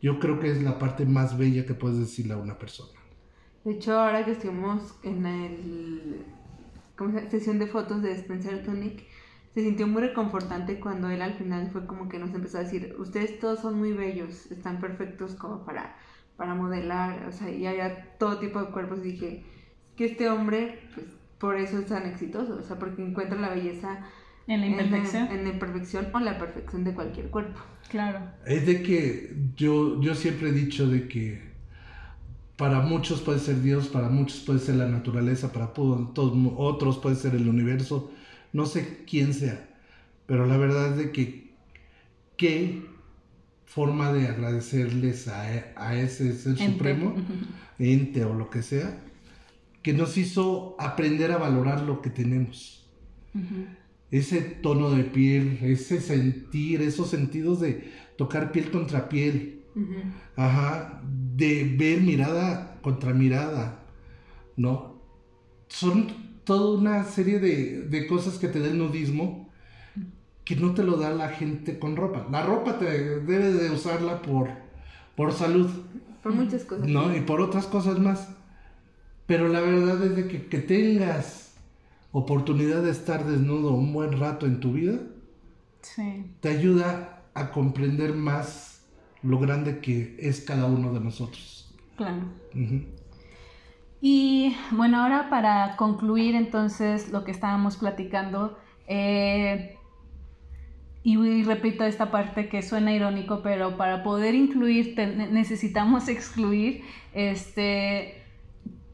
yo 0.00 0.18
creo 0.18 0.40
que 0.40 0.50
es 0.50 0.62
la 0.62 0.78
parte 0.78 1.04
más 1.04 1.36
bella 1.36 1.66
que 1.66 1.74
puedes 1.74 1.98
decirle 1.98 2.32
a 2.32 2.38
una 2.38 2.58
persona. 2.58 2.98
De 3.62 3.72
hecho, 3.72 3.98
ahora 4.00 4.24
que 4.24 4.30
estuvimos 4.30 4.94
en 5.02 5.26
el 5.26 6.24
sesión 7.28 7.58
de 7.58 7.66
fotos 7.66 8.00
de 8.00 8.12
Spencer 8.12 8.64
Tunic, 8.64 9.04
se 9.52 9.60
sintió 9.60 9.86
muy 9.86 10.00
reconfortante 10.00 10.80
cuando 10.80 11.10
él 11.10 11.20
al 11.20 11.34
final 11.34 11.68
fue 11.70 11.84
como 11.84 12.08
que 12.08 12.18
nos 12.18 12.34
empezó 12.34 12.56
a 12.56 12.62
decir, 12.62 12.94
ustedes 12.98 13.38
todos 13.38 13.60
son 13.60 13.78
muy 13.78 13.92
bellos, 13.92 14.50
están 14.50 14.80
perfectos 14.80 15.34
como 15.34 15.66
para, 15.66 15.94
para 16.38 16.54
modelar, 16.54 17.26
o 17.28 17.32
sea, 17.32 17.50
y 17.50 17.66
había 17.66 18.16
todo 18.16 18.38
tipo 18.38 18.62
de 18.62 18.70
cuerpos 18.70 19.00
y 19.00 19.12
dije, 19.12 19.44
que 19.94 20.06
este 20.06 20.30
hombre, 20.30 20.88
pues 20.94 21.06
por 21.38 21.56
eso 21.56 21.80
es 21.80 21.86
tan 21.86 22.06
exitoso, 22.06 22.56
o 22.56 22.62
sea, 22.62 22.78
porque 22.78 23.04
encuentra 23.04 23.38
la 23.38 23.50
belleza 23.50 24.06
En 24.46 24.60
la 24.60 24.66
imperfección, 24.66 25.28
en 25.30 25.44
la 25.44 25.50
imperfección 25.50 26.08
o 26.14 26.18
la 26.20 26.38
perfección 26.38 26.84
de 26.84 26.94
cualquier 26.94 27.30
cuerpo. 27.30 27.60
claro, 27.88 28.20
Es 28.46 28.66
de 28.66 28.82
que 28.82 29.34
yo, 29.56 30.00
yo 30.00 30.14
siempre 30.14 30.48
he 30.50 30.52
dicho 30.52 30.86
de 30.88 31.08
que 31.08 31.52
para 32.56 32.80
muchos 32.80 33.20
puede 33.22 33.38
ser 33.38 33.60
Dios, 33.62 33.88
para 33.88 34.08
muchos 34.08 34.40
puede 34.40 34.58
ser 34.58 34.76
la 34.76 34.88
naturaleza, 34.88 35.52
para 35.52 35.72
todos, 35.72 36.08
otros 36.56 36.98
puede 36.98 37.16
ser 37.16 37.34
el 37.34 37.48
universo, 37.48 38.10
no 38.52 38.66
sé 38.66 39.04
quién 39.08 39.34
sea, 39.34 39.68
pero 40.26 40.46
la 40.46 40.56
verdad 40.56 40.92
es 40.92 40.96
de 40.98 41.12
que 41.12 41.54
qué 42.36 42.82
forma 43.66 44.12
de 44.12 44.28
agradecerles 44.28 45.28
a, 45.28 45.42
a 45.76 45.96
ese 45.96 46.34
ser 46.34 46.60
Ente. 46.60 46.64
supremo, 46.64 47.14
ente 47.78 48.24
o 48.24 48.34
lo 48.34 48.50
que 48.50 48.62
sea, 48.62 48.98
que 49.82 49.92
nos 49.94 50.16
hizo 50.18 50.76
aprender 50.80 51.32
a 51.32 51.38
valorar 51.38 51.82
lo 51.82 52.02
que 52.02 52.10
tenemos 52.10 52.86
Ujú. 53.34 53.66
Ese 54.12 54.40
tono 54.40 54.90
de 54.90 55.04
piel, 55.04 55.58
ese 55.62 56.00
sentir, 56.00 56.82
esos 56.82 57.08
sentidos 57.08 57.60
de 57.60 57.90
tocar 58.16 58.52
piel 58.52 58.70
contra 58.70 59.08
piel, 59.08 59.62
ajá, 60.36 61.02
de 61.02 61.74
ver 61.76 62.02
mirada 62.02 62.78
contra 62.82 63.14
mirada, 63.14 63.84
¿no? 64.56 65.00
Son 65.66 66.06
toda 66.44 66.78
una 66.78 67.04
serie 67.04 67.40
de, 67.40 67.82
de 67.88 68.06
cosas 68.06 68.38
que 68.38 68.48
te 68.48 68.60
da 68.60 68.68
el 68.68 68.78
nudismo 68.78 69.50
que 70.44 70.56
no 70.56 70.74
te 70.74 70.82
lo 70.82 70.96
da 70.96 71.10
la 71.10 71.28
gente 71.28 71.78
con 71.78 71.96
ropa. 71.96 72.26
La 72.30 72.44
ropa 72.44 72.78
te 72.78 72.84
debe 73.20 73.52
de 73.52 73.70
usarla 73.70 74.20
por, 74.22 74.50
por 75.16 75.32
salud. 75.32 75.70
Por 76.22 76.32
muchas 76.32 76.64
cosas. 76.64 76.86
No, 76.86 77.14
y 77.16 77.20
por 77.20 77.40
otras 77.40 77.66
cosas 77.66 77.98
más. 77.98 78.28
Pero 79.26 79.48
la 79.48 79.60
verdad 79.60 80.04
es 80.04 80.16
de 80.16 80.28
que, 80.28 80.46
que 80.46 80.58
tengas 80.58 81.41
oportunidad 82.12 82.82
de 82.82 82.90
estar 82.90 83.24
desnudo 83.24 83.72
un 83.72 83.92
buen 83.92 84.18
rato 84.18 84.46
en 84.46 84.60
tu 84.60 84.72
vida, 84.72 85.00
Sí. 85.80 86.24
te 86.40 86.48
ayuda 86.50 87.24
a 87.34 87.50
comprender 87.50 88.14
más 88.14 88.86
lo 89.22 89.38
grande 89.38 89.80
que 89.80 90.16
es 90.18 90.40
cada 90.40 90.66
uno 90.66 90.92
de 90.92 91.00
nosotros. 91.00 91.74
Claro. 91.96 92.22
Y 94.00 94.56
bueno, 94.72 95.02
ahora 95.02 95.30
para 95.30 95.76
concluir 95.76 96.34
entonces 96.34 97.10
lo 97.12 97.24
que 97.24 97.30
estábamos 97.30 97.76
platicando, 97.76 98.58
eh, 98.86 99.76
y, 101.04 101.42
repito 101.42 101.84
esta 101.84 102.10
parte 102.12 102.48
que 102.48 102.62
suena 102.62 102.92
irónico, 102.92 103.42
pero 103.42 103.76
para 103.76 104.04
poder 104.04 104.34
incluir 104.34 104.94
necesitamos 104.96 106.08
excluir, 106.08 106.82
este, 107.12 108.21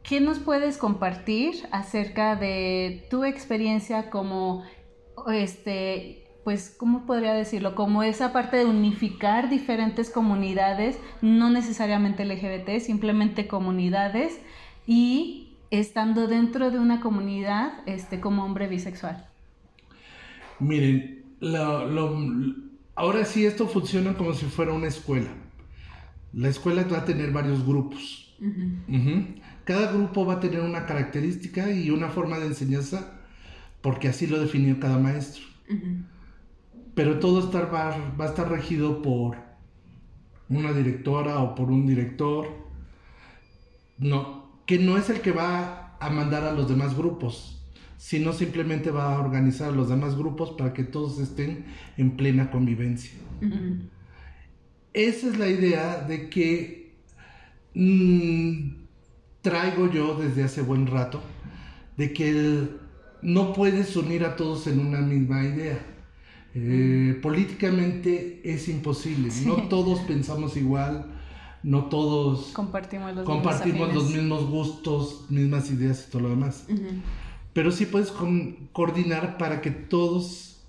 ¿qué 0.08 0.20
nos 0.20 0.38
puedes 0.38 0.78
compartir 0.78 1.54
acerca 1.70 2.34
de 2.34 3.06
tu 3.10 3.24
experiencia 3.24 4.08
como, 4.10 4.64
este, 5.30 6.24
pues, 6.44 6.74
¿cómo 6.78 7.04
podría 7.04 7.34
decirlo? 7.34 7.74
Como 7.74 8.02
esa 8.02 8.32
parte 8.32 8.56
de 8.56 8.64
unificar 8.64 9.50
diferentes 9.50 10.08
comunidades, 10.10 10.98
no 11.20 11.50
necesariamente 11.50 12.24
LGBT, 12.24 12.80
simplemente 12.80 13.46
comunidades, 13.46 14.40
y 14.86 15.52
estando 15.70 16.26
dentro 16.26 16.70
de 16.70 16.78
una 16.78 17.00
comunidad 17.00 17.72
este, 17.86 18.20
como 18.20 18.44
hombre 18.44 18.66
bisexual. 18.68 19.26
Miren, 20.58 21.24
lo- 21.40 21.86
lo- 21.86 22.16
ahora 22.94 23.24
sí 23.26 23.44
esto 23.44 23.66
funciona 23.68 24.14
como 24.14 24.32
si 24.32 24.46
fuera 24.46 24.72
una 24.72 24.86
escuela. 24.88 25.28
La 26.32 26.48
escuela 26.48 26.84
va 26.90 26.98
a 26.98 27.04
tener 27.04 27.30
varios 27.32 27.66
grupos. 27.66 28.24
Ujú. 28.40 29.24
Cada 29.68 29.92
grupo 29.92 30.24
va 30.24 30.36
a 30.36 30.40
tener 30.40 30.60
una 30.60 30.86
característica 30.86 31.70
y 31.70 31.90
una 31.90 32.08
forma 32.08 32.38
de 32.38 32.46
enseñanza 32.46 33.20
porque 33.82 34.08
así 34.08 34.26
lo 34.26 34.40
definió 34.40 34.80
cada 34.80 34.96
maestro. 34.96 35.44
Pero 36.94 37.18
todo 37.18 37.40
estar, 37.40 37.66
va, 37.72 38.14
va 38.18 38.24
a 38.24 38.28
estar 38.28 38.48
regido 38.48 39.02
por 39.02 39.36
una 40.48 40.72
directora 40.72 41.40
o 41.40 41.54
por 41.54 41.70
un 41.70 41.86
director. 41.86 42.48
No, 43.98 44.62
que 44.64 44.78
no 44.78 44.96
es 44.96 45.10
el 45.10 45.20
que 45.20 45.32
va 45.32 45.98
a 46.00 46.08
mandar 46.08 46.44
a 46.44 46.54
los 46.54 46.66
demás 46.66 46.96
grupos, 46.96 47.62
sino 47.98 48.32
simplemente 48.32 48.90
va 48.90 49.16
a 49.16 49.20
organizar 49.20 49.68
a 49.68 49.76
los 49.76 49.90
demás 49.90 50.16
grupos 50.16 50.52
para 50.52 50.72
que 50.72 50.84
todos 50.84 51.18
estén 51.18 51.66
en 51.98 52.16
plena 52.16 52.50
convivencia. 52.50 53.12
Esa 54.94 55.26
es 55.28 55.38
la 55.38 55.48
idea 55.48 56.00
de 56.08 56.30
que 56.30 56.94
mm, 57.74 58.87
traigo 59.42 59.90
yo 59.90 60.14
desde 60.16 60.44
hace 60.44 60.62
buen 60.62 60.86
rato, 60.86 61.20
de 61.96 62.12
que 62.12 62.28
el- 62.30 62.70
no 63.22 63.52
puedes 63.52 63.96
unir 63.96 64.24
a 64.24 64.36
todos 64.36 64.66
en 64.66 64.78
una 64.78 65.00
misma 65.00 65.42
idea. 65.44 65.78
Eh, 66.54 67.18
políticamente 67.22 68.40
es 68.44 68.68
imposible, 68.68 69.28
no 69.44 69.68
todos 69.68 70.00
pensamos 70.00 70.56
igual, 70.56 71.06
no 71.62 71.84
todos 71.86 72.52
Compartimos 72.52 73.14
los 73.14 73.24
compartimos 73.24 73.78
mismos 73.88 73.94
los 73.94 74.04
afines. 74.04 74.22
mismos 74.22 74.50
gustos, 74.50 75.26
mismas 75.28 75.70
ideas 75.70 76.06
y 76.06 76.10
todo 76.10 76.22
lo 76.22 76.28
demás. 76.30 76.66
Pero 77.52 77.70
sí 77.72 77.86
puedes 77.86 78.12
coordinar 78.72 79.36
para 79.38 79.60
que 79.60 79.70
todos 79.70 80.64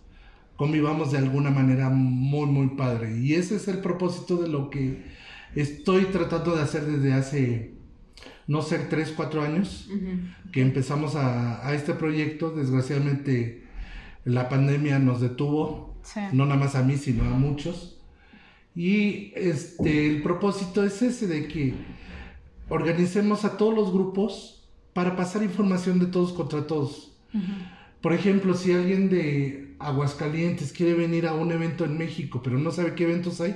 convivamos 0.57 1.11
de 1.11 1.19
alguna 1.19 1.49
manera 1.51 1.89
muy, 1.89 2.47
muy 2.47 2.69
padre. 2.75 3.17
Y 3.19 3.35
ese 3.35 3.55
es 3.55 3.67
el 3.67 3.79
propósito 3.79 4.37
de 4.37 4.49
lo 4.49 4.69
que 4.69 5.05
estoy 5.55 6.05
tratando 6.05 6.55
de 6.55 6.61
hacer 6.63 6.85
desde 6.85 7.13
hace, 7.13 7.73
no 8.49 8.61
sé, 8.61 8.79
3, 8.79 9.13
4 9.15 9.41
años, 9.43 9.87
que 10.51 10.61
empezamos 10.61 11.15
a, 11.15 11.65
a 11.65 11.73
este 11.73 11.93
proyecto. 11.93 12.49
Desgraciadamente 12.51 13.63
la 14.25 14.49
pandemia 14.49 14.99
nos 14.99 15.21
detuvo, 15.21 15.87
Sí. 16.01 16.19
no 16.33 16.45
nada 16.45 16.59
más 16.59 16.75
a 16.75 16.81
mí, 16.83 16.97
sino 16.97 17.23
a 17.23 17.29
muchos. 17.29 18.01
Y 18.75 19.31
este, 19.35 20.07
el 20.07 20.21
propósito 20.23 20.83
es 20.83 21.01
ese 21.01 21.27
de 21.27 21.47
que 21.47 21.73
organicemos 22.69 23.45
a 23.45 23.57
todos 23.57 23.73
los 23.75 23.91
grupos 23.91 24.67
para 24.93 25.15
pasar 25.15 25.43
información 25.43 25.99
de 25.99 26.07
todos 26.07 26.33
contra 26.33 26.65
todos. 26.67 27.11
Por 28.01 28.13
ejemplo, 28.13 28.53
si 28.55 28.71
alguien 28.71 29.09
de 29.09 29.75
Aguascalientes 29.79 30.71
quiere 30.73 30.93
venir 30.93 31.27
a 31.27 31.33
un 31.33 31.51
evento 31.51 31.85
en 31.85 31.97
México, 31.97 32.41
pero 32.43 32.57
no 32.57 32.71
sabe 32.71 32.95
qué 32.95 33.03
eventos 33.03 33.39
hay, 33.41 33.55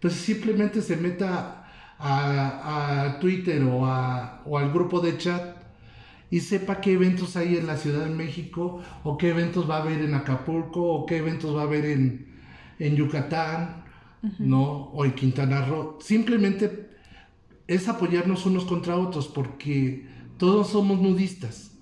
pues 0.00 0.14
simplemente 0.14 0.82
se 0.82 0.96
meta 0.96 1.61
a, 2.02 3.04
a 3.04 3.20
Twitter 3.20 3.62
o, 3.64 3.86
a- 3.86 4.42
o 4.44 4.58
al 4.58 4.72
grupo 4.72 5.00
de 5.00 5.16
chat 5.18 5.56
y 6.30 6.40
sepa 6.40 6.80
qué 6.80 6.92
eventos 6.94 7.36
hay 7.36 7.56
en 7.56 7.66
la 7.66 7.76
Ciudad 7.76 8.04
de 8.06 8.14
México, 8.14 8.80
o 9.04 9.18
qué 9.18 9.28
eventos 9.30 9.68
va 9.68 9.76
a 9.76 9.82
haber 9.82 10.00
en 10.00 10.14
Acapulco, 10.14 10.82
o 10.82 11.04
qué 11.06 11.18
eventos 11.18 11.54
va 11.54 11.60
a 11.60 11.64
haber 11.64 11.84
en, 11.84 12.26
en 12.78 12.96
Yucatán, 12.96 13.84
¿no? 14.38 14.62
O 14.94 15.04
en 15.04 15.12
Quintana 15.12 15.64
Roo. 15.66 15.98
Simplemente 16.00 16.88
es 17.66 17.86
apoyarnos 17.88 18.46
unos 18.46 18.64
contra 18.64 18.96
otros, 18.96 19.28
porque 19.28 20.06
todos 20.38 20.68
somos 20.70 21.00
nudistas. 21.02 21.72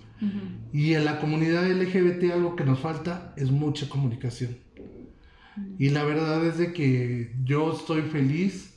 Y 0.72 0.94
en 0.94 1.04
la 1.04 1.18
comunidad 1.20 1.64
LGBT 1.70 2.32
algo 2.32 2.56
que 2.56 2.64
nos 2.64 2.80
falta 2.80 3.32
es 3.36 3.50
mucha 3.50 3.88
comunicación. 3.88 4.56
Y 5.78 5.90
la 5.90 6.04
verdad 6.04 6.44
es 6.44 6.58
de 6.58 6.72
que 6.72 7.34
yo 7.44 7.72
estoy 7.72 8.02
feliz. 8.02 8.69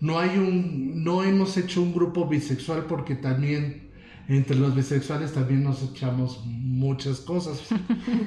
No 0.00 0.18
hay 0.18 0.38
un, 0.38 1.02
no 1.04 1.22
hemos 1.24 1.56
hecho 1.56 1.82
un 1.82 1.94
grupo 1.94 2.28
bisexual 2.28 2.86
porque 2.86 3.14
también 3.16 3.90
entre 4.28 4.56
los 4.56 4.74
bisexuales 4.74 5.32
también 5.32 5.62
nos 5.64 5.82
echamos 5.82 6.42
muchas 6.46 7.20
cosas. 7.20 7.68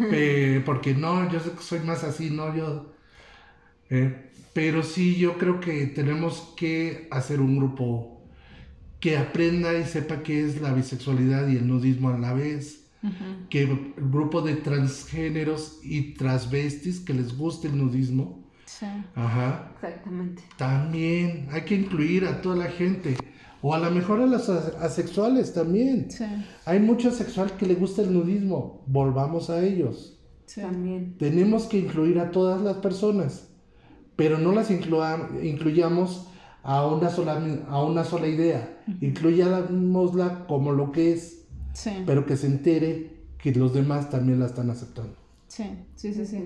Pe- 0.10 0.62
porque 0.66 0.94
no, 0.96 1.30
yo 1.32 1.40
soy 1.62 1.80
más 1.82 2.04
así, 2.04 2.30
no, 2.32 2.56
yo. 2.56 2.94
eh, 3.90 4.32
pero 4.54 4.84
sí, 4.84 5.16
yo 5.18 5.38
creo 5.38 5.60
que 5.60 5.88
tenemos 5.88 6.54
que 6.58 7.08
hacer 7.12 7.42
un 7.42 7.58
grupo 7.58 8.28
que 9.00 9.18
aprenda 9.18 9.78
y 9.78 9.86
sepa 9.86 10.24
qué 10.24 10.46
es 10.46 10.62
la 10.62 10.74
bisexualidad 10.74 11.48
y 11.50 11.58
el 11.58 11.68
nudismo 11.68 12.10
a 12.10 12.20
la 12.20 12.34
vez. 12.34 12.86
Que 13.50 13.64
el 13.64 13.94
grupo 13.98 14.42
de 14.42 14.56
transgéneros 14.58 15.80
y 15.84 16.16
transvestis 16.16 17.02
que 17.02 17.14
les 17.14 17.38
guste 17.38 17.70
el 17.70 17.78
nudismo. 17.78 18.47
Sí. 18.68 18.86
Ajá. 19.16 19.72
Exactamente. 19.76 20.44
También 20.58 21.48
hay 21.52 21.62
que 21.66 21.74
incluir 21.76 22.26
a 22.26 22.42
toda 22.42 22.58
la 22.58 22.66
gente. 22.66 23.16
O 23.62 23.74
a 23.74 23.80
lo 23.80 23.90
mejor 23.90 24.22
a 24.22 24.26
los 24.28 24.50
as- 24.50 24.76
asexuales 24.80 25.54
también. 25.54 26.12
Sí. 26.12 26.26
Hay 26.66 26.80
mucho 26.80 27.10
asexual 27.10 27.54
que 27.58 27.66
le 27.66 27.74
gusta 27.76 28.02
el 28.04 28.14
nudismo. 28.14 28.84
Volvamos 28.86 29.50
a 29.50 29.64
ellos. 29.64 30.20
Sí. 30.46 30.62
También. 30.62 31.18
Tenemos 31.18 31.66
que 31.66 31.80
incluir 31.80 32.20
a 32.20 32.30
todas 32.30 32.62
las 32.62 32.78
personas. 32.78 33.48
Pero 34.16 34.38
no 34.38 34.52
las 34.52 34.70
inclua- 34.70 35.30
incluyamos 35.44 36.28
a 36.62 36.86
una 36.86 37.10
sola, 37.10 37.42
a 37.70 37.84
una 37.84 38.04
sola 38.04 38.28
idea. 38.28 38.80
Incluyámosla 39.02 40.46
como 40.48 40.72
lo 40.72 40.92
que 40.92 41.14
es. 41.14 41.46
Sí. 41.74 41.92
Pero 42.06 42.26
que 42.26 42.38
se 42.38 42.48
entere 42.48 43.18
que 43.38 43.54
los 43.54 43.74
demás 43.74 44.10
también 44.10 44.40
la 44.40 44.48
están 44.48 44.70
aceptando. 44.70 45.16
Sí, 45.48 45.64
sí, 45.96 46.14
sí, 46.14 46.26
sí. 46.26 46.44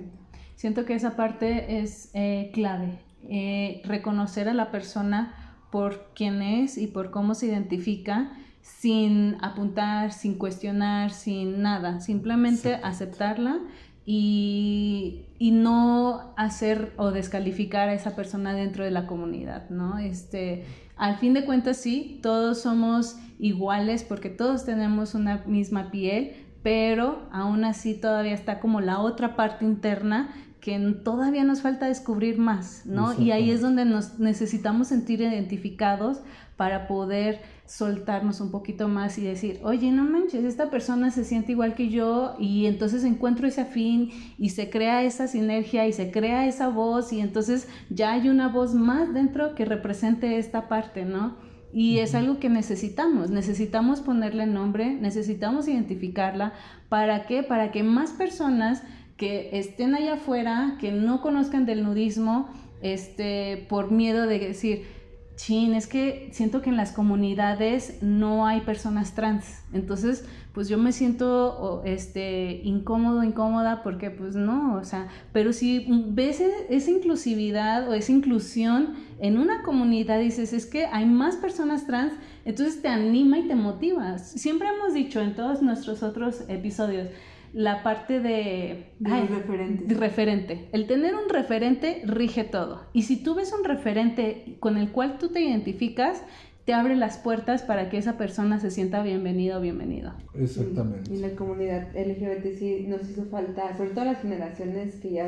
Siento 0.62 0.86
que 0.86 0.94
esa 0.94 1.16
parte 1.16 1.80
es 1.80 2.12
eh, 2.14 2.52
clave. 2.54 3.00
Eh, 3.28 3.82
reconocer 3.84 4.48
a 4.48 4.54
la 4.54 4.70
persona 4.70 5.34
por 5.72 6.12
quién 6.14 6.44
es 6.44 6.78
y 6.78 6.86
por 6.86 7.10
cómo 7.10 7.34
se 7.34 7.48
identifica 7.48 8.32
sin 8.62 9.38
apuntar, 9.42 10.12
sin 10.12 10.36
cuestionar, 10.36 11.10
sin 11.10 11.64
nada. 11.64 12.00
Simplemente 12.00 12.76
aceptarla 12.76 13.58
y, 14.06 15.26
y 15.40 15.50
no 15.50 16.32
hacer 16.38 16.94
o 16.96 17.10
descalificar 17.10 17.90
a 17.90 17.96
esa 17.96 18.16
persona 18.16 18.54
dentro 18.54 18.86
de 18.86 18.92
la 18.92 19.08
comunidad, 19.08 19.68
¿no? 19.72 19.98
Este, 19.98 20.66
al 20.96 21.18
fin 21.18 21.34
de 21.34 21.44
cuentas, 21.44 21.78
sí, 21.78 22.20
todos 22.22 22.62
somos 22.62 23.18
iguales 23.40 24.04
porque 24.04 24.30
todos 24.30 24.64
tenemos 24.64 25.16
una 25.16 25.38
misma 25.48 25.90
piel, 25.90 26.34
pero 26.62 27.28
aún 27.32 27.66
así 27.66 27.96
todavía 27.96 28.36
está 28.36 28.60
como 28.60 28.80
la 28.80 29.00
otra 29.00 29.36
parte 29.36 29.66
interna 29.66 30.30
que 30.62 30.78
todavía 31.04 31.44
nos 31.44 31.62
falta 31.62 31.88
descubrir 31.88 32.38
más, 32.38 32.86
¿no? 32.86 33.20
Y 33.20 33.32
ahí 33.32 33.50
es 33.50 33.62
donde 33.62 33.84
nos 33.84 34.20
necesitamos 34.20 34.88
sentir 34.90 35.20
identificados 35.20 36.22
para 36.56 36.88
poder 36.88 37.42
soltarnos 37.66 38.42
un 38.42 38.52
poquito 38.52 38.88
más 38.88 39.18
y 39.18 39.24
decir, 39.24 39.60
oye, 39.64 39.92
no 39.92 40.04
manches, 40.04 40.44
esta 40.44 40.70
persona 40.70 41.10
se 41.10 41.24
siente 41.24 41.54
igual 41.54 41.74
que 41.74 41.90
yo 41.90 42.36
y 42.38 42.68
entonces 42.68 43.04
encuentro 43.04 43.48
ese 43.48 43.62
afín 43.62 44.12
y 44.38 44.50
se 44.50 44.70
crea 44.70 45.04
esa 45.04 45.28
sinergia 45.28 45.88
y 45.88 45.94
se 45.94 46.12
crea 46.12 46.46
esa 46.46 46.68
voz 46.68 47.12
y 47.12 47.22
entonces 47.22 47.68
ya 47.90 48.12
hay 48.12 48.30
una 48.30 48.48
voz 48.48 48.76
más 48.76 49.14
dentro 49.14 49.56
que 49.56 49.66
represente 49.66 50.38
esta 50.38 50.68
parte, 50.68 51.06
¿no? 51.06 51.38
Y 51.74 52.00
es 52.00 52.14
algo 52.14 52.40
que 52.40 52.50
necesitamos, 52.50 53.32
necesitamos 53.32 54.02
ponerle 54.02 54.46
nombre, 54.46 54.94
necesitamos 54.94 55.68
identificarla. 55.68 56.54
¿Para 56.90 57.26
qué? 57.26 57.44
Para 57.44 57.72
que 57.72 57.82
más 57.82 58.12
personas 58.12 58.84
que 59.22 59.52
estén 59.54 59.94
allá 59.94 60.14
afuera, 60.14 60.78
que 60.80 60.92
no 60.92 61.22
conozcan 61.22 61.68
del 61.68 61.84
nudismo, 61.84 62.50
este, 62.82 63.68
por 63.70 63.92
miedo 63.92 64.26
de 64.26 64.40
decir, 64.40 64.88
chin, 65.36 65.76
es 65.76 65.86
que 65.86 66.30
siento 66.32 66.64
que 66.64 66.72
en 66.72 66.76
las 66.76 66.92
comunidades 66.92 68.02
no 68.02 68.48
hay 68.48 68.62
personas 68.62 69.14
trans. 69.14 69.62
Entonces, 69.74 70.26
pues 70.54 70.70
yo 70.70 70.80
me 70.80 70.92
siento 70.92 71.84
este, 71.86 72.62
incómodo, 72.64 73.24
incómoda, 73.24 73.84
porque 73.84 74.10
pues 74.10 74.36
no, 74.36 74.78
o 74.78 74.84
sea, 74.84 75.08
pero 75.32 75.54
si 75.54 75.86
ves 75.88 76.42
e, 76.42 76.52
esa 76.72 76.90
inclusividad 76.90 77.88
o 77.90 77.94
esa 77.94 78.12
inclusión 78.12 78.96
en 79.20 79.38
una 79.38 79.62
comunidad, 79.62 80.20
dices, 80.20 80.52
es 80.52 80.66
que 80.66 80.88
hay 80.88 81.06
más 81.06 81.36
personas 81.36 81.86
trans, 81.86 82.14
entonces 82.44 82.82
te 82.82 82.88
anima 82.88 83.38
y 83.38 83.48
te 83.48 83.54
motiva. 83.54 84.18
Siempre 84.18 84.68
hemos 84.68 84.96
dicho 84.96 85.22
en 85.22 85.36
todos 85.36 85.62
nuestros 85.62 86.02
otros 86.02 86.44
episodios, 86.48 87.10
la 87.54 87.84
parte 87.84 88.20
de, 88.20 88.94
de 89.00 89.96
referente. 89.96 90.70
El 90.72 90.88
tener 90.88 91.16
un 91.16 91.30
referente 91.30 92.02
rige 92.06 92.44
todo. 92.44 92.84
Y 92.94 93.04
si 93.04 93.22
tú 93.22 93.36
ves 93.36 93.54
un 93.58 93.64
referente 93.64 94.58
con 94.60 94.78
el 94.78 94.92
cual 94.92 95.18
tú 95.18 95.30
te 95.30 95.42
identificas, 95.42 96.24
te 96.66 96.74
abre 96.74 96.96
las 96.96 97.18
puertas 97.18 97.64
para 97.64 97.90
que 97.90 97.98
esa 97.98 98.18
persona 98.18 98.60
se 98.60 98.72
sienta 98.72 99.04
bienvenido 99.04 99.58
o 99.58 99.62
bienvenido. 99.62 100.14
Exactamente. 100.36 101.14
Y 101.14 101.18
la 101.18 101.36
comunidad 101.36 101.90
LGBT 101.96 102.58
sí 102.58 102.86
nos 102.88 103.10
hizo 103.10 103.26
falta, 103.26 103.76
sobre 103.76 103.92
todo 103.92 104.06
las 104.06 104.22
generaciones 104.22 104.96
que 104.96 105.12
ya 105.12 105.28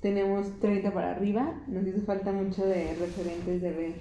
tenemos 0.00 0.58
30 0.60 0.92
para 0.92 1.12
arriba, 1.12 1.62
nos 1.68 1.86
hizo 1.86 2.00
falta 2.02 2.32
mucho 2.32 2.66
de 2.66 2.94
referentes, 2.94 3.62
de 3.62 3.72
ver 3.72 3.92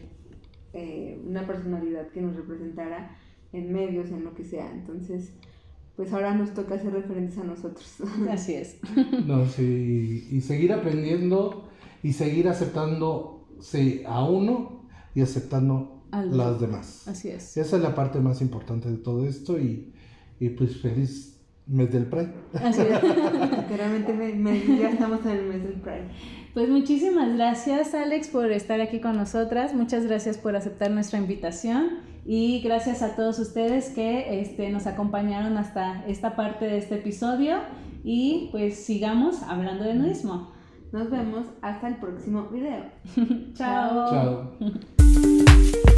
eh, 0.73 1.19
una 1.25 1.45
personalidad 1.45 2.07
que 2.09 2.21
nos 2.21 2.35
representara 2.35 3.15
en 3.53 3.71
medios, 3.71 4.09
en 4.09 4.23
lo 4.23 4.33
que 4.33 4.43
sea. 4.43 4.69
Entonces, 4.71 5.33
pues 5.97 6.13
ahora 6.13 6.35
nos 6.35 6.53
toca 6.53 6.75
hacer 6.75 6.93
referentes 6.93 7.37
a 7.39 7.43
nosotros. 7.43 7.97
Así 8.31 8.53
es. 8.53 8.77
No, 9.25 9.45
sí, 9.47 10.27
y 10.31 10.41
seguir 10.41 10.71
aprendiendo 10.71 11.67
y 12.03 12.13
seguir 12.13 12.47
aceptándose 12.47 14.03
a 14.05 14.23
uno 14.23 14.83
y 15.15 15.21
aceptando 15.21 16.03
a 16.11 16.23
las 16.23 16.61
demás. 16.61 17.07
Así 17.07 17.29
es. 17.29 17.57
Esa 17.57 17.77
es 17.77 17.81
la 17.81 17.95
parte 17.95 18.19
más 18.19 18.41
importante 18.41 18.89
de 18.89 18.97
todo 18.97 19.25
esto 19.25 19.59
y, 19.59 19.91
y 20.39 20.49
pues 20.49 20.79
feliz 20.79 21.41
mes 21.65 21.91
del 21.91 22.05
Pride. 22.05 22.31
Así 22.53 22.81
es. 22.81 23.01
Realmente 23.77 24.77
ya 24.79 24.89
estamos 24.91 25.25
en 25.25 25.31
el 25.31 25.45
mes 25.45 25.63
del 25.63 25.81
Pride. 25.81 26.09
Pues 26.53 26.69
muchísimas 26.69 27.35
gracias 27.35 27.95
Alex 27.95 28.27
por 28.29 28.51
estar 28.51 28.81
aquí 28.81 28.99
con 28.99 29.15
nosotras, 29.15 29.73
muchas 29.73 30.05
gracias 30.05 30.37
por 30.37 30.55
aceptar 30.55 30.91
nuestra 30.91 31.19
invitación 31.19 31.99
y 32.27 32.59
gracias 32.59 33.01
a 33.01 33.15
todos 33.15 33.39
ustedes 33.39 33.89
que 33.91 34.41
este, 34.41 34.69
nos 34.69 34.85
acompañaron 34.85 35.57
hasta 35.57 36.03
esta 36.07 36.35
parte 36.35 36.65
de 36.65 36.77
este 36.77 36.95
episodio 36.95 37.59
y 38.03 38.49
pues 38.51 38.85
sigamos 38.85 39.41
hablando 39.43 39.85
de 39.85 39.93
nudismo. 39.93 40.51
Nos 40.91 41.09
vemos 41.09 41.45
hasta 41.61 41.87
el 41.87 41.95
próximo 41.95 42.49
video. 42.49 42.83
Chao. 43.53 44.09
Chao. 44.11 44.51